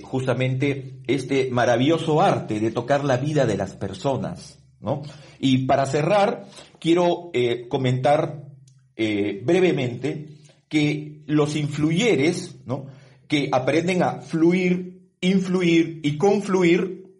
justamente 0.03 0.99
este 1.07 1.49
maravilloso 1.49 2.21
arte 2.21 2.59
de 2.59 2.71
tocar 2.71 3.03
la 3.03 3.17
vida 3.17 3.45
de 3.45 3.57
las 3.57 3.73
personas, 3.73 4.59
¿no? 4.79 5.01
Y 5.39 5.65
para 5.65 5.85
cerrar, 5.85 6.45
quiero 6.79 7.31
comentar 7.67 8.43
brevemente 8.95 10.27
que 10.69 11.23
los 11.25 11.55
influyeres, 11.55 12.57
¿no? 12.65 12.85
que 13.27 13.49
aprenden 13.51 14.03
a 14.03 14.21
fluir, 14.21 15.09
influir 15.21 15.99
y 16.03 16.17
confluir, 16.17 17.13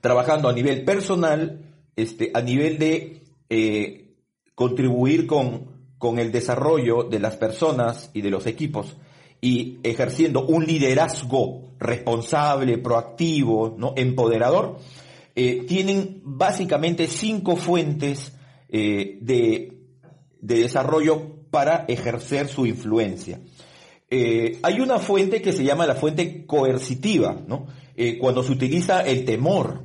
trabajando 0.00 0.48
a 0.48 0.52
nivel 0.52 0.84
personal, 0.84 1.62
este, 1.96 2.30
a 2.34 2.40
nivel 2.40 2.78
de 2.78 3.22
eh, 3.48 4.14
contribuir 4.54 5.26
con, 5.26 5.92
con 5.98 6.18
el 6.18 6.30
desarrollo 6.30 7.04
de 7.04 7.18
las 7.18 7.36
personas 7.36 8.10
y 8.14 8.20
de 8.20 8.30
los 8.30 8.46
equipos 8.46 8.96
y 9.40 9.78
ejerciendo 9.82 10.46
un 10.46 10.66
liderazgo 10.66 11.68
responsable, 11.78 12.78
proactivo, 12.78 13.74
¿no? 13.76 13.94
empoderador, 13.96 14.78
eh, 15.34 15.64
tienen 15.68 16.20
básicamente 16.24 17.06
cinco 17.06 17.56
fuentes 17.56 18.32
eh, 18.68 19.18
de, 19.20 19.78
de 20.40 20.54
desarrollo 20.56 21.46
para 21.50 21.84
ejercer 21.86 22.48
su 22.48 22.66
influencia. 22.66 23.40
Eh, 24.10 24.58
hay 24.62 24.80
una 24.80 24.98
fuente 24.98 25.40
que 25.40 25.52
se 25.52 25.64
llama 25.64 25.86
la 25.86 25.94
fuente 25.94 26.44
coercitiva, 26.46 27.42
cuando 28.20 28.44
se 28.44 28.52
utiliza 28.52 29.00
el 29.00 29.24
temor, 29.24 29.82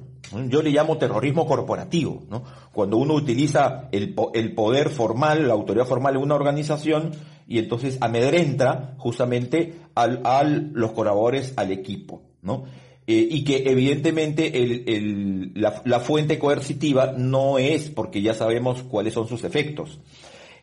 yo 0.48 0.62
le 0.62 0.72
llamo 0.72 0.98
terrorismo 0.98 1.46
corporativo, 1.46 2.24
¿no? 2.30 2.44
Cuando 2.72 2.98
uno 2.98 3.14
utiliza 3.14 3.90
el, 3.92 4.14
poder 4.14 4.90
formal, 4.90 5.48
la 5.48 5.54
autoridad 5.54 5.86
formal 5.86 6.16
en 6.16 6.22
una 6.22 6.36
organización 6.36 7.12
y 7.48 7.60
entonces 7.60 7.98
amedrenta 8.02 8.96
justamente 8.98 9.76
al, 9.96 10.22
al 10.24 10.72
los 10.74 10.92
colaboradores, 10.92 11.54
al 11.56 11.72
equipo, 11.72 12.24
¿no? 12.42 12.66
Eh, 13.06 13.28
y 13.30 13.44
que 13.44 13.70
evidentemente 13.70 14.64
el, 14.64 15.52
la, 15.56 15.82
la 15.84 16.00
fuente 16.00 16.40
coercitiva 16.40 17.14
no 17.18 17.60
es 17.60 17.90
porque 17.90 18.22
ya 18.22 18.34
sabemos 18.34 18.82
cuáles 18.84 19.14
son 19.14 19.28
sus 19.28 19.44
efectos. 19.44 20.00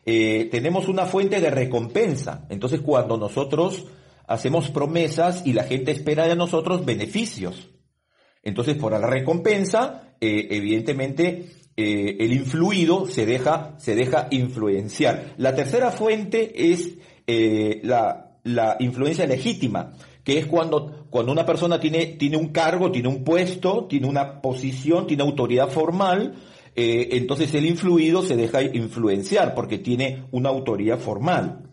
Eh, 0.05 0.47
tenemos 0.51 0.87
una 0.87 1.05
fuente 1.05 1.39
de 1.39 1.51
recompensa. 1.51 2.45
Entonces, 2.49 2.81
cuando 2.81 3.17
nosotros 3.17 3.85
hacemos 4.27 4.69
promesas 4.69 5.45
y 5.45 5.53
la 5.53 5.63
gente 5.63 5.91
espera 5.91 6.27
de 6.27 6.35
nosotros 6.35 6.85
beneficios. 6.85 7.69
Entonces, 8.43 8.75
por 8.75 8.91
la 8.91 9.07
recompensa, 9.07 10.15
eh, 10.19 10.47
evidentemente, 10.51 11.45
eh, 11.77 12.17
el 12.19 12.33
influido 12.33 13.05
se 13.07 13.25
deja, 13.25 13.75
se 13.77 13.95
deja 13.95 14.27
influenciar. 14.31 15.33
La 15.37 15.55
tercera 15.55 15.91
fuente 15.91 16.71
es 16.71 16.97
la, 17.83 18.37
la, 18.43 18.75
influencia 18.79 19.25
legítima, 19.25 19.93
que 20.23 20.37
es 20.37 20.45
cuando, 20.45 21.07
cuando 21.09 21.31
una 21.31 21.45
persona 21.45 21.79
tiene, 21.79 22.07
tiene 22.07 22.35
un 22.35 22.49
cargo, 22.49 22.91
tiene 22.91 23.07
un 23.07 23.23
puesto, 23.23 23.85
tiene 23.85 24.07
una 24.07 24.41
posición, 24.41 25.07
tiene 25.07 25.23
autoridad 25.23 25.69
formal, 25.69 26.35
eh, 26.75 27.09
entonces 27.11 27.53
el 27.53 27.65
influido 27.65 28.21
se 28.21 28.37
deja 28.37 28.61
influenciar 28.61 29.53
porque 29.53 29.77
tiene 29.77 30.25
una 30.31 30.49
autoría 30.49 30.97
formal. 30.97 31.69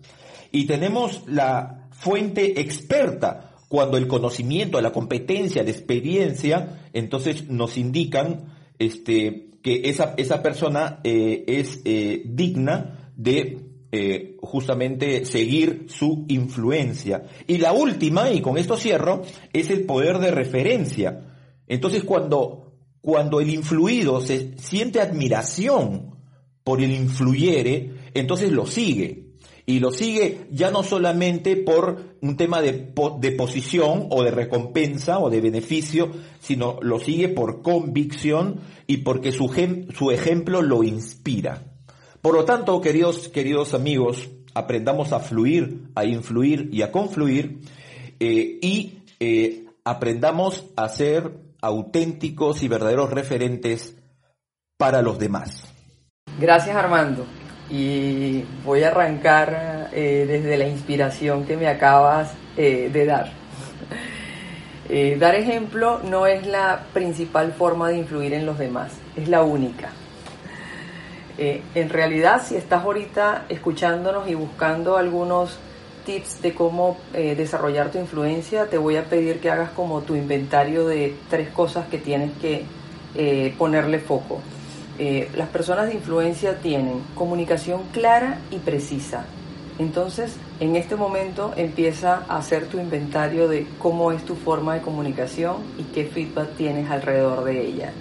Y 0.50 0.66
tenemos 0.66 1.22
la 1.26 1.88
fuente 1.92 2.60
experta, 2.60 3.47
cuando 3.68 3.96
el 3.98 4.08
conocimiento, 4.08 4.80
la 4.80 4.92
competencia, 4.92 5.62
la 5.62 5.70
experiencia, 5.70 6.88
entonces 6.92 7.48
nos 7.48 7.76
indican 7.76 8.54
este, 8.78 9.50
que 9.62 9.90
esa, 9.90 10.14
esa 10.16 10.42
persona 10.42 11.00
eh, 11.04 11.44
es 11.46 11.80
eh, 11.84 12.22
digna 12.26 13.12
de 13.16 13.64
justamente 14.42 15.24
seguir 15.24 15.86
su 15.88 16.26
influencia. 16.28 17.24
Y 17.46 17.56
la 17.56 17.72
última, 17.72 18.30
y 18.30 18.42
con 18.42 18.58
esto 18.58 18.76
cierro, 18.76 19.22
es 19.54 19.70
el 19.70 19.86
poder 19.86 20.18
de 20.18 20.30
referencia. 20.30 21.34
Entonces 21.66 22.04
cuando 22.04 22.68
cuando 23.00 23.40
el 23.40 23.50
influido 23.50 24.20
se 24.20 24.58
siente 24.58 25.00
admiración 25.00 26.16
por 26.62 26.82
el 26.82 26.92
influyere, 26.92 27.94
entonces 28.14 28.52
lo 28.52 28.66
sigue. 28.66 29.27
Y 29.68 29.80
lo 29.80 29.90
sigue 29.90 30.46
ya 30.50 30.70
no 30.70 30.82
solamente 30.82 31.54
por 31.54 32.16
un 32.22 32.38
tema 32.38 32.62
de, 32.62 32.72
posición 33.36 34.06
o 34.08 34.22
de 34.22 34.30
recompensa 34.30 35.18
o 35.18 35.28
de 35.28 35.42
beneficio, 35.42 36.10
sino 36.40 36.78
lo 36.80 36.98
sigue 36.98 37.28
por 37.28 37.60
convicción 37.60 38.60
y 38.86 38.98
porque 38.98 39.30
su, 39.30 39.52
su 39.94 40.10
ejemplo 40.10 40.62
lo 40.62 40.84
inspira. 40.84 41.64
Por 42.22 42.34
lo 42.34 42.46
tanto, 42.46 42.80
queridos, 42.80 43.28
queridos 43.28 43.74
amigos, 43.74 44.30
aprendamos 44.54 45.12
a 45.12 45.20
fluir, 45.20 45.82
a 45.94 46.06
influir 46.06 46.70
y 46.72 46.80
a 46.80 46.90
confluir 46.90 47.58
eh, 48.20 48.58
y 48.62 49.00
eh, 49.20 49.66
aprendamos 49.84 50.64
a 50.76 50.88
ser 50.88 51.42
auténticos 51.60 52.62
y 52.62 52.68
verdaderos 52.68 53.10
referentes 53.10 53.98
para 54.78 55.02
los 55.02 55.18
demás. 55.18 55.70
Gracias 56.40 56.74
Armando. 56.74 57.26
Y 57.70 58.44
voy 58.64 58.82
a 58.82 58.88
arrancar 58.88 59.90
eh, 59.92 60.24
desde 60.26 60.56
la 60.56 60.66
inspiración 60.66 61.44
que 61.44 61.56
me 61.56 61.68
acabas 61.68 62.32
eh, 62.56 62.90
de 62.92 63.06
dar. 63.06 63.32
Eh, 64.90 65.18
dar 65.20 65.34
ejemplo 65.34 66.00
no 66.02 66.24
es 66.24 66.46
la 66.46 66.84
principal 66.94 67.52
forma 67.52 67.90
de 67.90 67.98
influir 67.98 68.32
en 68.32 68.46
los 68.46 68.58
demás, 68.58 68.90
es 69.16 69.28
la 69.28 69.42
única. 69.42 69.90
en 71.36 71.90
realidad, 71.90 72.40
si 72.42 72.56
estás 72.56 72.84
ahorita 72.84 73.44
escuchándonos 73.50 74.26
y 74.30 74.34
buscando 74.34 74.96
algunos 74.96 75.58
tips 76.08 76.40
de 76.40 76.54
cómo 76.54 76.96
eh, 77.12 77.34
desarrollar 77.36 77.90
tu 77.90 77.98
influencia, 77.98 78.64
te 78.64 78.78
voy 78.78 78.96
a 78.96 79.04
pedir 79.04 79.40
que 79.40 79.50
hagas 79.50 79.70
como 79.72 80.00
tu 80.00 80.16
inventario 80.16 80.86
de 80.86 81.14
tres 81.28 81.50
cosas 81.50 81.86
que 81.88 81.98
tienes 81.98 82.30
que 82.40 82.64
eh, 83.14 83.54
ponerle 83.58 83.98
foco. 83.98 84.40
Eh, 84.98 85.30
las 85.36 85.48
personas 85.48 85.88
de 85.88 85.94
influencia 85.94 86.58
tienen 86.58 87.02
comunicación 87.14 87.82
clara 87.92 88.38
y 88.50 88.58
precisa. 88.58 89.24
Entonces, 89.78 90.36
en 90.58 90.74
este 90.74 90.96
momento 90.96 91.52
empieza 91.56 92.24
a 92.28 92.38
hacer 92.38 92.66
tu 92.66 92.78
inventario 92.80 93.48
de 93.48 93.66
cómo 93.78 94.10
es 94.10 94.24
tu 94.24 94.34
forma 94.34 94.74
de 94.74 94.80
comunicación 94.80 95.56
y 95.78 95.84
qué 95.84 96.04
feedback 96.04 96.56
tienes 96.56 96.90
alrededor 96.90 97.44
de 97.44 97.66
ella. 97.66 97.92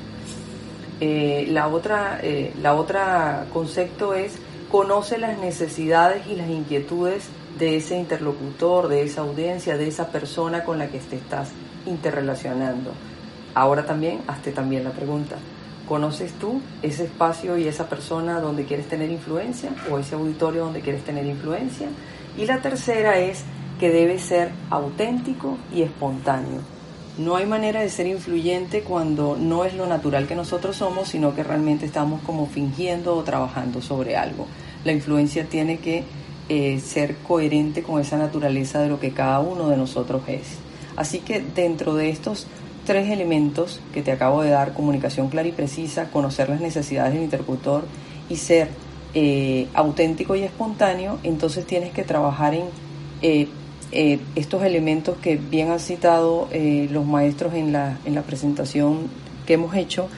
la 1.54 1.68
otra, 1.68 2.20
la 2.60 2.74
otra 2.74 3.46
concepto 3.54 4.16
es 4.16 4.40
conoce 4.72 5.20
las 5.20 5.38
necesidades 5.38 6.26
y 6.28 6.36
las 6.36 6.50
inquietudes 6.50 7.30
de 7.58 7.78
ese 7.78 7.98
interlocutor, 7.98 8.88
de 8.88 9.04
esa 9.04 9.22
audiencia, 9.22 9.78
de 9.78 9.88
esa 9.88 10.08
persona 10.08 10.64
con 10.64 10.78
la 10.78 10.88
que 10.88 11.00
te 11.00 11.16
estás 11.16 11.50
interrelacionando. 11.86 12.92
Ahora 13.54 13.86
también, 13.86 14.22
hazte 14.28 14.52
también 14.52 14.84
la 14.84 14.92
pregunta, 14.92 15.38
¿conoces 15.88 16.34
tú 16.34 16.62
ese 16.82 17.06
espacio 17.06 17.58
y 17.58 17.68
esa 17.68 17.90
persona 17.90 18.40
donde 18.40 18.66
quieres 18.66 18.88
tener 18.88 19.10
influencia 19.10 19.72
o 19.90 19.98
ese 19.98 20.16
auditorio 20.16 20.66
donde 20.66 20.82
quieres 20.82 21.04
tener 21.04 21.26
influencia? 21.26 21.88
Y 22.38 22.46
la 22.46 22.62
tercera 22.62 23.18
es 23.20 23.44
que 23.80 23.90
debe 23.90 24.20
ser 24.20 24.52
auténtico 24.70 25.58
y 25.74 25.82
espontáneo. 25.82 26.62
No 27.18 27.36
hay 27.36 27.48
manera 27.48 27.82
de 27.82 27.90
ser 27.90 28.06
influyente 28.06 28.82
cuando 28.82 29.38
no 29.40 29.66
es 29.66 29.74
lo 29.74 29.88
natural 29.88 30.28
que 30.28 30.36
nosotros 30.36 30.76
somos, 30.76 31.10
sino 31.10 31.34
que 31.34 31.44
realmente 31.44 31.86
estamos 31.86 32.22
como 32.22 32.46
fingiendo 32.46 33.16
o 33.16 33.24
trabajando 33.24 33.82
sobre 33.82 34.16
algo. 34.16 34.46
La 34.84 34.92
influencia 34.92 35.46
tiene 35.46 35.80
que 35.80 36.04
eh, 36.50 36.80
ser 36.80 37.16
coherente 37.28 37.82
con 37.82 38.00
esa 38.00 38.18
naturaleza 38.18 38.80
de 38.80 38.90
lo 38.90 39.00
que 39.00 39.14
cada 39.14 39.40
uno 39.40 39.68
de 39.70 39.78
nosotros 39.78 40.22
es. 40.28 40.60
Así 40.96 41.20
que 41.20 41.42
dentro 41.42 41.96
de 41.96 42.10
estos 42.10 42.46
tres 42.88 43.12
elementos 43.12 43.82
que 43.94 44.02
te 44.02 44.12
acabo 44.12 44.42
de 44.42 44.50
dar, 44.50 44.74
comunicación 44.74 45.28
clara 45.28 45.48
y 45.48 45.52
precisa, 45.52 46.10
conocer 46.10 46.50
las 46.50 46.62
necesidades 46.62 47.14
del 47.14 47.24
interlocutor 47.24 47.84
y 48.30 48.38
ser 48.38 48.70
eh, 49.14 49.68
auténtico 49.74 50.36
y 50.36 50.44
espontáneo, 50.44 51.20
entonces 51.24 51.66
tienes 51.66 51.92
que 51.92 52.04
trabajar 52.04 52.54
en 52.54 52.66
eh, 53.22 53.48
estos 54.36 54.64
elementos 54.64 55.18
que 55.18 55.36
bien 55.36 55.70
han 55.70 55.80
citado 55.80 56.50
los 56.92 57.06
maestros 57.06 57.54
en 57.54 57.72
la, 57.72 58.00
en 58.06 58.16
la 58.16 58.22
presentación 58.22 59.08
que 59.46 59.54
hemos 59.54 59.76
hecho 59.76 60.10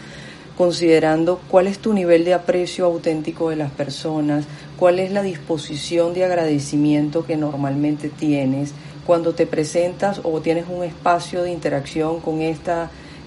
considerando 0.59 1.39
cuál 1.49 1.67
es 1.67 1.79
tu 1.79 1.93
nivel 1.93 2.25
de 2.25 2.33
aprecio 2.33 2.85
auténtico 2.85 3.49
de 3.49 3.55
las 3.55 3.71
personas, 3.71 4.43
cuál 4.77 4.99
es 4.99 5.09
la 5.09 5.21
disposición 5.21 6.13
de 6.13 6.25
agradecimiento 6.25 7.25
que 7.25 7.37
normalmente 7.37 8.09
tienes 8.09 8.73
cuando 9.09 9.33
te 9.33 9.47
presentas 9.47 10.21
o 10.21 10.39
tienes 10.39 10.65
un 10.69 10.83
espacio 10.83 11.41
de 11.41 11.51
interacción 11.51 12.19
con 12.19 12.43
este 12.43 12.71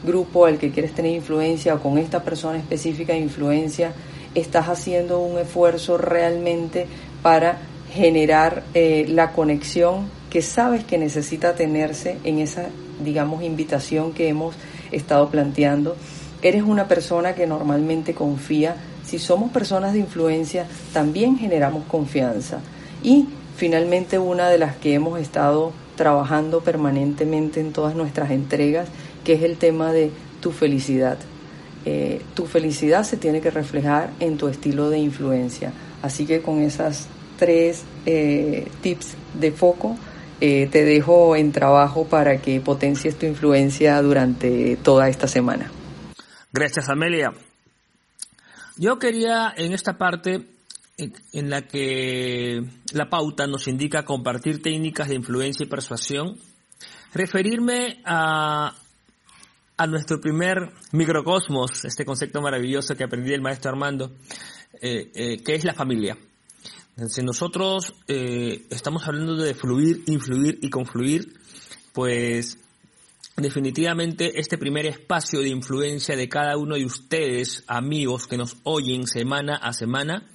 grupo 0.05 0.47
al 0.47 0.57
que 0.57 0.70
quieres 0.70 0.93
tener 0.93 1.12
influencia 1.12 1.74
o 1.74 1.80
con 1.80 1.99
esta 1.99 2.22
persona 2.22 2.57
específica 2.57 3.14
de 3.14 3.18
influencia, 3.18 3.93
estás 4.33 4.68
haciendo 4.68 5.18
un 5.18 5.41
esfuerzo 5.41 5.99
realmente 5.99 6.87
para 7.20 7.59
generar 7.93 8.62
eh, 8.74 9.07
la 9.09 9.33
conexión 9.33 10.07
que 10.30 10.41
sabes 10.41 10.85
que 10.85 10.99
necesita 10.99 11.57
tenerse 11.57 12.16
en 12.22 12.39
esa, 12.39 12.66
digamos, 13.05 13.43
invitación 13.43 14.12
que 14.12 14.28
hemos 14.28 14.55
estado 14.93 15.30
planteando 15.30 15.97
eres 16.43 16.62
una 16.62 16.87
persona 16.87 17.35
que 17.35 17.49
normalmente 17.49 18.14
confía. 18.14 18.76
Si 19.05 19.18
somos 19.18 19.51
personas 19.51 19.95
de 19.95 19.99
influencia, 19.99 20.64
también 20.93 21.37
generamos 21.37 21.83
confianza. 21.89 22.61
Y 23.03 23.26
finalmente 23.62 24.18
una 24.18 24.48
de 24.48 24.58
las 24.58 24.74
que 24.74 24.92
hemos 24.92 25.20
estado 25.20 25.72
trabajando 25.94 26.62
permanentemente 26.62 27.60
en 27.60 27.72
todas 27.72 27.94
nuestras 27.94 28.32
entregas, 28.32 28.88
que 29.22 29.34
es 29.34 29.42
el 29.44 29.56
tema 29.56 29.92
de 29.92 30.10
tu 30.40 30.50
felicidad. 30.50 31.16
Eh, 31.84 32.20
tu 32.34 32.46
felicidad 32.46 33.04
se 33.04 33.16
tiene 33.16 33.40
que 33.40 33.52
reflejar 33.52 34.10
en 34.18 34.36
tu 34.36 34.48
estilo 34.48 34.90
de 34.90 34.98
influencia. 34.98 35.72
Así 36.02 36.26
que 36.26 36.42
con 36.42 36.60
esas 36.60 37.06
tres 37.38 37.84
eh, 38.04 38.66
tips 38.80 39.14
de 39.34 39.52
foco, 39.52 39.96
eh, 40.40 40.68
te 40.72 40.84
dejo 40.84 41.36
en 41.36 41.52
trabajo 41.52 42.04
para 42.04 42.38
que 42.38 42.60
potencies 42.60 43.16
tu 43.16 43.26
influencia 43.26 44.02
durante 44.02 44.76
toda 44.82 45.08
esta 45.08 45.28
semana. 45.28 45.70
Gracias, 46.52 46.88
Amelia. 46.88 47.32
Yo 48.76 48.98
quería 48.98 49.54
en 49.56 49.72
esta 49.72 49.98
parte 49.98 50.51
en 51.32 51.50
la 51.50 51.62
que 51.62 52.62
la 52.92 53.09
pauta 53.09 53.46
nos 53.46 53.68
indica 53.68 54.05
compartir 54.05 54.62
técnicas 54.62 55.09
de 55.09 55.16
influencia 55.16 55.64
y 55.64 55.68
persuasión, 55.68 56.38
referirme 57.14 58.00
a, 58.05 58.74
a 59.76 59.86
nuestro 59.86 60.20
primer 60.20 60.72
microcosmos, 60.92 61.84
este 61.84 62.05
concepto 62.05 62.40
maravilloso 62.40 62.96
que 62.96 63.05
aprendí 63.05 63.30
del 63.30 63.40
maestro 63.40 63.70
Armando, 63.70 64.12
eh, 64.80 65.11
eh, 65.14 65.42
que 65.42 65.55
es 65.55 65.64
la 65.64 65.74
familia. 65.74 66.16
Si 67.09 67.22
nosotros 67.22 67.94
eh, 68.07 68.66
estamos 68.70 69.07
hablando 69.09 69.36
de 69.36 69.55
fluir, 69.55 70.03
influir 70.07 70.59
y 70.61 70.68
confluir, 70.68 71.32
pues 71.92 72.59
definitivamente 73.36 74.38
este 74.38 74.59
primer 74.59 74.86
espacio 74.86 75.40
de 75.40 75.48
influencia 75.48 76.16
de 76.16 76.28
cada 76.28 76.57
uno 76.59 76.74
de 76.74 76.84
ustedes, 76.84 77.64
amigos 77.66 78.26
que 78.26 78.36
nos 78.36 78.57
oyen 78.64 79.07
semana 79.07 79.57
a 79.57 79.72
semana, 79.72 80.28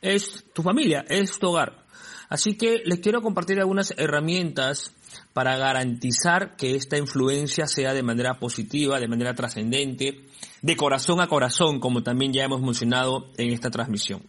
es 0.00 0.44
tu 0.52 0.62
familia, 0.62 1.04
es 1.08 1.38
tu 1.38 1.48
hogar. 1.48 1.84
Así 2.28 2.56
que 2.56 2.82
les 2.84 3.00
quiero 3.00 3.22
compartir 3.22 3.58
algunas 3.58 3.94
herramientas 3.96 4.92
para 5.32 5.56
garantizar 5.56 6.56
que 6.56 6.74
esta 6.74 6.98
influencia 6.98 7.66
sea 7.66 7.94
de 7.94 8.02
manera 8.02 8.38
positiva, 8.38 9.00
de 9.00 9.08
manera 9.08 9.34
trascendente, 9.34 10.26
de 10.60 10.76
corazón 10.76 11.20
a 11.20 11.28
corazón, 11.28 11.80
como 11.80 12.02
también 12.02 12.32
ya 12.32 12.44
hemos 12.44 12.60
mencionado 12.60 13.30
en 13.38 13.52
esta 13.52 13.70
transmisión. 13.70 14.22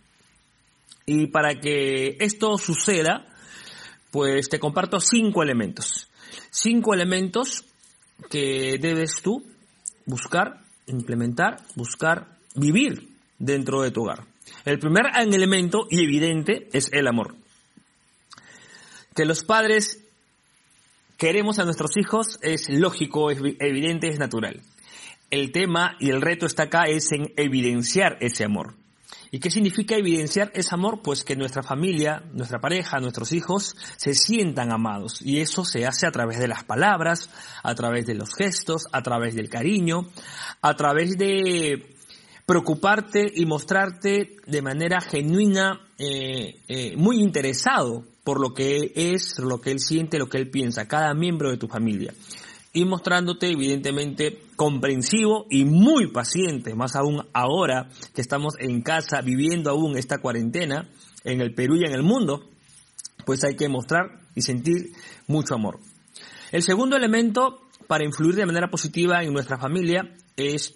Y 1.06 1.28
para 1.28 1.60
que 1.60 2.18
esto 2.20 2.58
suceda, 2.58 3.26
pues 4.12 4.48
te 4.48 4.60
comparto 4.60 5.00
cinco 5.00 5.44
elementos. 5.44 6.08
Cinco 6.52 6.94
elementos 6.94 7.66
que 8.30 8.78
debes 8.80 9.22
tú 9.22 9.44
buscar, 10.06 10.62
implementar, 10.88 11.58
buscar, 11.76 12.38
vivir 12.56 13.10
dentro 13.40 13.82
de 13.82 13.92
tu 13.92 14.04
hogar. 14.04 14.29
El 14.66 14.80
primer 14.80 15.06
elemento 15.16 15.88
y 15.90 16.04
evidente 16.04 16.70
es 16.74 16.90
el 16.92 17.08
amor. 17.08 17.36
Que 19.16 19.26
los 19.26 19.44
padres 19.44 20.00
queremos 21.18 21.60
a 21.60 21.66
nuestros 21.66 21.98
hijos 21.98 22.40
es 22.42 22.70
lógico, 22.70 23.32
es 23.32 23.40
evidente, 23.60 24.08
es 24.08 24.20
natural. 24.20 24.62
El 25.30 25.52
tema 25.52 25.96
y 26.00 26.10
el 26.10 26.22
reto 26.22 26.46
está 26.46 26.64
acá 26.64 26.84
es 26.86 27.12
en 27.12 27.34
evidenciar 27.38 28.18
ese 28.20 28.46
amor. 28.46 28.76
¿Y 29.32 29.40
qué 29.40 29.52
significa 29.52 29.96
evidenciar 29.96 30.52
ese 30.56 30.74
amor? 30.74 31.02
Pues 31.04 31.24
que 31.24 31.36
nuestra 31.36 31.62
familia, 31.62 32.24
nuestra 32.34 32.60
pareja, 32.60 33.00
nuestros 33.00 33.32
hijos 33.32 33.76
se 33.98 34.16
sientan 34.16 34.72
amados. 34.72 35.22
Y 35.22 35.40
eso 35.40 35.66
se 35.66 35.86
hace 35.86 36.08
a 36.08 36.12
través 36.12 36.40
de 36.40 36.48
las 36.48 36.64
palabras, 36.64 37.30
a 37.62 37.76
través 37.76 38.08
de 38.08 38.16
los 38.16 38.34
gestos, 38.34 38.88
a 38.92 39.04
través 39.04 39.36
del 39.36 39.50
cariño, 39.50 40.08
a 40.62 40.76
través 40.76 41.18
de 41.18 41.96
preocuparte 42.50 43.32
y 43.36 43.46
mostrarte 43.46 44.38
de 44.48 44.62
manera 44.64 45.02
genuina, 45.02 45.82
eh, 46.00 46.56
eh, 46.68 46.98
muy 46.98 47.22
interesado 47.22 48.04
por 48.24 48.42
lo 48.42 48.56
que 48.56 48.92
es, 48.96 49.38
lo 49.38 49.62
que 49.62 49.70
él 49.70 49.80
siente, 49.80 50.18
lo 50.18 50.30
que 50.30 50.40
él 50.40 50.50
piensa, 50.50 50.88
cada 50.88 51.14
miembro 51.14 51.52
de 51.52 51.58
tu 51.58 51.68
familia 51.68 52.12
y 52.74 52.86
mostrándote 52.86 53.52
evidentemente 53.52 54.40
comprensivo 54.56 55.46
y 55.52 55.66
muy 55.66 56.08
paciente, 56.08 56.74
más 56.74 56.96
aún 56.96 57.24
ahora 57.34 57.92
que 58.16 58.22
estamos 58.22 58.56
en 58.58 58.82
casa 58.82 59.22
viviendo 59.22 59.70
aún 59.70 59.96
esta 59.96 60.18
cuarentena 60.18 60.90
en 61.24 61.42
el 61.42 61.54
Perú 61.54 61.76
y 61.76 61.86
en 61.86 61.94
el 61.94 62.02
mundo, 62.02 62.50
pues 63.28 63.44
hay 63.44 63.58
que 63.58 63.70
mostrar 63.70 64.22
y 64.34 64.42
sentir 64.42 64.90
mucho 65.28 65.54
amor. 65.54 65.80
El 66.52 66.64
segundo 66.64 66.96
elemento 66.96 67.60
para 67.86 68.06
influir 68.06 68.34
de 68.34 68.48
manera 68.48 68.72
positiva 68.72 69.22
en 69.22 69.34
nuestra 69.34 69.60
familia 69.60 70.16
es 70.36 70.74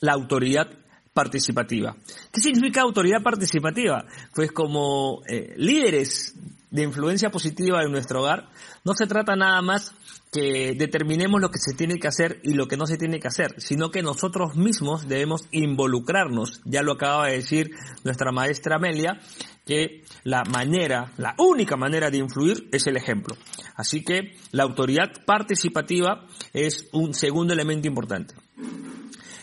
la 0.00 0.12
autoridad 0.12 0.68
participativa. 1.16 1.96
¿Qué 2.30 2.42
significa 2.42 2.82
autoridad 2.82 3.22
participativa? 3.22 4.04
Pues 4.34 4.52
como 4.52 5.22
eh, 5.26 5.54
líderes 5.56 6.34
de 6.70 6.82
influencia 6.82 7.30
positiva 7.30 7.82
en 7.82 7.90
nuestro 7.90 8.20
hogar, 8.20 8.50
no 8.84 8.92
se 8.92 9.06
trata 9.06 9.34
nada 9.34 9.62
más 9.62 9.94
que 10.30 10.74
determinemos 10.76 11.40
lo 11.40 11.48
que 11.48 11.58
se 11.58 11.74
tiene 11.74 11.98
que 11.98 12.08
hacer 12.08 12.38
y 12.42 12.52
lo 12.52 12.68
que 12.68 12.76
no 12.76 12.86
se 12.86 12.98
tiene 12.98 13.18
que 13.18 13.28
hacer, 13.28 13.54
sino 13.56 13.90
que 13.90 14.02
nosotros 14.02 14.56
mismos 14.56 15.08
debemos 15.08 15.48
involucrarnos. 15.52 16.60
Ya 16.66 16.82
lo 16.82 16.92
acaba 16.92 17.28
de 17.28 17.36
decir 17.36 17.70
nuestra 18.04 18.30
maestra 18.30 18.76
Amelia, 18.76 19.18
que 19.64 20.04
la 20.22 20.44
manera, 20.44 21.12
la 21.16 21.34
única 21.38 21.78
manera 21.78 22.10
de 22.10 22.18
influir 22.18 22.68
es 22.72 22.86
el 22.86 22.98
ejemplo. 22.98 23.36
Así 23.74 24.04
que 24.04 24.36
la 24.52 24.64
autoridad 24.64 25.24
participativa 25.24 26.26
es 26.52 26.88
un 26.92 27.14
segundo 27.14 27.54
elemento 27.54 27.88
importante. 27.88 28.34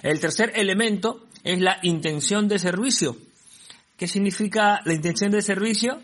El 0.04 0.20
tercer 0.20 0.52
elemento 0.54 1.26
es 1.44 1.60
la 1.60 1.78
intención 1.84 2.48
de 2.48 2.60
servicio. 2.60 3.18
¿Qué 3.98 4.08
significa 4.08 4.82
la 4.86 4.94
intención 4.94 5.32
de 5.32 5.42
servicio? 5.42 6.02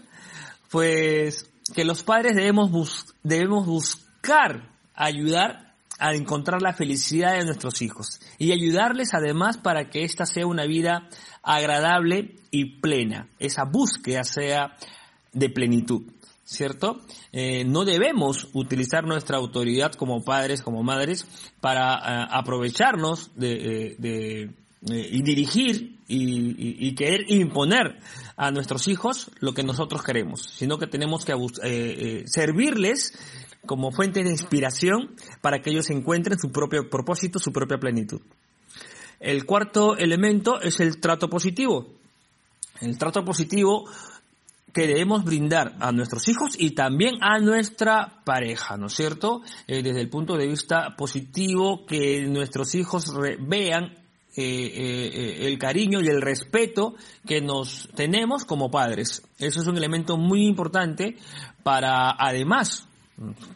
Pues 0.69 1.49
que 1.73 1.85
los 1.85 2.03
padres 2.03 2.35
debemos, 2.35 3.05
debemos 3.23 3.65
buscar 3.65 4.69
ayudar 4.95 5.73
a 5.99 6.13
encontrar 6.13 6.61
la 6.61 6.73
felicidad 6.73 7.37
de 7.37 7.45
nuestros 7.45 7.81
hijos 7.81 8.19
y 8.37 8.51
ayudarles 8.51 9.13
además 9.13 9.57
para 9.57 9.89
que 9.89 10.03
esta 10.03 10.25
sea 10.25 10.47
una 10.47 10.65
vida 10.65 11.09
agradable 11.43 12.35
y 12.51 12.79
plena, 12.79 13.27
esa 13.37 13.65
búsqueda 13.65 14.23
sea 14.23 14.75
de 15.33 15.49
plenitud. 15.49 16.03
¿Cierto? 16.45 16.99
Eh, 17.31 17.63
no 17.63 17.85
debemos 17.85 18.47
utilizar 18.53 19.03
nuestra 19.03 19.37
autoridad 19.37 19.91
como 19.93 20.23
padres, 20.23 20.63
como 20.63 20.81
madres, 20.81 21.27
para 21.61 21.93
eh, 21.93 22.27
aprovecharnos 22.31 23.29
de, 23.35 23.95
eh, 23.99 24.49
y 24.81 25.21
dirigir 25.21 25.99
y, 26.07 26.95
querer 26.95 27.25
imponer 27.29 27.99
a 28.37 28.51
nuestros 28.51 28.87
hijos 28.87 29.29
lo 29.39 29.53
que 29.53 29.63
nosotros 29.63 30.03
queremos, 30.03 30.41
sino 30.53 30.77
que 30.77 30.87
tenemos 30.87 31.25
que 31.25 32.23
servirles 32.25 33.13
como 33.65 33.91
fuente 33.91 34.23
de 34.23 34.31
inspiración 34.31 35.15
para 35.41 35.61
que 35.61 35.69
ellos 35.69 35.89
encuentren 35.89 36.39
su 36.39 36.51
propio 36.51 36.89
propósito, 36.89 37.39
su 37.39 37.51
propia 37.51 37.77
plenitud. 37.77 38.21
El 39.19 39.45
cuarto 39.45 39.97
elemento 39.97 40.61
es 40.61 40.79
el 40.79 40.99
trato 40.99 41.29
positivo. 41.29 41.87
El 42.79 42.97
trato 42.97 43.25
positivo 43.25 43.85
que 44.73 44.87
debemos 44.87 45.25
brindar 45.25 45.75
a 45.79 45.91
nuestros 45.91 46.27
hijos 46.29 46.55
y 46.57 46.71
también 46.71 47.15
a 47.21 47.39
nuestra 47.39 48.21
pareja, 48.23 48.77
¿no 48.77 48.87
es 48.87 48.93
cierto? 48.93 49.41
Eh, 49.67 49.83
desde 49.83 50.01
el 50.01 50.09
punto 50.09 50.37
de 50.37 50.47
vista 50.47 50.95
positivo, 50.95 51.85
que 51.85 52.21
nuestros 52.27 52.75
hijos 52.75 53.11
vean 53.39 53.93
eh, 54.41 55.11
eh, 55.13 55.47
el 55.47 55.57
cariño 55.57 56.01
y 56.01 56.07
el 56.07 56.21
respeto 56.21 56.95
que 57.27 57.41
nos 57.41 57.89
tenemos 57.95 58.45
como 58.45 58.71
padres. 58.71 59.21
Eso 59.37 59.61
es 59.61 59.67
un 59.67 59.77
elemento 59.77 60.17
muy 60.17 60.45
importante 60.45 61.17
para, 61.63 62.11
además, 62.11 62.87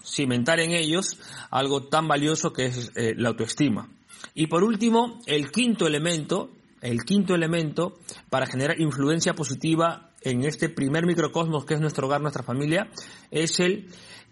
cimentar 0.04 0.60
en 0.60 0.72
ellos 0.72 1.20
algo 1.50 1.84
tan 1.84 2.08
valioso 2.08 2.54
que 2.54 2.66
es 2.66 2.92
eh, 2.96 3.14
la 3.16 3.30
autoestima. 3.30 3.90
Y 4.36 4.48
por 4.48 4.64
último, 4.64 5.20
el 5.26 5.52
quinto 5.52 5.88
elemento, 5.88 6.52
el 6.82 7.04
quinto 7.04 7.36
elemento 7.36 8.00
para 8.30 8.46
generar 8.46 8.80
influencia 8.80 9.34
positiva 9.34 10.12
en 10.22 10.44
este 10.44 10.70
primer 10.70 11.06
microcosmos 11.06 11.66
que 11.66 11.76
es 11.76 11.82
nuestro 11.82 12.08
hogar, 12.08 12.22
nuestra 12.22 12.44
familia, 12.44 12.90
es 13.32 13.60
el 13.60 13.90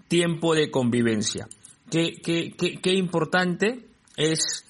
tiempo 0.07 0.55
de 0.55 0.71
convivencia. 0.71 1.47
Qué 1.89 2.93
importante 2.93 3.85
es 4.15 4.65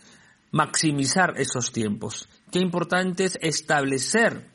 maximizar 0.52 1.34
esos 1.38 1.72
tiempos. 1.72 2.28
Qué 2.52 2.60
importante 2.60 3.26
es 3.26 3.38
establecer 3.42 4.50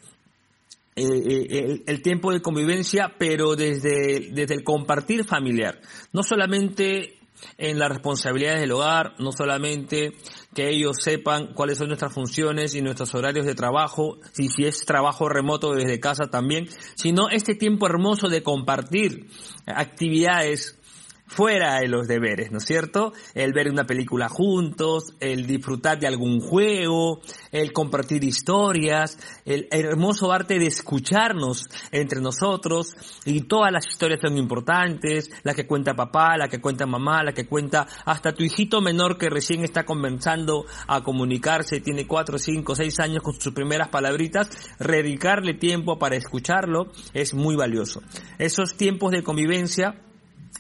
eh, 0.94 1.04
eh, 1.04 1.82
el, 1.86 2.02
tiempo 2.02 2.32
de 2.32 2.40
convivencia, 2.40 3.14
pero 3.18 3.54
desde, 3.56 4.30
desde 4.32 4.54
el 4.54 4.64
compartir 4.64 5.24
familiar. 5.24 5.80
No 6.12 6.22
solamente 6.22 7.18
en 7.58 7.78
las 7.78 7.90
responsabilidades 7.90 8.60
del 8.60 8.72
hogar, 8.72 9.14
no 9.18 9.32
solamente 9.32 10.14
que 10.54 10.70
ellos 10.70 10.96
sepan 11.00 11.52
cuáles 11.54 11.78
son 11.78 11.88
nuestras 11.88 12.14
funciones 12.14 12.74
y 12.74 12.80
nuestros 12.80 13.14
horarios 13.14 13.44
de 13.46 13.54
trabajo, 13.54 14.18
y 14.38 14.48
si 14.48 14.64
es 14.64 14.86
trabajo 14.86 15.28
remoto 15.28 15.74
desde 15.74 16.00
casa 16.00 16.28
también, 16.30 16.66
sino 16.94 17.28
este 17.28 17.54
tiempo 17.54 17.86
hermoso 17.86 18.28
de 18.28 18.42
compartir 18.42 19.28
actividades 19.66 20.78
fuera 21.26 21.80
de 21.80 21.88
los 21.88 22.06
deberes, 22.06 22.52
¿no 22.52 22.58
es 22.58 22.64
cierto? 22.64 23.12
El 23.34 23.52
ver 23.52 23.68
una 23.68 23.84
película 23.84 24.28
juntos, 24.28 25.14
el 25.20 25.46
disfrutar 25.46 25.98
de 25.98 26.06
algún 26.06 26.40
juego, 26.40 27.20
el 27.50 27.72
compartir 27.72 28.22
historias, 28.24 29.18
el, 29.44 29.68
hermoso 29.70 30.32
arte 30.32 30.58
de 30.58 30.66
escucharnos 30.66 31.64
entre 31.90 32.20
nosotros 32.20 32.92
y 33.24 33.42
todas 33.42 33.72
las 33.72 33.86
historias 33.86 34.20
son 34.20 34.38
importantes, 34.38 35.30
la 35.42 35.54
que 35.54 35.66
cuenta 35.66 35.94
papá, 35.94 36.36
la 36.36 36.48
que 36.48 36.60
cuenta 36.60 36.86
mamá, 36.86 37.22
la 37.24 37.32
que 37.32 37.46
cuenta 37.46 37.86
hasta 38.04 38.32
tu 38.32 38.44
hijito 38.44 38.80
menor 38.80 39.18
que 39.18 39.28
recién 39.28 39.64
está 39.64 39.84
comenzando 39.84 40.64
a 40.86 41.02
comunicarse, 41.02 41.80
tiene 41.80 42.06
cuatro, 42.06 42.38
cinco, 42.38 42.74
seis 42.74 43.00
años 43.00 43.22
con 43.22 43.38
sus 43.40 43.52
primeras 43.52 43.88
palabritas, 43.88 44.48
dedicarle 44.78 45.54
tiempo 45.54 45.98
para 45.98 46.16
escucharlo 46.16 46.86
es 47.14 47.34
muy 47.34 47.56
valioso. 47.56 48.02
Esos 48.38 48.76
tiempos 48.76 49.12
de 49.12 49.22
convivencia 49.22 50.02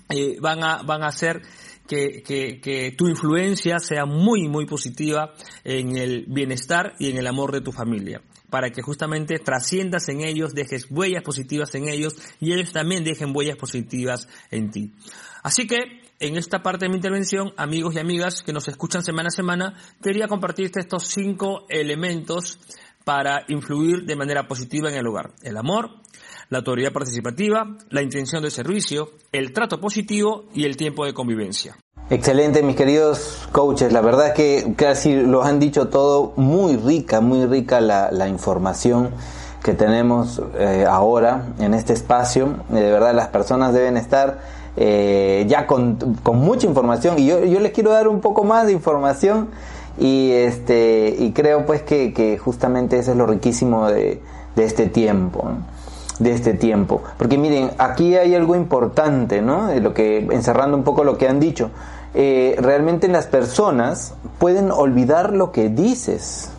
eh, 0.08 0.36
van, 0.40 0.62
a, 0.62 0.82
van 0.82 1.02
a 1.02 1.08
hacer 1.08 1.42
que, 1.86 2.22
que, 2.22 2.60
que, 2.60 2.92
tu 2.92 3.08
influencia 3.08 3.78
sea 3.78 4.06
muy, 4.06 4.48
muy 4.48 4.66
positiva 4.66 5.32
en 5.64 5.96
el 5.96 6.26
bienestar 6.26 6.94
y 6.98 7.10
en 7.10 7.18
el 7.18 7.26
amor 7.26 7.52
de 7.52 7.60
tu 7.60 7.72
familia, 7.72 8.22
para 8.50 8.70
que 8.70 8.82
justamente 8.82 9.38
trasciendas 9.38 10.08
en 10.08 10.20
ellos, 10.20 10.54
dejes 10.54 10.86
huellas 10.90 11.22
positivas 11.22 11.74
en 11.74 11.88
ellos 11.88 12.16
y 12.40 12.52
ellos 12.52 12.72
también 12.72 13.04
dejen 13.04 13.32
huellas 13.34 13.56
positivas 13.56 14.28
en 14.50 14.70
ti. 14.70 14.92
Así 15.42 15.66
que, 15.66 16.02
en 16.18 16.36
esta 16.36 16.62
parte 16.62 16.86
de 16.86 16.88
mi 16.88 16.96
intervención, 16.96 17.52
amigos 17.56 17.94
y 17.94 17.98
amigas 17.98 18.42
que 18.42 18.52
nos 18.52 18.68
escuchan 18.68 19.04
semana 19.04 19.28
a 19.28 19.30
semana, 19.30 19.74
quería 20.02 20.28
compartirte 20.28 20.80
estos 20.80 21.06
cinco 21.06 21.66
elementos 21.68 22.58
para 23.04 23.44
influir 23.48 24.04
de 24.04 24.16
manera 24.16 24.48
positiva 24.48 24.88
en 24.88 24.96
el 24.96 25.06
hogar. 25.06 25.34
El 25.42 25.56
amor, 25.56 26.00
la 26.48 26.58
autoridad 26.58 26.92
participativa, 26.92 27.76
la 27.90 28.02
intención 28.02 28.42
de 28.42 28.50
servicio, 28.50 29.10
el 29.32 29.52
trato 29.52 29.80
positivo 29.80 30.44
y 30.54 30.64
el 30.64 30.76
tiempo 30.76 31.04
de 31.04 31.12
convivencia. 31.12 31.76
Excelente, 32.08 32.62
mis 32.62 32.76
queridos 32.76 33.48
coaches. 33.50 33.92
La 33.92 34.00
verdad 34.00 34.28
es 34.28 34.34
que 34.34 34.74
casi 34.76 35.16
lo 35.16 35.42
han 35.42 35.58
dicho 35.58 35.88
todo. 35.88 36.34
Muy 36.36 36.76
rica, 36.76 37.20
muy 37.20 37.46
rica 37.46 37.80
la, 37.80 38.28
información 38.28 39.10
que 39.64 39.74
tenemos 39.74 40.40
eh, 40.56 40.86
ahora 40.88 41.46
en 41.58 41.74
este 41.74 41.94
espacio. 41.94 42.58
Eh, 42.70 42.74
de 42.74 42.92
verdad, 42.92 43.12
las 43.12 43.28
personas 43.28 43.74
deben 43.74 43.96
estar 43.96 44.38
eh, 44.76 45.46
ya 45.48 45.66
con, 45.66 45.98
mucha 46.32 46.68
información. 46.68 47.18
Y 47.18 47.26
yo, 47.26 47.40
les 47.40 47.72
quiero 47.72 47.90
dar 47.90 48.06
un 48.06 48.20
poco 48.20 48.44
más 48.44 48.66
de 48.66 48.72
información. 48.72 49.48
Y, 49.98 50.30
este, 50.30 51.16
y 51.18 51.32
creo 51.32 51.66
pues 51.66 51.82
que, 51.82 52.38
justamente 52.40 53.00
eso 53.00 53.12
es 53.12 53.16
lo 53.16 53.26
riquísimo 53.26 53.88
de, 53.88 54.20
de 54.54 54.64
este 54.64 54.86
tiempo 54.86 55.50
de 56.18 56.32
este 56.32 56.54
tiempo. 56.54 57.02
Porque 57.18 57.38
miren, 57.38 57.70
aquí 57.78 58.16
hay 58.16 58.34
algo 58.34 58.56
importante, 58.56 59.42
¿no? 59.42 59.66
De 59.68 59.80
lo 59.80 59.94
que, 59.94 60.18
encerrando 60.18 60.76
un 60.76 60.84
poco 60.84 61.04
lo 61.04 61.18
que 61.18 61.28
han 61.28 61.40
dicho. 61.40 61.70
Eh, 62.14 62.56
realmente 62.58 63.08
las 63.08 63.26
personas 63.26 64.14
pueden 64.38 64.70
olvidar 64.70 65.32
lo 65.32 65.52
que 65.52 65.68
dices, 65.68 66.50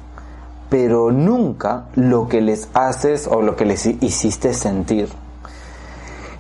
pero 0.70 1.12
nunca 1.12 1.86
lo 1.96 2.28
que 2.28 2.42
les 2.42 2.70
haces 2.74 3.28
o 3.28 3.42
lo 3.42 3.56
que 3.56 3.66
les 3.66 3.86
hiciste 3.86 4.54
sentir. 4.54 5.10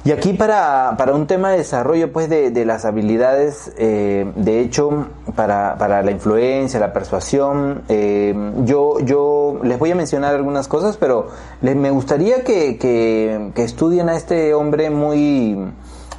Y 0.07 0.11
aquí 0.13 0.31
para, 0.31 0.95
para 0.97 1.13
un 1.13 1.27
tema 1.27 1.51
de 1.51 1.57
desarrollo 1.57 2.13
pues 2.13 2.29
de, 2.29 2.49
de 2.49 2.63
las 2.63 2.85
habilidades, 2.85 3.73
eh, 3.77 4.31
de 4.37 4.61
hecho, 4.61 5.07
para, 5.35 5.77
para, 5.77 6.01
la 6.01 6.11
influencia, 6.11 6.79
la 6.79 6.93
persuasión, 6.93 7.81
eh, 7.89 8.33
yo, 8.63 9.01
yo 9.01 9.59
les 9.63 9.77
voy 9.77 9.91
a 9.91 9.95
mencionar 9.95 10.33
algunas 10.33 10.69
cosas, 10.69 10.95
pero 10.95 11.27
les, 11.61 11.75
me 11.75 11.91
gustaría 11.91 12.45
que, 12.45 12.77
que, 12.77 13.51
estudien 13.61 14.07
a 14.07 14.15
este 14.15 14.53
hombre 14.53 14.89
muy, 14.89 15.57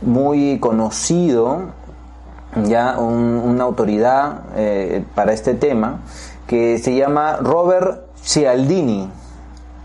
muy 0.03 0.59
conocido, 0.59 1.61
ya 2.66 2.99
una 2.99 3.64
autoridad 3.64 4.43
eh, 4.55 5.03
para 5.14 5.32
este 5.32 5.55
tema, 5.55 6.03
que 6.47 6.76
se 6.76 6.95
llama 6.95 7.36
Robert 7.36 8.03
Cialdini. 8.22 9.09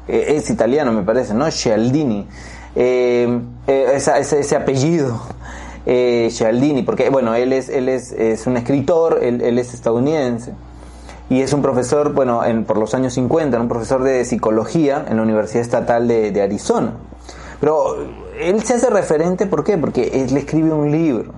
es 0.10 0.50
italiano 0.50 0.92
me 0.92 1.04
parece, 1.04 1.34
¿no? 1.34 1.50
Cialdini. 1.50 2.28
Eh, 2.76 3.40
eh, 3.68 3.94
ese, 3.96 4.56
apellido, 4.56 5.22
eh, 5.86 6.32
porque 6.86 7.10
bueno, 7.10 7.36
él 7.36 7.54
es, 7.54 7.70
él 7.70 7.88
es, 7.88 8.12
es 8.12 8.48
un 8.48 8.58
escritor, 8.58 9.20
él, 9.22 9.60
es 9.60 9.74
estadounidense 9.76 10.54
y 11.30 11.42
es 11.42 11.54
un 11.54 11.62
profesor, 11.62 12.14
bueno, 12.14 12.44
en, 12.44 12.66
por 12.66 12.78
los 12.78 12.94
años 12.96 13.14
50, 13.14 13.60
un 13.60 13.68
profesor 13.68 14.04
de 14.04 14.26
psicología 14.26 15.06
en 15.08 15.18
la 15.18 15.24
Universidad 15.24 15.62
Estatal 15.62 16.08
de, 16.08 16.32
de 16.32 16.42
Arizona. 16.42 16.94
Pero 17.60 17.96
él 18.40 18.64
se 18.64 18.74
hace 18.74 18.90
referente, 18.90 19.46
¿por 19.46 19.64
qué? 19.64 19.78
Porque 19.78 20.26
él 20.26 20.36
escribe 20.36 20.74
un 20.74 20.92
libro 20.92 21.32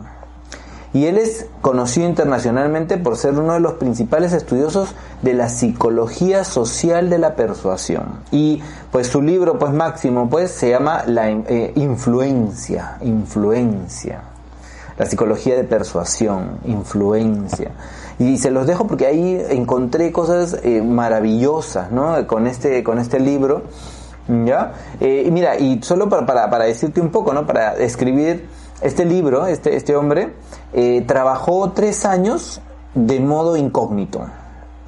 y 0.95 1.07
él 1.07 1.17
es 1.17 1.47
conocido 1.59 2.07
internacionalmente 2.07 2.97
por 2.97 3.17
ser 3.17 3.37
uno 3.37 3.51
de 3.51 3.59
los 3.59 3.73
principales 3.73 4.31
estudiosos 4.31 4.95
de 5.23 5.33
la 5.33 5.49
psicología 5.49 6.45
social 6.45 7.09
de 7.09 7.19
la 7.19 7.35
persuasión. 7.35 8.21
Y 8.31 8.61
pues 8.93 9.07
su 9.07 9.21
libro 9.21 9.59
pues 9.59 9.73
máximo 9.73 10.29
pues 10.29 10.51
se 10.51 10.69
llama 10.69 11.03
La 11.05 11.29
eh, 11.29 11.73
influencia, 11.75 12.97
influencia. 13.01 14.21
La 14.97 15.05
psicología 15.05 15.57
de 15.57 15.65
persuasión, 15.65 16.59
influencia. 16.63 17.71
Y 18.17 18.37
se 18.37 18.49
los 18.49 18.65
dejo 18.65 18.87
porque 18.87 19.05
ahí 19.05 19.45
encontré 19.49 20.13
cosas 20.13 20.55
eh, 20.63 20.81
maravillosas, 20.81 21.91
¿no? 21.91 22.25
Con 22.25 22.47
este, 22.47 22.85
con 22.85 22.99
este 22.99 23.19
libro. 23.19 23.63
¿Ya? 24.45 24.71
Eh, 25.01 25.27
mira, 25.29 25.59
y 25.59 25.83
solo 25.83 26.07
para, 26.07 26.25
para, 26.25 26.49
para 26.49 26.63
decirte 26.63 27.01
un 27.01 27.09
poco, 27.09 27.33
¿no? 27.33 27.45
Para 27.45 27.75
escribir 27.75 28.47
este 28.81 29.05
libro, 29.05 29.47
este, 29.47 29.75
este 29.75 29.95
hombre, 29.95 30.33
eh, 30.73 31.03
trabajó 31.07 31.71
tres 31.71 32.05
años 32.05 32.61
de 32.93 33.19
modo 33.19 33.57
incógnito, 33.57 34.21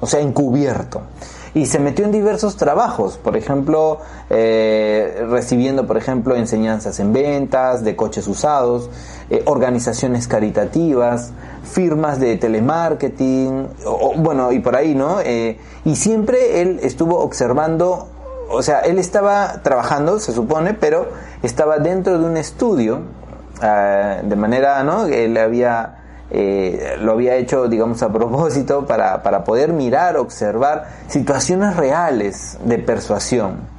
o 0.00 0.06
sea, 0.06 0.20
encubierto. 0.20 1.02
Y 1.54 1.66
se 1.66 1.78
metió 1.78 2.04
en 2.04 2.12
diversos 2.12 2.56
trabajos, 2.56 3.16
por 3.16 3.36
ejemplo, 3.36 3.98
eh, 4.28 5.26
recibiendo, 5.30 5.86
por 5.86 5.96
ejemplo, 5.96 6.36
enseñanzas 6.36 7.00
en 7.00 7.12
ventas 7.12 7.82
de 7.82 7.96
coches 7.96 8.28
usados, 8.28 8.90
eh, 9.30 9.42
organizaciones 9.46 10.28
caritativas, 10.28 11.32
firmas 11.64 12.20
de 12.20 12.36
telemarketing, 12.36 13.66
bueno, 14.18 14.52
y 14.52 14.60
por 14.60 14.76
ahí, 14.76 14.94
¿no? 14.94 15.16
y 15.84 15.96
siempre 15.96 16.60
él 16.60 16.80
estuvo 16.82 17.18
observando, 17.18 18.08
o 18.50 18.62
sea, 18.62 18.80
él 18.80 18.98
estaba 18.98 19.62
trabajando, 19.62 20.20
se 20.20 20.32
supone, 20.32 20.74
pero 20.74 21.08
estaba 21.42 21.78
dentro 21.78 22.18
de 22.18 22.24
un 22.24 22.36
estudio 22.36 23.17
de 23.60 24.36
manera, 24.36 24.82
¿no? 24.84 25.06
Él 25.06 25.36
había, 25.36 25.98
eh, 26.30 26.96
lo 27.00 27.12
había 27.12 27.36
hecho, 27.36 27.68
digamos, 27.68 28.02
a 28.02 28.12
propósito 28.12 28.86
para, 28.86 29.22
para 29.22 29.44
poder 29.44 29.72
mirar, 29.72 30.16
observar 30.16 30.88
situaciones 31.08 31.76
reales 31.76 32.58
de 32.64 32.78
persuasión. 32.78 33.78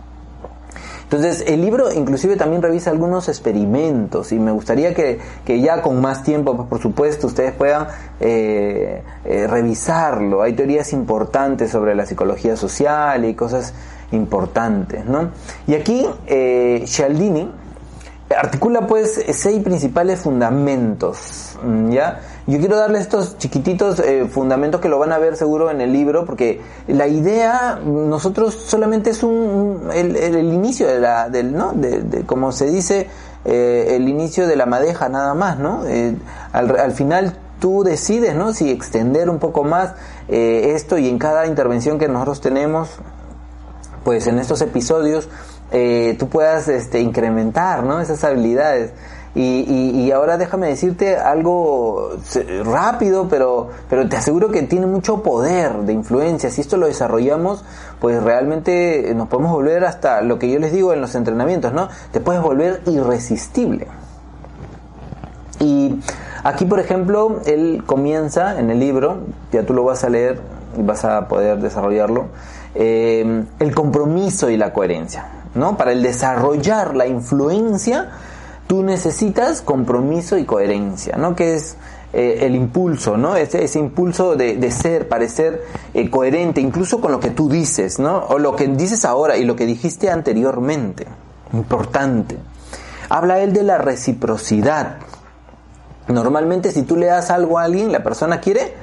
Entonces, 1.09 1.43
el 1.47 1.61
libro 1.61 1.91
inclusive 1.91 2.35
también 2.35 2.61
revisa 2.61 2.91
algunos 2.91 3.29
experimentos 3.29 4.31
y 4.31 4.37
me 4.37 4.51
gustaría 4.51 4.93
que, 4.93 5.19
que 5.43 5.59
ya 5.59 5.81
con 5.81 5.99
más 5.99 6.21
tiempo, 6.21 6.55
pues, 6.55 6.69
por 6.69 6.79
supuesto, 6.79 7.25
ustedes 7.25 7.51
puedan 7.51 7.87
eh, 8.19 9.01
eh, 9.25 9.47
revisarlo. 9.47 10.43
Hay 10.43 10.53
teorías 10.53 10.93
importantes 10.93 11.71
sobre 11.71 11.95
la 11.95 12.05
psicología 12.05 12.55
social 12.55 13.25
y 13.25 13.33
cosas 13.33 13.73
importantes, 14.11 15.03
¿no? 15.05 15.31
Y 15.65 15.73
aquí, 15.73 16.05
eh, 16.27 16.83
articula 18.37 18.85
pues 18.85 19.23
seis 19.33 19.63
principales 19.63 20.19
fundamentos, 20.19 21.57
¿ya? 21.89 22.19
Yo 22.45 22.57
quiero 22.59 22.77
darles 22.77 23.01
estos 23.01 23.37
chiquititos 23.37 23.99
eh, 23.99 24.25
fundamentos 24.25 24.81
que 24.81 24.89
lo 24.89 24.97
van 24.99 25.11
a 25.11 25.17
ver 25.17 25.35
seguro 25.35 25.69
en 25.71 25.81
el 25.81 25.93
libro, 25.93 26.25
porque 26.25 26.61
la 26.87 27.07
idea, 27.07 27.79
nosotros 27.83 28.53
solamente 28.55 29.11
es 29.11 29.23
un, 29.23 29.89
el, 29.93 30.37
inicio 30.53 30.87
de 30.87 30.99
la, 30.99 31.29
del, 31.29 31.55
¿no? 31.55 31.73
De, 31.73 32.23
como 32.25 32.51
se 32.51 32.65
dice, 32.67 33.07
eh, 33.45 33.87
el 33.91 34.07
inicio 34.07 34.47
de 34.47 34.55
la 34.55 34.65
madeja 34.65 35.09
nada 35.09 35.33
más, 35.33 35.59
¿no? 35.59 35.85
Eh, 35.87 36.15
al, 36.51 36.79
al, 36.79 36.91
final 36.91 37.35
tú 37.59 37.83
decides, 37.83 38.35
¿no? 38.35 38.53
Si 38.53 38.69
extender 38.69 39.29
un 39.29 39.39
poco 39.39 39.63
más 39.63 39.93
esto 40.27 40.99
y 40.99 41.09
en 41.09 41.17
cada 41.17 41.47
intervención 41.47 41.97
que 41.97 42.07
nosotros 42.07 42.41
tenemos, 42.41 42.89
pues 44.03 44.27
en 44.27 44.39
estos 44.39 44.61
episodios, 44.61 45.29
eh, 45.71 46.15
tú 46.17 46.29
puedas 46.29 46.67
este, 46.67 46.99
incrementar 46.99 47.83
¿no? 47.83 47.99
esas 48.01 48.23
habilidades. 48.23 48.91
Y, 49.35 49.91
y, 49.93 50.11
ahora 50.11 50.37
déjame 50.37 50.67
decirte 50.67 51.15
algo 51.15 52.09
rápido, 52.65 53.27
pero, 53.29 53.69
pero 53.87 54.09
te 54.09 54.17
aseguro 54.17 54.49
que 54.49 54.63
tiene 54.63 54.87
mucho 54.87 55.21
poder 55.21 55.71
de 55.83 55.93
influencia. 55.93 56.49
Si 56.49 56.61
esto 56.61 56.77
lo 56.77 56.87
desarrollamos, 56.87 57.63
pues 58.01 58.21
realmente 58.23 59.13
nos 59.15 59.27
podemos 59.27 59.51
volver 59.51 59.85
hasta 59.85 60.21
lo 60.23 60.39
que 60.39 60.49
yo 60.49 60.59
les 60.59 60.73
digo 60.73 60.93
en 60.93 61.01
los 61.01 61.13
entrenamientos, 61.13 61.73
¿no? 61.73 61.89
Te 62.11 62.19
puedes 62.19 62.41
volver 62.41 62.81
irresistible. 62.87 63.87
Y 65.59 65.99
aquí, 66.43 66.65
por 66.65 66.79
ejemplo, 66.79 67.41
él 67.45 67.83
comienza 67.85 68.59
en 68.59 68.71
el 68.71 68.79
libro, 68.79 69.19
ya 69.51 69.63
tú 69.63 69.73
lo 69.73 69.83
vas 69.83 70.03
a 70.03 70.09
leer 70.09 70.41
y 70.77 70.81
vas 70.81 71.05
a 71.05 71.27
poder 71.27 71.59
desarrollarlo, 71.59 72.27
eh, 72.75 73.43
el 73.59 73.75
compromiso 73.75 74.49
y 74.49 74.57
la 74.57 74.73
coherencia. 74.73 75.38
¿No? 75.55 75.77
Para 75.77 75.91
el 75.91 76.01
desarrollar 76.01 76.95
la 76.95 77.07
influencia, 77.07 78.09
tú 78.67 78.83
necesitas 78.83 79.61
compromiso 79.61 80.37
y 80.37 80.45
coherencia, 80.45 81.17
¿no? 81.17 81.35
Que 81.35 81.55
es 81.55 81.77
eh, 82.13 82.39
el 82.41 82.55
impulso, 82.55 83.17
¿no? 83.17 83.35
Ese, 83.35 83.63
ese 83.63 83.79
impulso 83.79 84.35
de, 84.35 84.71
ser, 84.71 85.07
parecer 85.07 85.63
eh, 85.93 86.09
coherente, 86.09 86.59
incluso 86.61 87.01
con 87.01 87.11
lo 87.11 87.19
que 87.19 87.29
tú 87.29 87.49
dices, 87.49 87.99
¿no? 87.99 88.17
O 88.29 88.39
lo 88.39 88.55
que 88.55 88.67
dices 88.67 89.05
ahora 89.05 89.37
y 89.37 89.45
lo 89.45 89.55
que 89.55 89.65
dijiste 89.65 90.09
anteriormente. 90.09 91.05
Importante. 91.53 92.37
Habla 93.09 93.39
él 93.39 93.53
de 93.53 93.63
la 93.63 93.77
reciprocidad. 93.77 94.97
Normalmente 96.07 96.71
si 96.71 96.83
tú 96.83 96.95
le 96.95 97.07
das 97.07 97.29
algo 97.29 97.59
a 97.59 97.63
alguien, 97.63 97.91
la 97.91 98.03
persona 98.03 98.39
quiere 98.39 98.73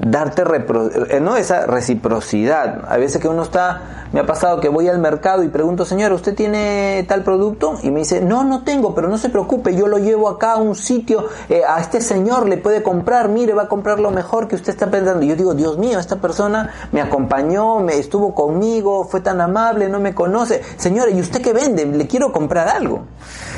darte 0.00 0.42
eh, 0.42 1.20
no 1.20 1.36
esa 1.36 1.66
reciprocidad. 1.66 2.84
A 2.88 2.96
veces 2.96 3.20
que 3.20 3.28
uno 3.28 3.42
está, 3.42 4.06
me 4.12 4.20
ha 4.20 4.26
pasado 4.26 4.60
que 4.60 4.68
voy 4.68 4.88
al 4.88 4.98
mercado 4.98 5.42
y 5.42 5.48
pregunto, 5.48 5.84
señora, 5.84 6.14
¿usted 6.14 6.34
tiene 6.34 7.04
tal 7.08 7.22
producto? 7.24 7.74
Y 7.82 7.90
me 7.90 8.00
dice, 8.00 8.20
no, 8.20 8.44
no 8.44 8.62
tengo, 8.62 8.94
pero 8.94 9.08
no 9.08 9.18
se 9.18 9.28
preocupe, 9.28 9.74
yo 9.74 9.86
lo 9.86 9.98
llevo 9.98 10.28
acá 10.28 10.52
a 10.52 10.56
un 10.56 10.74
sitio, 10.74 11.26
eh, 11.48 11.62
a 11.66 11.80
este 11.80 12.00
señor 12.00 12.48
le 12.48 12.58
puede 12.58 12.82
comprar, 12.82 13.28
mire, 13.28 13.54
va 13.54 13.64
a 13.64 13.68
comprar 13.68 14.00
lo 14.00 14.10
mejor 14.10 14.48
que 14.48 14.56
usted 14.56 14.70
está 14.70 14.90
pensando. 14.90 15.24
Y 15.24 15.28
yo 15.28 15.36
digo, 15.36 15.54
Dios 15.54 15.78
mío, 15.78 15.98
esta 15.98 16.16
persona 16.16 16.70
me 16.92 17.00
acompañó, 17.00 17.80
me 17.80 17.98
estuvo 17.98 18.34
conmigo, 18.34 19.04
fue 19.04 19.20
tan 19.20 19.40
amable, 19.40 19.88
no 19.88 20.00
me 20.00 20.14
conoce. 20.14 20.62
Señora, 20.76 21.10
¿y 21.10 21.20
usted 21.20 21.42
qué 21.42 21.52
vende? 21.52 21.84
Le 21.86 22.06
quiero 22.06 22.32
comprar 22.32 22.68
algo. 22.68 23.02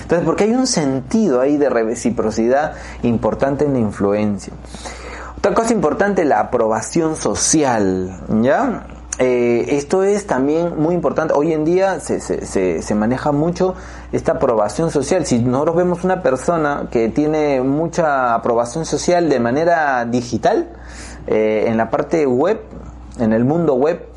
Entonces, 0.02 0.26
porque 0.26 0.44
hay 0.44 0.52
un 0.52 0.66
sentido 0.66 1.40
ahí 1.40 1.56
de 1.56 1.68
reciprocidad 1.68 2.72
importante 3.02 3.64
en 3.64 3.74
la 3.74 3.78
influencia. 3.78 4.52
Otra 5.40 5.54
cosa 5.54 5.72
importante, 5.72 6.26
la 6.26 6.38
aprobación 6.38 7.16
social, 7.16 8.14
¿ya? 8.42 8.86
Eh, 9.18 9.64
esto 9.70 10.02
es 10.02 10.26
también 10.26 10.78
muy 10.78 10.94
importante. 10.94 11.32
Hoy 11.32 11.54
en 11.54 11.64
día 11.64 11.98
se, 12.00 12.20
se, 12.20 12.82
se, 12.82 12.94
maneja 12.94 13.32
mucho 13.32 13.74
esta 14.12 14.32
aprobación 14.32 14.90
social. 14.90 15.24
Si 15.24 15.38
nosotros 15.38 15.76
vemos 15.76 16.04
una 16.04 16.22
persona 16.22 16.88
que 16.90 17.08
tiene 17.08 17.62
mucha 17.62 18.34
aprobación 18.34 18.84
social 18.84 19.30
de 19.30 19.40
manera 19.40 20.04
digital, 20.04 20.72
eh, 21.26 21.64
en 21.68 21.78
la 21.78 21.88
parte 21.88 22.26
web, 22.26 22.60
en 23.18 23.32
el 23.32 23.46
mundo 23.46 23.76
web, 23.76 24.10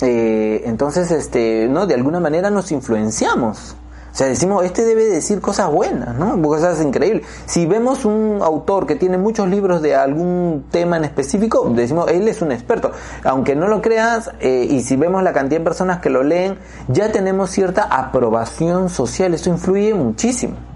eh, 0.00 0.62
entonces, 0.64 1.10
este, 1.10 1.68
¿no? 1.68 1.86
De 1.86 1.92
alguna 1.92 2.18
manera 2.18 2.48
nos 2.48 2.72
influenciamos. 2.72 3.76
O 4.12 4.14
sea, 4.14 4.26
decimos, 4.26 4.62
este 4.64 4.84
debe 4.84 5.06
decir 5.06 5.40
cosas 5.40 5.70
buenas, 5.70 6.14
¿no? 6.14 6.40
Cosas 6.42 6.82
increíbles. 6.82 7.26
Si 7.46 7.64
vemos 7.64 8.04
un 8.04 8.40
autor 8.42 8.86
que 8.86 8.94
tiene 8.94 9.16
muchos 9.16 9.48
libros 9.48 9.80
de 9.80 9.94
algún 9.94 10.66
tema 10.70 10.98
en 10.98 11.04
específico, 11.04 11.70
decimos, 11.74 12.10
él 12.10 12.28
es 12.28 12.42
un 12.42 12.52
experto. 12.52 12.92
Aunque 13.24 13.56
no 13.56 13.68
lo 13.68 13.80
creas, 13.80 14.30
eh, 14.40 14.66
y 14.68 14.82
si 14.82 14.96
vemos 14.96 15.22
la 15.22 15.32
cantidad 15.32 15.60
de 15.60 15.64
personas 15.64 16.00
que 16.00 16.10
lo 16.10 16.22
leen, 16.22 16.58
ya 16.88 17.10
tenemos 17.10 17.50
cierta 17.50 17.84
aprobación 17.84 18.90
social. 18.90 19.32
Esto 19.32 19.48
influye 19.48 19.94
muchísimo. 19.94 20.71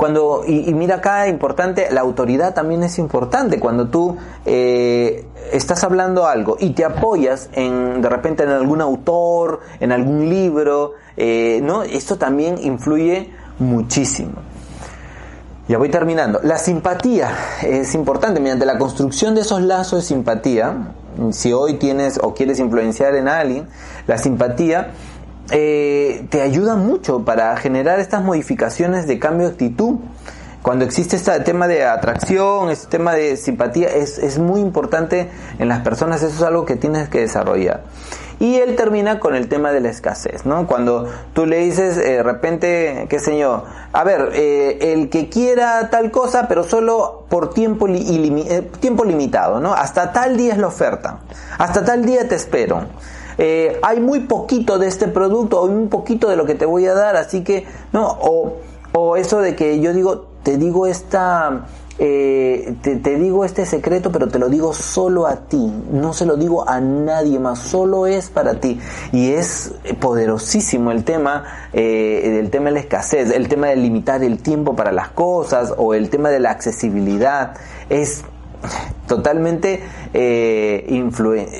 Cuando, 0.00 0.44
y, 0.46 0.72
mira 0.72 0.94
acá, 0.94 1.28
importante, 1.28 1.88
la 1.90 2.00
autoridad 2.00 2.54
también 2.54 2.82
es 2.82 2.98
importante. 2.98 3.60
Cuando 3.60 3.88
tú 3.88 4.16
eh, 4.46 5.26
estás 5.52 5.84
hablando 5.84 6.24
algo 6.24 6.56
y 6.58 6.70
te 6.70 6.86
apoyas 6.86 7.50
en, 7.52 8.00
de 8.00 8.08
repente 8.08 8.44
en 8.44 8.48
algún 8.48 8.80
autor, 8.80 9.60
en 9.78 9.92
algún 9.92 10.30
libro, 10.30 10.94
eh, 11.18 11.60
¿no? 11.62 11.82
Esto 11.82 12.16
también 12.16 12.56
influye 12.62 13.30
muchísimo. 13.58 14.36
Ya 15.68 15.76
voy 15.76 15.90
terminando. 15.90 16.40
La 16.44 16.56
simpatía 16.56 17.36
es 17.60 17.94
importante. 17.94 18.40
Mediante 18.40 18.64
la 18.64 18.78
construcción 18.78 19.34
de 19.34 19.42
esos 19.42 19.60
lazos 19.60 20.00
de 20.00 20.08
simpatía, 20.08 20.94
si 21.30 21.52
hoy 21.52 21.74
tienes 21.74 22.18
o 22.22 22.32
quieres 22.32 22.58
influenciar 22.58 23.16
en 23.16 23.28
alguien, 23.28 23.68
la 24.06 24.16
simpatía 24.16 24.92
eh, 25.50 26.26
te 26.30 26.42
ayuda 26.42 26.76
mucho 26.76 27.24
para 27.24 27.56
generar 27.56 28.00
estas 28.00 28.22
modificaciones 28.22 29.06
de 29.06 29.18
cambio 29.18 29.48
de 29.48 29.52
actitud. 29.52 29.96
Cuando 30.62 30.84
existe 30.84 31.16
este 31.16 31.40
tema 31.40 31.66
de 31.66 31.86
atracción, 31.86 32.70
este 32.70 32.88
tema 32.88 33.14
de 33.14 33.36
simpatía, 33.36 33.88
es, 33.88 34.18
es 34.18 34.38
muy 34.38 34.60
importante 34.60 35.30
en 35.58 35.68
las 35.68 35.80
personas, 35.80 36.22
eso 36.22 36.34
es 36.34 36.42
algo 36.42 36.66
que 36.66 36.76
tienes 36.76 37.08
que 37.08 37.20
desarrollar. 37.20 37.84
Y 38.40 38.56
él 38.56 38.74
termina 38.74 39.20
con 39.20 39.34
el 39.34 39.48
tema 39.48 39.70
de 39.70 39.80
la 39.80 39.90
escasez, 39.90 40.46
¿no? 40.46 40.66
Cuando 40.66 41.06
tú 41.34 41.44
le 41.44 41.58
dices 41.58 41.98
eh, 41.98 42.12
de 42.12 42.22
repente, 42.22 43.06
qué 43.08 43.18
yo, 43.38 43.64
a 43.92 44.04
ver, 44.04 44.30
eh, 44.34 44.92
el 44.94 45.10
que 45.10 45.28
quiera 45.28 45.90
tal 45.90 46.10
cosa, 46.10 46.48
pero 46.48 46.64
solo 46.64 47.26
por 47.28 47.52
tiempo, 47.52 47.86
tiempo 48.80 49.04
limitado, 49.04 49.60
¿no? 49.60 49.74
Hasta 49.74 50.12
tal 50.12 50.38
día 50.38 50.54
es 50.54 50.58
la 50.58 50.68
oferta, 50.68 51.18
hasta 51.58 51.84
tal 51.84 52.04
día 52.04 52.26
te 52.28 52.34
espero. 52.34 52.86
Eh, 53.42 53.80
hay 53.80 54.00
muy 54.00 54.20
poquito 54.20 54.78
de 54.78 54.86
este 54.86 55.08
producto 55.08 55.62
o 55.62 55.64
un 55.64 55.88
poquito 55.88 56.28
de 56.28 56.36
lo 56.36 56.44
que 56.44 56.54
te 56.54 56.66
voy 56.66 56.86
a 56.86 56.92
dar, 56.92 57.16
así 57.16 57.42
que, 57.42 57.64
no, 57.90 58.06
o, 58.20 58.58
o 58.92 59.16
eso 59.16 59.40
de 59.40 59.56
que 59.56 59.80
yo 59.80 59.94
digo, 59.94 60.26
te 60.42 60.58
digo 60.58 60.86
esta, 60.86 61.64
eh, 61.98 62.76
te, 62.82 62.96
te, 62.96 63.16
digo 63.16 63.46
este 63.46 63.64
secreto, 63.64 64.12
pero 64.12 64.28
te 64.28 64.38
lo 64.38 64.50
digo 64.50 64.74
solo 64.74 65.26
a 65.26 65.36
ti, 65.36 65.72
no 65.90 66.12
se 66.12 66.26
lo 66.26 66.36
digo 66.36 66.68
a 66.68 66.82
nadie 66.82 67.38
más, 67.38 67.60
solo 67.60 68.06
es 68.06 68.28
para 68.28 68.60
ti. 68.60 68.78
Y 69.10 69.30
es 69.32 69.72
poderosísimo 70.00 70.90
el 70.90 71.04
tema, 71.04 71.44
eh, 71.72 72.40
el 72.40 72.50
tema 72.50 72.66
de 72.66 72.72
la 72.72 72.80
escasez, 72.80 73.30
el 73.30 73.48
tema 73.48 73.68
de 73.68 73.76
limitar 73.76 74.22
el 74.22 74.42
tiempo 74.42 74.76
para 74.76 74.92
las 74.92 75.08
cosas 75.08 75.72
o 75.78 75.94
el 75.94 76.10
tema 76.10 76.28
de 76.28 76.40
la 76.40 76.50
accesibilidad. 76.50 77.56
Es 77.88 78.22
totalmente 79.06 79.82
eh, 80.14 81.04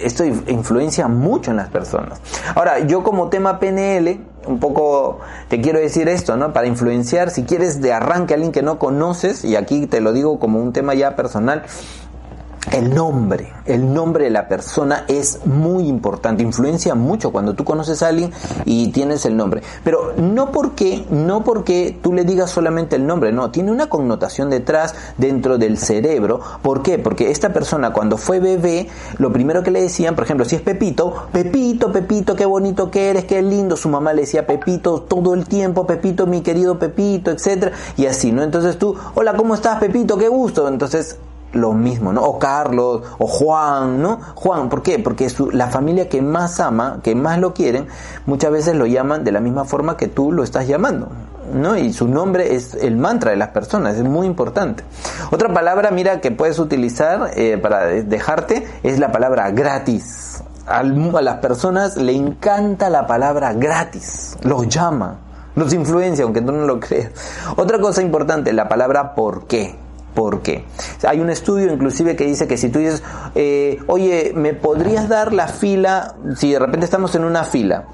esto 0.02 0.24
influencia 0.24 1.08
mucho 1.08 1.50
en 1.50 1.56
las 1.56 1.68
personas. 1.68 2.20
Ahora, 2.54 2.80
yo 2.80 3.02
como 3.02 3.28
tema 3.28 3.58
PNL, 3.58 4.20
un 4.46 4.60
poco 4.60 5.20
te 5.48 5.60
quiero 5.60 5.78
decir 5.78 6.08
esto, 6.08 6.36
¿no? 6.36 6.52
Para 6.52 6.66
influenciar, 6.66 7.30
si 7.30 7.44
quieres 7.44 7.80
de 7.80 7.92
arranque 7.92 8.34
a 8.34 8.36
alguien 8.36 8.52
que 8.52 8.62
no 8.62 8.78
conoces, 8.78 9.44
y 9.44 9.56
aquí 9.56 9.86
te 9.86 10.00
lo 10.00 10.12
digo 10.12 10.38
como 10.38 10.60
un 10.60 10.72
tema 10.72 10.94
ya 10.94 11.16
personal, 11.16 11.64
el 12.72 12.94
nombre, 12.94 13.52
el 13.64 13.92
nombre 13.92 14.24
de 14.24 14.30
la 14.30 14.46
persona 14.46 15.04
es 15.08 15.46
muy 15.46 15.88
importante, 15.88 16.42
influencia 16.42 16.94
mucho 16.94 17.32
cuando 17.32 17.54
tú 17.54 17.64
conoces 17.64 18.02
a 18.02 18.08
alguien 18.08 18.32
y 18.64 18.88
tienes 18.88 19.24
el 19.24 19.36
nombre. 19.36 19.62
Pero 19.82 20.12
no 20.16 20.52
porque, 20.52 21.04
no 21.10 21.42
porque 21.42 21.98
tú 22.02 22.12
le 22.12 22.24
digas 22.24 22.50
solamente 22.50 22.96
el 22.96 23.06
nombre, 23.06 23.32
no, 23.32 23.50
tiene 23.50 23.72
una 23.72 23.88
connotación 23.88 24.50
detrás 24.50 24.94
dentro 25.16 25.58
del 25.58 25.78
cerebro. 25.78 26.40
¿Por 26.62 26.82
qué? 26.82 26.98
Porque 26.98 27.30
esta 27.30 27.52
persona 27.52 27.92
cuando 27.92 28.18
fue 28.18 28.40
bebé, 28.40 28.88
lo 29.18 29.32
primero 29.32 29.62
que 29.62 29.70
le 29.70 29.80
decían, 29.80 30.14
por 30.14 30.24
ejemplo, 30.24 30.44
si 30.44 30.56
es 30.56 30.62
Pepito, 30.62 31.28
Pepito, 31.32 31.90
Pepito, 31.90 32.36
qué 32.36 32.44
bonito 32.44 32.90
que 32.90 33.08
eres, 33.08 33.24
qué 33.24 33.42
lindo, 33.42 33.76
su 33.76 33.88
mamá 33.88 34.12
le 34.12 34.22
decía 34.22 34.46
Pepito 34.46 35.00
todo 35.00 35.34
el 35.34 35.46
tiempo, 35.46 35.86
Pepito, 35.86 36.26
mi 36.26 36.42
querido 36.42 36.78
Pepito, 36.78 37.30
etcétera, 37.30 37.72
y 37.96 38.06
así, 38.06 38.32
¿no? 38.32 38.42
Entonces 38.42 38.78
tú, 38.78 38.94
hola, 39.14 39.34
¿cómo 39.34 39.54
estás, 39.54 39.80
Pepito? 39.80 40.18
Qué 40.18 40.28
gusto. 40.28 40.68
Entonces 40.68 41.18
lo 41.52 41.72
mismo, 41.72 42.12
¿no? 42.12 42.22
O 42.22 42.38
Carlos, 42.38 43.02
o 43.18 43.26
Juan, 43.26 44.00
¿no? 44.00 44.20
Juan, 44.34 44.68
¿por 44.68 44.82
qué? 44.82 44.98
Porque 44.98 45.28
su, 45.30 45.50
la 45.50 45.68
familia 45.68 46.08
que 46.08 46.22
más 46.22 46.60
ama, 46.60 47.00
que 47.02 47.14
más 47.14 47.38
lo 47.38 47.54
quieren, 47.54 47.88
muchas 48.26 48.52
veces 48.52 48.76
lo 48.76 48.86
llaman 48.86 49.24
de 49.24 49.32
la 49.32 49.40
misma 49.40 49.64
forma 49.64 49.96
que 49.96 50.08
tú 50.08 50.32
lo 50.32 50.42
estás 50.42 50.68
llamando, 50.68 51.08
¿no? 51.52 51.76
Y 51.76 51.92
su 51.92 52.08
nombre 52.08 52.54
es 52.54 52.74
el 52.74 52.96
mantra 52.96 53.30
de 53.30 53.36
las 53.36 53.48
personas, 53.48 53.96
es 53.96 54.04
muy 54.04 54.26
importante. 54.26 54.84
Otra 55.30 55.52
palabra, 55.52 55.90
mira, 55.90 56.20
que 56.20 56.30
puedes 56.30 56.58
utilizar 56.58 57.32
eh, 57.34 57.58
para 57.58 57.86
dejarte 57.86 58.66
es 58.82 58.98
la 58.98 59.12
palabra 59.12 59.50
gratis. 59.50 60.42
a 60.66 60.82
las 60.84 61.36
personas 61.38 61.96
le 61.96 62.14
encanta 62.14 62.90
la 62.90 63.06
palabra 63.06 63.52
gratis, 63.54 64.36
los 64.42 64.68
llama, 64.68 65.18
los 65.56 65.72
influencia, 65.72 66.24
aunque 66.24 66.42
tú 66.42 66.52
no 66.52 66.64
lo 66.64 66.78
creas. 66.78 67.10
Otra 67.56 67.80
cosa 67.80 68.02
importante, 68.02 68.52
la 68.52 68.68
palabra 68.68 69.14
por 69.16 69.46
qué 69.48 69.89
¿Por 70.14 70.42
qué? 70.42 70.64
Hay 71.06 71.20
un 71.20 71.30
estudio 71.30 71.72
inclusive 71.72 72.16
que 72.16 72.26
dice 72.26 72.48
que 72.48 72.56
si 72.56 72.68
tú 72.68 72.80
dices, 72.80 73.02
eh, 73.34 73.78
oye, 73.86 74.32
¿me 74.34 74.54
podrías 74.54 75.08
dar 75.08 75.32
la 75.32 75.46
fila? 75.46 76.14
Si 76.36 76.50
de 76.50 76.58
repente 76.58 76.84
estamos 76.84 77.14
en 77.14 77.24
una 77.24 77.44
fila 77.44 77.84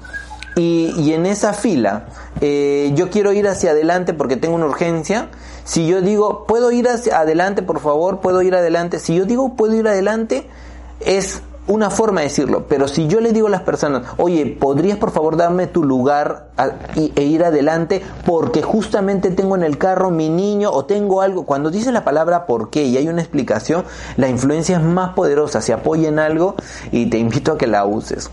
y, 0.55 1.13
en 1.13 1.27
esa 1.27 1.53
fila 1.53 2.07
eh, 2.41 2.91
yo 2.95 3.11
quiero 3.11 3.31
ir 3.31 3.47
hacia 3.47 3.71
adelante 3.71 4.13
porque 4.13 4.37
tengo 4.37 4.55
una 4.55 4.65
urgencia, 4.65 5.29
si 5.63 5.85
yo 5.85 6.01
digo, 6.01 6.45
¿puedo 6.47 6.71
ir 6.71 6.87
hacia 6.89 7.19
adelante, 7.19 7.61
por 7.61 7.79
favor? 7.79 8.21
¿Puedo 8.21 8.41
ir 8.41 8.55
adelante? 8.55 8.99
Si 8.99 9.15
yo 9.15 9.25
digo, 9.25 9.55
¿puedo 9.55 9.75
ir 9.75 9.87
adelante? 9.87 10.47
Es 10.99 11.41
una 11.67 11.89
forma 11.89 12.21
de 12.21 12.27
decirlo, 12.27 12.65
pero 12.67 12.87
si 12.87 13.07
yo 13.07 13.19
le 13.19 13.33
digo 13.33 13.47
a 13.47 13.49
las 13.49 13.61
personas, 13.61 14.03
oye, 14.17 14.45
¿podrías 14.59 14.97
por 14.97 15.11
favor 15.11 15.35
darme 15.35 15.67
tu 15.67 15.83
lugar 15.83 16.47
e 16.95 17.23
ir 17.23 17.43
adelante? 17.43 18.01
Porque 18.25 18.61
justamente 18.61 19.31
tengo 19.31 19.55
en 19.55 19.63
el 19.63 19.77
carro 19.77 20.09
mi 20.09 20.29
niño 20.29 20.71
o 20.71 20.85
tengo 20.85 21.21
algo. 21.21 21.45
Cuando 21.45 21.69
dice 21.69 21.91
la 21.91 22.05
palabra 22.05 22.45
por 22.45 22.69
qué 22.69 22.83
y 22.85 22.97
hay 22.97 23.09
una 23.09 23.21
explicación, 23.21 23.83
la 24.15 24.29
influencia 24.29 24.77
es 24.77 24.83
más 24.83 25.13
poderosa, 25.13 25.61
se 25.61 25.73
apoya 25.73 26.07
en 26.07 26.19
algo 26.19 26.55
y 26.91 27.07
te 27.07 27.17
invito 27.17 27.53
a 27.53 27.57
que 27.57 27.67
la 27.67 27.85
uses. 27.85 28.29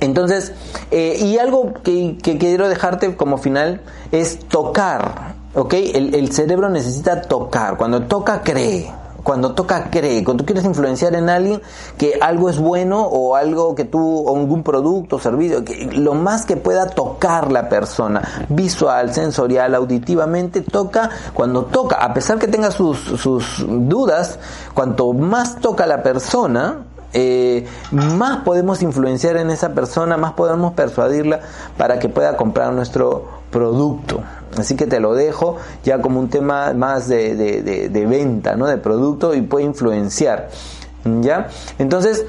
Entonces, 0.00 0.52
eh, 0.90 1.18
y 1.20 1.38
algo 1.38 1.74
que, 1.82 2.18
quiero 2.20 2.68
dejarte 2.68 3.16
como 3.16 3.38
final 3.38 3.80
es 4.12 4.40
tocar, 4.40 5.34
¿ok? 5.54 5.74
El 5.74 6.32
cerebro 6.32 6.68
necesita 6.68 7.22
tocar, 7.22 7.76
cuando 7.76 8.02
toca 8.02 8.42
cree 8.42 8.90
cuando 9.26 9.54
toca 9.54 9.90
cree, 9.90 10.22
cuando 10.22 10.44
tú 10.44 10.46
quieres 10.46 10.64
influenciar 10.64 11.16
en 11.16 11.28
alguien 11.28 11.60
que 11.98 12.16
algo 12.20 12.48
es 12.48 12.60
bueno 12.60 13.02
o 13.02 13.34
algo 13.34 13.74
que 13.74 13.84
tú, 13.84 14.20
o 14.20 14.36
algún 14.36 14.62
producto, 14.62 15.18
servicio, 15.18 15.64
lo 15.94 16.14
más 16.14 16.46
que 16.46 16.56
pueda 16.56 16.90
tocar 16.90 17.50
la 17.50 17.68
persona, 17.68 18.46
visual, 18.48 19.12
sensorial, 19.12 19.74
auditivamente, 19.74 20.60
toca, 20.60 21.10
cuando 21.34 21.64
toca, 21.64 21.96
a 21.96 22.14
pesar 22.14 22.38
que 22.38 22.46
tenga 22.46 22.70
sus, 22.70 23.00
sus 23.00 23.66
dudas, 23.66 24.38
cuanto 24.74 25.12
más 25.12 25.58
toca 25.58 25.86
la 25.86 26.04
persona, 26.04 26.84
eh, 27.12 27.66
más 27.90 28.44
podemos 28.44 28.80
influenciar 28.80 29.38
en 29.38 29.50
esa 29.50 29.70
persona, 29.70 30.16
más 30.16 30.34
podemos 30.34 30.74
persuadirla 30.74 31.40
para 31.76 31.98
que 31.98 32.08
pueda 32.08 32.36
comprar 32.36 32.72
nuestro 32.72 33.24
producto. 33.50 34.20
Así 34.58 34.76
que 34.76 34.86
te 34.86 35.00
lo 35.00 35.14
dejo 35.14 35.56
ya 35.84 36.00
como 36.00 36.20
un 36.20 36.28
tema 36.28 36.72
más 36.74 37.08
de, 37.08 37.34
de, 37.34 37.88
de 37.88 38.06
venta, 38.06 38.56
¿no? 38.56 38.66
De 38.66 38.78
producto 38.78 39.34
y 39.34 39.42
puede 39.42 39.64
influenciar. 39.64 40.48
¿Ya? 41.22 41.48
Entonces, 41.78 42.26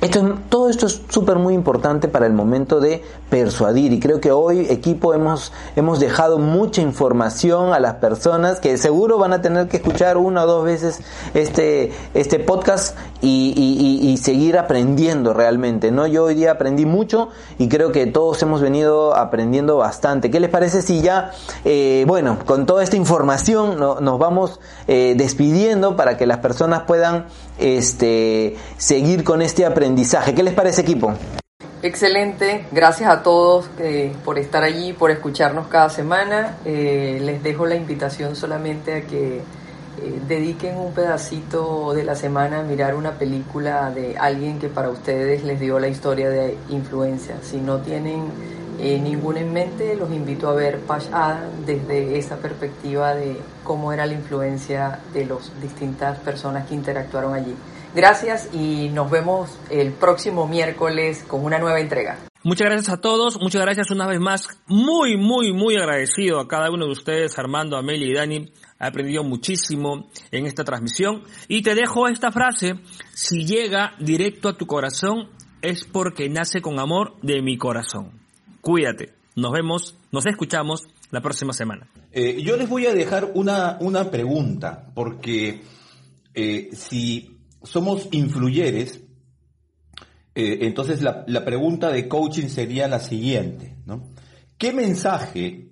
esto, 0.00 0.38
todo 0.48 0.68
esto 0.68 0.86
es 0.86 1.02
súper 1.08 1.38
muy 1.38 1.54
importante 1.54 2.06
para 2.06 2.26
el 2.26 2.32
momento 2.32 2.78
de 2.78 3.02
persuadir 3.30 3.92
y 3.92 4.00
creo 4.00 4.20
que 4.20 4.32
hoy 4.32 4.66
equipo 4.70 5.14
hemos, 5.14 5.52
hemos 5.76 6.00
dejado 6.00 6.38
mucha 6.38 6.80
información 6.80 7.72
a 7.72 7.80
las 7.80 7.94
personas 7.94 8.60
que 8.60 8.78
seguro 8.78 9.18
van 9.18 9.32
a 9.32 9.42
tener 9.42 9.68
que 9.68 9.78
escuchar 9.78 10.16
una 10.16 10.44
o 10.44 10.46
dos 10.46 10.64
veces 10.64 11.00
este, 11.34 11.92
este 12.14 12.38
podcast 12.38 12.96
y, 13.20 13.54
y, 14.02 14.16
seguir 14.18 14.58
aprendiendo 14.58 15.32
realmente. 15.32 15.90
¿no? 15.90 16.06
Yo 16.06 16.24
hoy 16.24 16.34
día 16.34 16.52
aprendí 16.52 16.86
mucho 16.86 17.28
y 17.58 17.68
creo 17.68 17.92
que 17.92 18.06
todos 18.06 18.40
hemos 18.42 18.60
venido 18.60 19.14
aprendiendo 19.14 19.76
bastante. 19.76 20.30
¿Qué 20.30 20.40
les 20.40 20.50
parece 20.50 20.82
si 20.82 21.00
ya, 21.02 21.32
eh, 21.64 22.04
bueno, 22.06 22.38
con 22.46 22.66
toda 22.66 22.82
esta 22.82 22.96
información 22.96 23.78
nos 23.78 24.18
vamos 24.18 24.60
eh, 24.86 25.14
despidiendo 25.16 25.96
para 25.96 26.16
que 26.16 26.26
las 26.26 26.38
personas 26.38 26.82
puedan 26.82 27.26
este, 27.58 28.56
seguir 28.76 29.24
con 29.24 29.42
este 29.42 29.66
aprendizaje. 29.66 30.34
¿Qué 30.34 30.42
les 30.42 30.54
parece 30.54 30.82
equipo? 30.82 31.14
Excelente, 31.80 32.66
gracias 32.72 33.08
a 33.08 33.22
todos 33.22 33.70
eh, 33.78 34.12
por 34.24 34.36
estar 34.36 34.64
allí, 34.64 34.92
por 34.94 35.12
escucharnos 35.12 35.68
cada 35.68 35.88
semana. 35.88 36.56
Eh, 36.64 37.20
les 37.22 37.40
dejo 37.40 37.66
la 37.66 37.76
invitación 37.76 38.34
solamente 38.34 38.94
a 38.94 39.00
que 39.02 39.36
eh, 39.36 39.42
dediquen 40.26 40.76
un 40.76 40.92
pedacito 40.92 41.94
de 41.94 42.02
la 42.02 42.16
semana 42.16 42.60
a 42.60 42.62
mirar 42.64 42.96
una 42.96 43.12
película 43.12 43.92
de 43.92 44.18
alguien 44.18 44.58
que 44.58 44.68
para 44.68 44.90
ustedes 44.90 45.44
les 45.44 45.60
dio 45.60 45.78
la 45.78 45.86
historia 45.86 46.28
de 46.28 46.58
influencia. 46.68 47.36
Si 47.42 47.58
no 47.58 47.78
tienen 47.78 48.24
ninguna 48.80 49.40
en 49.40 49.52
mente, 49.52 49.94
los 49.94 50.10
invito 50.10 50.48
a 50.48 50.54
ver 50.54 50.80
Pash 50.80 51.06
Adam 51.12 51.64
desde 51.64 52.18
esa 52.18 52.36
perspectiva 52.36 53.14
de 53.14 53.36
cómo 53.62 53.92
era 53.92 54.04
la 54.04 54.14
influencia 54.14 54.98
de 55.12 55.26
las 55.26 55.52
distintas 55.60 56.18
personas 56.18 56.66
que 56.66 56.74
interactuaron 56.74 57.34
allí. 57.34 57.54
Gracias 57.94 58.50
y 58.52 58.88
nos 58.90 59.10
vemos 59.10 59.58
el 59.70 59.92
próximo 59.92 60.46
miércoles 60.46 61.24
con 61.26 61.44
una 61.44 61.58
nueva 61.58 61.80
entrega. 61.80 62.18
Muchas 62.44 62.66
gracias 62.66 62.88
a 62.90 63.00
todos, 63.00 63.40
muchas 63.40 63.62
gracias 63.62 63.90
una 63.90 64.06
vez 64.06 64.20
más. 64.20 64.48
Muy, 64.66 65.16
muy, 65.16 65.52
muy 65.52 65.76
agradecido 65.76 66.38
a 66.40 66.46
cada 66.46 66.70
uno 66.70 66.86
de 66.86 66.92
ustedes, 66.92 67.38
Armando, 67.38 67.76
Amelia 67.76 68.06
y 68.06 68.14
Dani. 68.14 68.52
He 68.80 68.86
aprendido 68.86 69.24
muchísimo 69.24 70.08
en 70.30 70.46
esta 70.46 70.62
transmisión. 70.64 71.24
Y 71.48 71.62
te 71.62 71.74
dejo 71.74 72.06
esta 72.06 72.30
frase, 72.30 72.74
si 73.12 73.44
llega 73.44 73.94
directo 73.98 74.48
a 74.48 74.56
tu 74.56 74.66
corazón 74.66 75.30
es 75.62 75.84
porque 75.84 76.28
nace 76.28 76.60
con 76.60 76.78
amor 76.78 77.16
de 77.22 77.42
mi 77.42 77.58
corazón. 77.58 78.12
Cuídate. 78.60 79.14
Nos 79.34 79.52
vemos, 79.52 79.96
nos 80.10 80.26
escuchamos 80.26 80.88
la 81.10 81.20
próxima 81.20 81.52
semana. 81.52 81.88
Eh, 82.12 82.42
yo 82.42 82.56
les 82.56 82.68
voy 82.68 82.86
a 82.86 82.94
dejar 82.94 83.30
una, 83.34 83.78
una 83.80 84.10
pregunta, 84.10 84.90
porque 84.94 85.62
eh, 86.34 86.70
si 86.72 87.37
somos 87.62 88.08
influyeres, 88.12 89.00
eh, 90.34 90.58
entonces 90.62 91.02
la, 91.02 91.24
la, 91.26 91.44
pregunta 91.44 91.90
de 91.90 92.08
coaching 92.08 92.48
sería 92.48 92.86
la 92.88 93.00
siguiente, 93.00 93.76
¿no? 93.86 94.02
¿Qué 94.56 94.72
mensaje 94.72 95.70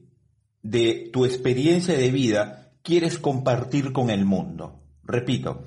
de 0.62 1.10
tu 1.12 1.24
experiencia 1.24 1.96
de 1.96 2.10
vida 2.10 2.72
quieres 2.82 3.18
compartir 3.18 3.92
con 3.92 4.10
el 4.10 4.24
mundo? 4.24 4.80
Repito, 5.04 5.64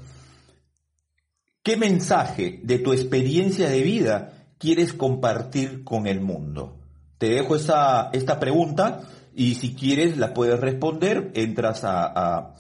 ¿qué 1.64 1.78
mensaje 1.78 2.60
de 2.64 2.80
tu 2.80 2.94
experiencia 2.94 3.70
de 3.70 3.82
vida 3.82 4.48
quieres 4.58 4.94
compartir 4.94 5.84
con 5.84 6.08
el 6.08 6.20
mundo? 6.20 6.78
Te 7.18 7.30
dejo 7.30 7.56
esa, 7.56 8.10
esta 8.14 8.40
pregunta 8.40 9.02
y 9.36 9.56
si 9.56 9.74
quieres 9.74 10.18
la 10.18 10.34
puedes 10.34 10.60
responder, 10.60 11.32
entras 11.36 11.82
a, 11.84 12.56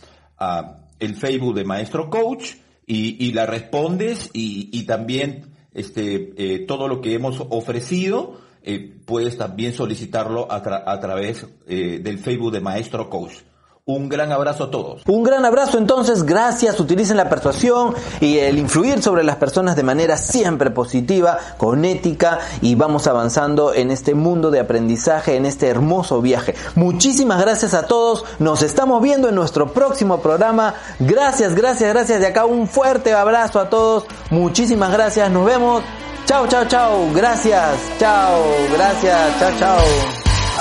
el 1.00 1.16
Facebook 1.16 1.56
de 1.56 1.64
Maestro 1.64 2.10
Coach 2.10 2.56
y, 2.92 3.32
la 3.34 3.46
respondes 3.46 4.32
y, 4.34 4.84
también 4.84 5.46
este, 5.74 6.34
eh, 6.38 6.66
todo 6.68 6.88
lo 6.88 7.02
que 7.02 7.14
hemos 7.14 7.40
ofrecido 7.50 8.42
eh, 8.64 8.98
puedes 9.06 9.38
también 9.38 9.74
solicitarlo 9.74 10.52
a, 10.52 11.00
través 11.00 11.46
eh, 11.68 12.00
del 12.02 12.18
Facebook 12.18 12.52
de 12.52 12.62
Maestro 12.62 13.10
Coach. 13.10 13.44
Un 13.90 14.08
gran 14.08 14.32
abrazo 14.32 14.66
a 14.66 14.70
todos. 14.70 15.02
Un 15.08 15.24
gran 15.24 15.46
abrazo 15.46 15.80
entonces, 15.80 16.22
gracias. 16.22 16.80
Utilicen 16.80 17.18
la 17.18 17.28
persuasión 17.28 17.96
y 18.22 18.38
el 18.38 18.60
influir 18.60 19.02
sobre 19.02 19.24
las 19.24 19.38
personas 19.38 19.76
de 19.76 19.82
manera 19.82 20.16
siempre 20.16 20.70
positiva, 20.70 21.40
con 21.58 21.84
ética 21.84 22.38
y 22.62 22.76
vamos 22.76 23.08
avanzando 23.08 23.74
en 23.74 23.90
este 23.90 24.14
mundo 24.14 24.52
de 24.52 24.60
aprendizaje, 24.60 25.38
en 25.38 25.48
este 25.48 25.70
hermoso 25.70 26.22
viaje. 26.22 26.54
Muchísimas 26.76 27.42
gracias 27.42 27.74
a 27.74 27.88
todos. 27.88 28.26
Nos 28.38 28.62
estamos 28.62 29.02
viendo 29.02 29.28
en 29.28 29.34
nuestro 29.34 29.74
próximo 29.74 30.20
programa. 30.20 30.76
Gracias, 31.00 31.56
gracias, 31.56 31.92
gracias. 31.92 32.20
De 32.20 32.28
acá 32.28 32.46
un 32.46 32.68
fuerte 32.68 33.16
abrazo 33.16 33.60
a 33.60 33.72
todos. 33.72 34.06
Muchísimas 34.30 34.92
gracias. 34.92 35.32
Nos 35.32 35.48
vemos. 35.48 35.82
Chao, 36.28 36.46
chao, 36.46 36.64
chao. 36.66 37.12
Gracias. 37.16 37.76
Chao. 37.98 38.40
Gracias. 38.72 39.40
Chao, 39.40 39.52
chao. 39.58 39.82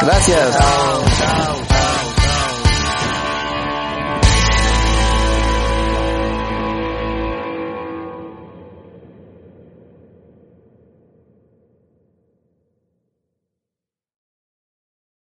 Gracias. 0.00 0.56
Chao, 0.56 1.02
chao. 1.18 1.77